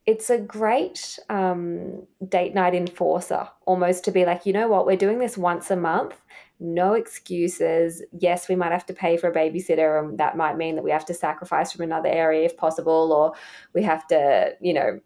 it's 0.09 0.31
a 0.31 0.39
great 0.39 1.19
um, 1.29 2.03
date 2.27 2.55
night 2.55 2.75
enforcer 2.75 3.47
almost 3.67 4.05
to 4.05 4.11
be 4.11 4.25
like, 4.25 4.47
you 4.47 4.55
know 4.55 4.67
what, 4.67 4.87
we're 4.87 4.97
doing 4.97 5.19
this 5.19 5.37
once 5.37 5.71
a 5.71 5.77
month, 5.77 6.15
no 6.59 6.95
excuses. 6.95 8.03
Yes, 8.19 8.49
we 8.49 8.57
might 8.57 8.73
have 8.73 8.87
to 8.87 8.95
pay 8.95 9.19
for 9.19 9.29
a 9.29 9.35
babysitter, 9.35 10.03
and 10.03 10.17
that 10.17 10.35
might 10.35 10.57
mean 10.57 10.77
that 10.77 10.83
we 10.83 10.91
have 10.91 11.05
to 11.05 11.13
sacrifice 11.13 11.73
from 11.73 11.83
another 11.83 12.09
area 12.09 12.47
if 12.47 12.57
possible, 12.57 13.13
or 13.13 13.35
we 13.75 13.83
have 13.83 14.07
to, 14.07 14.55
you 14.63 14.73
know, 14.73 14.99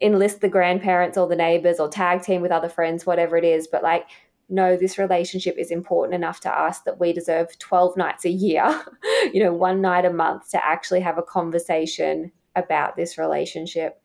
enlist 0.00 0.40
the 0.40 0.48
grandparents 0.48 1.18
or 1.18 1.26
the 1.26 1.34
neighbors 1.34 1.80
or 1.80 1.88
tag 1.88 2.22
team 2.22 2.40
with 2.40 2.52
other 2.52 2.68
friends, 2.68 3.04
whatever 3.04 3.36
it 3.36 3.44
is. 3.44 3.66
But 3.66 3.82
like, 3.82 4.06
no, 4.48 4.76
this 4.76 4.98
relationship 4.98 5.56
is 5.58 5.72
important 5.72 6.14
enough 6.14 6.38
to 6.42 6.48
us 6.48 6.78
that 6.82 7.00
we 7.00 7.12
deserve 7.12 7.58
12 7.58 7.96
nights 7.96 8.24
a 8.24 8.30
year, 8.30 8.84
you 9.32 9.42
know, 9.42 9.52
one 9.52 9.80
night 9.80 10.04
a 10.04 10.12
month 10.12 10.48
to 10.52 10.64
actually 10.64 11.00
have 11.00 11.18
a 11.18 11.24
conversation 11.24 12.30
about 12.54 12.94
this 12.94 13.18
relationship. 13.18 14.00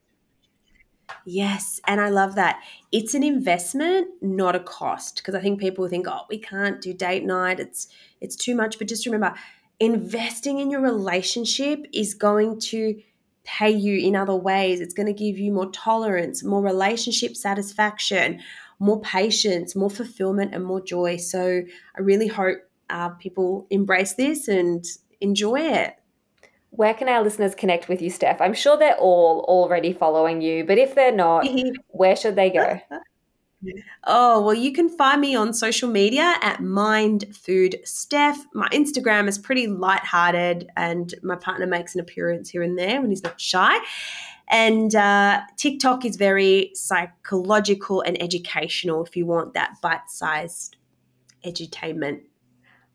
Yes, 1.24 1.80
and 1.86 2.00
I 2.00 2.08
love 2.08 2.34
that. 2.34 2.62
It's 2.92 3.14
an 3.14 3.22
investment, 3.22 4.08
not 4.20 4.56
a 4.56 4.60
cost. 4.60 5.16
Because 5.16 5.34
I 5.34 5.40
think 5.40 5.60
people 5.60 5.88
think, 5.88 6.06
oh, 6.08 6.22
we 6.28 6.38
can't 6.38 6.80
do 6.80 6.92
date 6.92 7.24
night. 7.24 7.60
It's 7.60 7.88
it's 8.20 8.36
too 8.36 8.54
much. 8.54 8.78
But 8.78 8.88
just 8.88 9.06
remember, 9.06 9.34
investing 9.78 10.58
in 10.58 10.70
your 10.70 10.80
relationship 10.80 11.86
is 11.92 12.14
going 12.14 12.60
to 12.60 13.00
pay 13.44 13.70
you 13.70 14.06
in 14.06 14.16
other 14.16 14.36
ways. 14.36 14.80
It's 14.80 14.94
going 14.94 15.06
to 15.06 15.12
give 15.12 15.38
you 15.38 15.52
more 15.52 15.70
tolerance, 15.70 16.44
more 16.44 16.62
relationship 16.62 17.36
satisfaction, 17.36 18.40
more 18.78 19.00
patience, 19.00 19.74
more 19.74 19.90
fulfillment, 19.90 20.54
and 20.54 20.64
more 20.64 20.80
joy. 20.80 21.16
So 21.16 21.62
I 21.96 22.00
really 22.00 22.28
hope 22.28 22.58
uh, 22.88 23.10
people 23.10 23.66
embrace 23.70 24.14
this 24.14 24.48
and 24.48 24.84
enjoy 25.20 25.60
it. 25.60 25.94
Where 26.70 26.94
can 26.94 27.08
our 27.08 27.22
listeners 27.22 27.54
connect 27.54 27.88
with 27.88 28.00
you, 28.00 28.10
Steph? 28.10 28.40
I'm 28.40 28.54
sure 28.54 28.76
they're 28.76 28.96
all 28.96 29.44
already 29.48 29.92
following 29.92 30.40
you, 30.40 30.64
but 30.64 30.78
if 30.78 30.94
they're 30.94 31.14
not, 31.14 31.46
where 31.88 32.16
should 32.16 32.36
they 32.36 32.50
go? 32.50 32.80
Oh, 34.04 34.40
well, 34.40 34.54
you 34.54 34.72
can 34.72 34.88
find 34.88 35.20
me 35.20 35.36
on 35.36 35.52
social 35.52 35.90
media 35.90 36.36
at 36.40 36.62
Mind 36.62 37.36
Food 37.36 37.76
Steph. 37.84 38.38
My 38.54 38.68
Instagram 38.68 39.28
is 39.28 39.36
pretty 39.36 39.66
lighthearted, 39.66 40.70
and 40.76 41.12
my 41.22 41.36
partner 41.36 41.66
makes 41.66 41.94
an 41.94 42.00
appearance 42.00 42.48
here 42.48 42.62
and 42.62 42.78
there 42.78 43.00
when 43.00 43.10
he's 43.10 43.22
not 43.22 43.38
shy. 43.38 43.76
And 44.48 44.94
uh, 44.94 45.42
TikTok 45.56 46.04
is 46.04 46.16
very 46.16 46.70
psychological 46.74 48.00
and 48.00 48.20
educational 48.20 49.04
if 49.04 49.14
you 49.14 49.26
want 49.26 49.54
that 49.54 49.74
bite 49.82 50.08
sized 50.08 50.76
edutainment. 51.44 52.22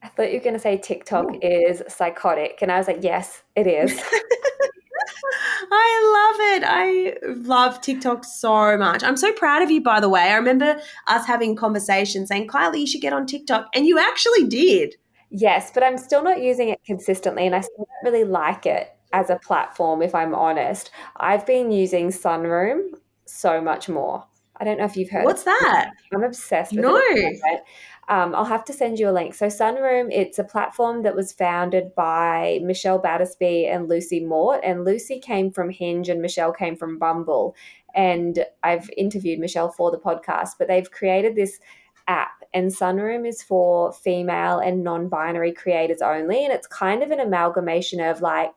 I 0.06 0.08
thought 0.10 0.32
you 0.32 0.38
were 0.38 0.43
going 0.43 0.53
to 0.53 0.60
say 0.60 0.78
TikTok 0.78 1.34
Ooh. 1.34 1.39
is 1.41 1.82
psychotic. 1.88 2.60
And 2.62 2.72
I 2.72 2.78
was 2.78 2.88
like, 2.88 2.99
yes, 3.01 3.41
it 3.56 3.66
is. 3.66 3.91
I 5.72 6.30
love 6.30 6.39
it. 6.53 6.64
I 6.64 7.18
love 7.47 7.82
TikTok 7.82 8.24
so 8.24 8.78
much. 8.78 9.03
I'm 9.03 9.18
so 9.18 9.32
proud 9.34 9.64
of 9.64 9.72
you, 9.72 9.82
by 9.82 9.99
the 9.99 10.08
way. 10.08 10.22
I 10.22 10.36
remember 10.36 10.80
us 11.08 11.26
having 11.26 11.56
conversations 11.56 12.30
saying, 12.30 12.49
Kylie, 12.49 12.82
you 12.82 12.88
should 12.88 13.01
get 13.01 13.14
on 13.14 13.26
TikTok. 13.26 13.68
And 13.74 13.88
you 13.88 13.97
actually 13.97 14.47
did. 14.47 14.95
Yes, 15.32 15.72
but 15.74 15.82
I'm 15.82 15.97
still 15.97 16.24
not 16.24 16.39
using 16.39 16.70
it 16.70 16.80
consistently. 16.86 17.47
And 17.47 17.56
I 17.56 17.62
still 17.62 17.88
don't 17.88 18.14
really 18.14 18.30
like 18.30 18.68
it 18.68 18.95
as 19.12 19.32
a 19.32 19.38
platform, 19.38 20.03
if 20.03 20.14
I'm 20.14 20.36
honest. 20.36 20.91
I've 21.18 21.47
been 21.47 21.72
using 21.72 22.10
Sunroom 22.10 22.89
so 23.26 23.60
much 23.60 23.89
more. 23.89 24.24
I 24.58 24.64
don't 24.64 24.78
know 24.78 24.86
if 24.86 24.95
you've 24.95 25.10
heard. 25.10 25.26
What's 25.26 25.43
that? 25.43 25.91
I'm 26.14 26.24
obsessed 26.24 26.72
with 26.72 26.82
no. 26.82 26.95
it. 26.95 27.62
Um, 28.08 28.36
I'll 28.36 28.45
have 28.45 28.66
to 28.66 28.74
send 28.74 28.99
you 28.99 29.10
a 29.10 29.12
link. 29.12 29.34
So 29.34 29.47
Sunroom, 29.47 30.10
it's 30.12 30.38
a 30.38 30.43
platform 30.43 31.01
that 31.03 31.16
was 31.16 31.34
founded 31.34 31.95
by 31.95 32.60
Michelle 32.64 32.99
Battersby 32.99 33.66
and 33.66 33.89
Lucy 33.89 34.20
Mort. 34.20 34.62
And 34.64 34.86
Lucy 34.86 35.20
came 35.20 35.51
from 35.51 35.72
Hinge 35.72 36.10
and 36.10 36.22
Michelle 36.22 36.53
came 36.53 36.76
from 36.76 36.99
Bumble. 36.99 37.56
And 37.95 38.45
I've 38.62 38.89
interviewed 38.95 39.39
Michelle 39.39 39.72
for 39.72 39.89
the 39.89 39.97
podcast, 39.97 40.51
but 40.60 40.68
they've 40.68 40.89
created 40.91 41.36
this 41.36 41.60
app. 42.08 42.43
And 42.53 42.72
Sunroom 42.72 43.28
is 43.28 43.41
for 43.41 43.91
female 43.91 44.60
and 44.60 44.84
non 44.84 45.10
binary 45.10 45.51
creators 45.51 46.01
only. 46.01 46.45
And 46.45 46.53
it's 46.53 46.68
kind 46.68 47.01
of 47.01 47.10
an 47.10 47.20
amalgamation 47.20 48.01
of 48.01 48.22
like 48.22 48.51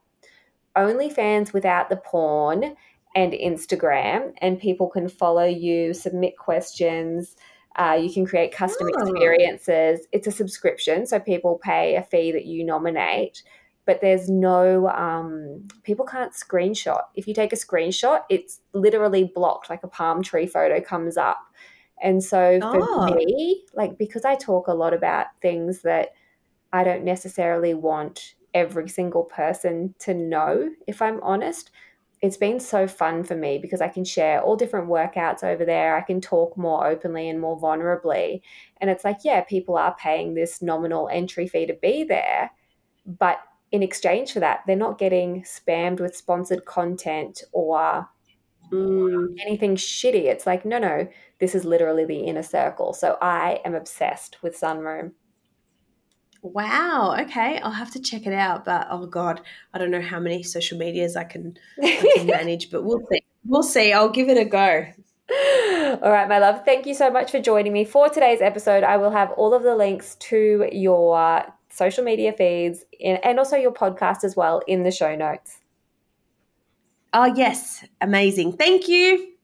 OnlyFans 0.76 1.54
without 1.54 1.88
the 1.88 1.96
porn 1.96 2.76
and 3.14 3.32
Instagram. 3.32 4.32
And 4.38 4.60
people 4.60 4.88
can 4.88 5.08
follow 5.08 5.46
you, 5.46 5.94
submit 5.94 6.36
questions 6.36 7.34
uh, 7.78 7.98
you 8.00 8.12
can 8.12 8.26
create 8.26 8.52
custom 8.52 8.88
oh. 8.92 9.00
experiences. 9.00 10.06
It's 10.12 10.26
a 10.26 10.32
subscription, 10.32 11.06
so 11.06 11.20
people 11.20 11.60
pay 11.62 11.94
a 11.96 12.02
fee 12.02 12.32
that 12.32 12.44
you 12.44 12.64
nominate, 12.64 13.42
but 13.86 14.00
there's 14.00 14.28
no, 14.28 14.88
um, 14.88 15.68
people 15.84 16.04
can't 16.04 16.32
screenshot. 16.32 17.02
If 17.14 17.26
you 17.28 17.34
take 17.34 17.52
a 17.52 17.56
screenshot, 17.56 18.22
it's 18.28 18.60
literally 18.72 19.30
blocked, 19.34 19.70
like 19.70 19.84
a 19.84 19.88
palm 19.88 20.22
tree 20.22 20.46
photo 20.46 20.80
comes 20.80 21.16
up. 21.16 21.38
And 22.02 22.22
so 22.22 22.58
for 22.60 22.82
oh. 22.82 23.14
me, 23.14 23.64
like, 23.74 23.96
because 23.96 24.24
I 24.24 24.34
talk 24.34 24.68
a 24.68 24.74
lot 24.74 24.92
about 24.92 25.26
things 25.40 25.82
that 25.82 26.10
I 26.72 26.84
don't 26.84 27.04
necessarily 27.04 27.74
want 27.74 28.34
every 28.54 28.88
single 28.88 29.24
person 29.24 29.94
to 30.00 30.14
know, 30.14 30.70
if 30.86 31.00
I'm 31.00 31.20
honest, 31.22 31.70
it's 32.20 32.36
been 32.36 32.58
so 32.58 32.88
fun 32.88 33.22
for 33.22 33.36
me 33.36 33.58
because 33.58 33.80
I 33.80 33.88
can 33.88 34.04
share 34.04 34.42
all 34.42 34.56
different 34.56 34.88
workouts 34.88 35.44
over 35.44 35.64
there. 35.64 35.96
I 35.96 36.00
can 36.00 36.20
talk 36.20 36.56
more 36.56 36.86
openly 36.86 37.28
and 37.28 37.40
more 37.40 37.58
vulnerably. 37.58 38.40
And 38.80 38.90
it's 38.90 39.04
like, 39.04 39.18
yeah, 39.24 39.42
people 39.42 39.76
are 39.76 39.94
paying 39.96 40.34
this 40.34 40.60
nominal 40.60 41.08
entry 41.10 41.46
fee 41.46 41.66
to 41.66 41.74
be 41.74 42.04
there. 42.04 42.50
But 43.06 43.38
in 43.70 43.82
exchange 43.82 44.32
for 44.32 44.40
that, 44.40 44.60
they're 44.66 44.76
not 44.76 44.98
getting 44.98 45.42
spammed 45.42 46.00
with 46.00 46.16
sponsored 46.16 46.64
content 46.64 47.42
or 47.52 48.08
mm. 48.72 49.26
anything 49.40 49.76
shitty. 49.76 50.24
It's 50.24 50.46
like, 50.46 50.64
no, 50.64 50.78
no, 50.78 51.08
this 51.38 51.54
is 51.54 51.64
literally 51.64 52.04
the 52.04 52.20
inner 52.20 52.42
circle. 52.42 52.94
So 52.94 53.16
I 53.22 53.60
am 53.64 53.74
obsessed 53.74 54.42
with 54.42 54.58
Sunroom. 54.58 55.12
Wow. 56.42 57.16
Okay, 57.20 57.58
I'll 57.58 57.70
have 57.70 57.90
to 57.92 58.00
check 58.00 58.26
it 58.26 58.32
out. 58.32 58.64
But 58.64 58.86
oh 58.90 59.06
god, 59.06 59.40
I 59.74 59.78
don't 59.78 59.90
know 59.90 60.00
how 60.00 60.20
many 60.20 60.42
social 60.42 60.78
medias 60.78 61.16
I 61.16 61.24
can, 61.24 61.56
I 61.82 62.12
can 62.16 62.26
manage, 62.26 62.70
but 62.70 62.84
we'll 62.84 63.02
see. 63.10 63.22
We'll 63.44 63.62
see. 63.62 63.92
I'll 63.92 64.10
give 64.10 64.28
it 64.28 64.38
a 64.38 64.44
go. 64.44 64.86
All 66.02 66.10
right, 66.10 66.28
my 66.28 66.38
love. 66.38 66.64
Thank 66.64 66.86
you 66.86 66.94
so 66.94 67.10
much 67.10 67.30
for 67.30 67.40
joining 67.40 67.72
me 67.72 67.84
for 67.84 68.08
today's 68.08 68.40
episode. 68.40 68.84
I 68.84 68.96
will 68.96 69.10
have 69.10 69.30
all 69.32 69.52
of 69.52 69.62
the 69.62 69.76
links 69.76 70.16
to 70.16 70.68
your 70.72 71.44
social 71.70 72.02
media 72.04 72.32
feeds 72.32 72.84
in, 72.98 73.16
and 73.16 73.38
also 73.38 73.56
your 73.56 73.72
podcast 73.72 74.24
as 74.24 74.36
well 74.36 74.62
in 74.66 74.84
the 74.84 74.90
show 74.90 75.14
notes. 75.14 75.58
Oh, 77.12 77.26
yes. 77.26 77.84
Amazing. 78.00 78.52
Thank 78.54 78.88
you. 78.88 79.37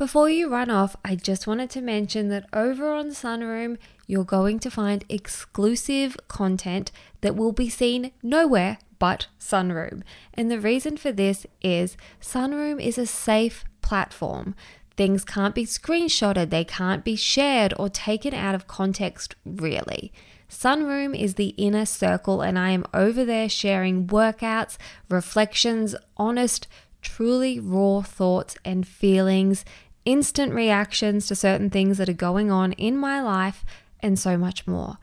Before 0.00 0.30
you 0.30 0.48
run 0.48 0.70
off, 0.70 0.96
I 1.04 1.14
just 1.14 1.46
wanted 1.46 1.68
to 1.72 1.82
mention 1.82 2.30
that 2.30 2.48
over 2.54 2.90
on 2.90 3.10
Sunroom, 3.10 3.76
you're 4.06 4.24
going 4.24 4.58
to 4.60 4.70
find 4.70 5.04
exclusive 5.10 6.16
content 6.26 6.90
that 7.20 7.36
will 7.36 7.52
be 7.52 7.68
seen 7.68 8.10
nowhere 8.22 8.78
but 8.98 9.26
Sunroom. 9.38 10.02
And 10.32 10.50
the 10.50 10.58
reason 10.58 10.96
for 10.96 11.12
this 11.12 11.46
is 11.60 11.98
Sunroom 12.18 12.82
is 12.82 12.96
a 12.96 13.04
safe 13.04 13.62
platform. 13.82 14.54
Things 14.96 15.22
can't 15.22 15.54
be 15.54 15.66
screenshotted, 15.66 16.48
they 16.48 16.64
can't 16.64 17.04
be 17.04 17.14
shared 17.14 17.74
or 17.78 17.90
taken 17.90 18.32
out 18.32 18.54
of 18.54 18.66
context, 18.66 19.34
really. 19.44 20.14
Sunroom 20.48 21.14
is 21.14 21.34
the 21.34 21.48
inner 21.58 21.84
circle, 21.84 22.40
and 22.40 22.58
I 22.58 22.70
am 22.70 22.86
over 22.94 23.22
there 23.26 23.50
sharing 23.50 24.06
workouts, 24.06 24.78
reflections, 25.10 25.94
honest, 26.16 26.68
truly 27.02 27.58
raw 27.60 28.00
thoughts 28.00 28.56
and 28.64 28.86
feelings 28.86 29.64
instant 30.04 30.52
reactions 30.52 31.26
to 31.26 31.34
certain 31.34 31.70
things 31.70 31.98
that 31.98 32.08
are 32.08 32.14
going 32.14 32.50
on 32.50 32.72
in 32.72 32.96
my 32.96 33.20
life, 33.20 33.64
and 34.00 34.18
so 34.18 34.36
much 34.36 34.66
more. 34.66 34.98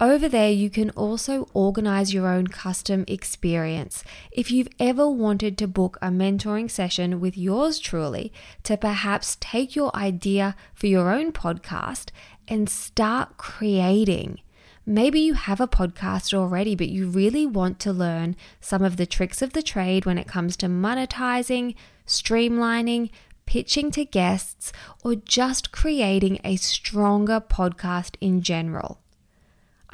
Over 0.00 0.28
there, 0.28 0.50
you 0.50 0.70
can 0.70 0.90
also 0.90 1.48
organize 1.54 2.12
your 2.12 2.26
own 2.26 2.48
custom 2.48 3.04
experience. 3.06 4.02
If 4.32 4.50
you've 4.50 4.68
ever 4.80 5.08
wanted 5.08 5.56
to 5.58 5.68
book 5.68 5.96
a 6.02 6.08
mentoring 6.08 6.68
session 6.68 7.20
with 7.20 7.38
yours 7.38 7.78
truly 7.78 8.32
to 8.64 8.76
perhaps 8.76 9.36
take 9.40 9.76
your 9.76 9.94
idea 9.96 10.56
for 10.74 10.88
your 10.88 11.10
own 11.10 11.30
podcast 11.32 12.10
and 12.48 12.68
start 12.68 13.36
creating. 13.36 14.40
Maybe 14.84 15.20
you 15.20 15.34
have 15.34 15.60
a 15.60 15.68
podcast 15.68 16.34
already, 16.34 16.74
but 16.74 16.88
you 16.88 17.08
really 17.08 17.46
want 17.46 17.78
to 17.80 17.92
learn 17.92 18.36
some 18.60 18.82
of 18.82 18.98
the 18.98 19.06
tricks 19.06 19.40
of 19.40 19.52
the 19.52 19.62
trade 19.62 20.04
when 20.04 20.18
it 20.18 20.28
comes 20.28 20.56
to 20.58 20.66
monetizing, 20.66 21.74
streamlining, 22.06 23.10
pitching 23.46 23.90
to 23.92 24.04
guests, 24.04 24.72
or 25.02 25.14
just 25.14 25.72
creating 25.72 26.40
a 26.44 26.56
stronger 26.56 27.40
podcast 27.40 28.16
in 28.20 28.42
general. 28.42 29.00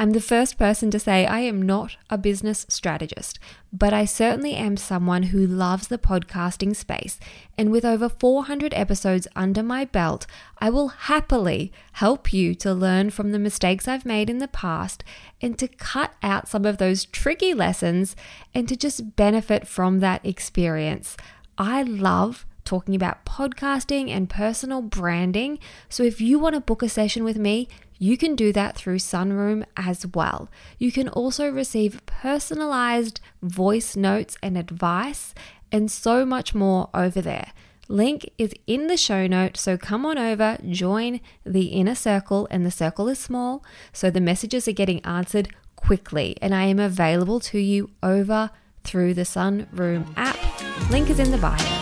I'm 0.00 0.12
the 0.12 0.20
first 0.22 0.56
person 0.56 0.90
to 0.92 0.98
say 0.98 1.26
I 1.26 1.40
am 1.40 1.60
not 1.60 1.98
a 2.08 2.16
business 2.16 2.64
strategist, 2.70 3.38
but 3.70 3.92
I 3.92 4.06
certainly 4.06 4.54
am 4.54 4.78
someone 4.78 5.24
who 5.24 5.46
loves 5.46 5.88
the 5.88 5.98
podcasting 5.98 6.74
space. 6.74 7.20
And 7.58 7.70
with 7.70 7.84
over 7.84 8.08
400 8.08 8.72
episodes 8.72 9.28
under 9.36 9.62
my 9.62 9.84
belt, 9.84 10.26
I 10.56 10.70
will 10.70 10.88
happily 10.88 11.70
help 11.92 12.32
you 12.32 12.54
to 12.54 12.72
learn 12.72 13.10
from 13.10 13.32
the 13.32 13.38
mistakes 13.38 13.86
I've 13.86 14.06
made 14.06 14.30
in 14.30 14.38
the 14.38 14.48
past 14.48 15.04
and 15.42 15.58
to 15.58 15.68
cut 15.68 16.14
out 16.22 16.48
some 16.48 16.64
of 16.64 16.78
those 16.78 17.04
tricky 17.04 17.52
lessons 17.52 18.16
and 18.54 18.66
to 18.68 18.76
just 18.76 19.16
benefit 19.16 19.68
from 19.68 20.00
that 20.00 20.24
experience. 20.24 21.14
I 21.58 21.82
love 21.82 22.46
talking 22.70 22.94
about 22.94 23.24
podcasting 23.24 24.10
and 24.10 24.30
personal 24.30 24.80
branding. 24.80 25.58
So 25.88 26.04
if 26.04 26.20
you 26.20 26.38
want 26.38 26.54
to 26.54 26.60
book 26.60 26.84
a 26.84 26.88
session 26.88 27.24
with 27.24 27.36
me, 27.36 27.66
you 27.98 28.16
can 28.16 28.36
do 28.36 28.52
that 28.52 28.76
through 28.76 28.98
Sunroom 28.98 29.64
as 29.76 30.06
well. 30.06 30.48
You 30.78 30.92
can 30.92 31.08
also 31.08 31.50
receive 31.50 32.00
personalized 32.06 33.20
voice 33.42 33.96
notes 33.96 34.36
and 34.40 34.56
advice 34.56 35.34
and 35.72 35.90
so 35.90 36.24
much 36.24 36.54
more 36.54 36.88
over 36.94 37.20
there. 37.20 37.52
Link 37.88 38.30
is 38.38 38.54
in 38.68 38.86
the 38.86 38.96
show 38.96 39.26
note, 39.26 39.56
so 39.56 39.76
come 39.76 40.06
on 40.06 40.16
over, 40.16 40.56
join 40.68 41.20
the 41.44 41.66
inner 41.66 41.96
circle, 41.96 42.46
and 42.52 42.64
the 42.64 42.70
circle 42.70 43.08
is 43.08 43.18
small, 43.18 43.64
so 43.92 44.10
the 44.10 44.20
messages 44.20 44.68
are 44.68 44.72
getting 44.72 45.04
answered 45.04 45.48
quickly, 45.74 46.36
and 46.40 46.54
I 46.54 46.66
am 46.66 46.78
available 46.78 47.40
to 47.40 47.58
you 47.58 47.90
over 48.00 48.50
through 48.84 49.14
the 49.14 49.22
Sunroom 49.22 50.06
app. 50.16 50.38
Link 50.88 51.10
is 51.10 51.18
in 51.18 51.32
the 51.32 51.38
bio. 51.38 51.79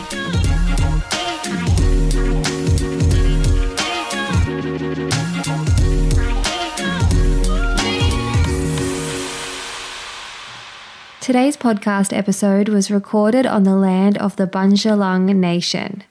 Today's 11.29 11.57
podcast 11.57 12.11
episode 12.11 12.69
was 12.69 12.89
recorded 12.89 13.45
on 13.45 13.61
the 13.61 13.75
land 13.75 14.17
of 14.17 14.35
the 14.35 14.47
Bundjalung 14.47 15.35
Nation. 15.35 16.03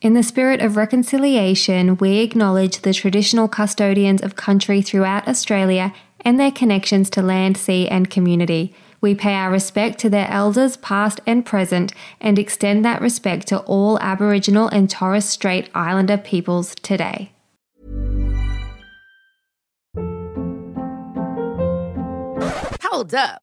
In 0.00 0.14
the 0.14 0.24
spirit 0.24 0.60
of 0.60 0.76
reconciliation, 0.76 1.96
we 1.98 2.18
acknowledge 2.18 2.80
the 2.80 2.92
traditional 2.92 3.46
custodians 3.46 4.20
of 4.20 4.34
country 4.34 4.82
throughout 4.82 5.28
Australia 5.28 5.94
and 6.22 6.40
their 6.40 6.50
connections 6.50 7.08
to 7.10 7.22
land, 7.22 7.58
sea, 7.58 7.86
and 7.86 8.10
community. 8.10 8.74
We 9.00 9.14
pay 9.14 9.34
our 9.34 9.52
respect 9.52 10.00
to 10.00 10.10
their 10.10 10.28
elders, 10.28 10.76
past 10.78 11.20
and 11.28 11.46
present, 11.46 11.92
and 12.20 12.36
extend 12.36 12.84
that 12.84 13.00
respect 13.00 13.46
to 13.46 13.60
all 13.60 14.00
Aboriginal 14.00 14.66
and 14.66 14.90
Torres 14.90 15.26
Strait 15.26 15.70
Islander 15.76 16.18
peoples 16.18 16.74
today. 16.82 17.30
Hold 22.82 23.14
up. 23.14 23.42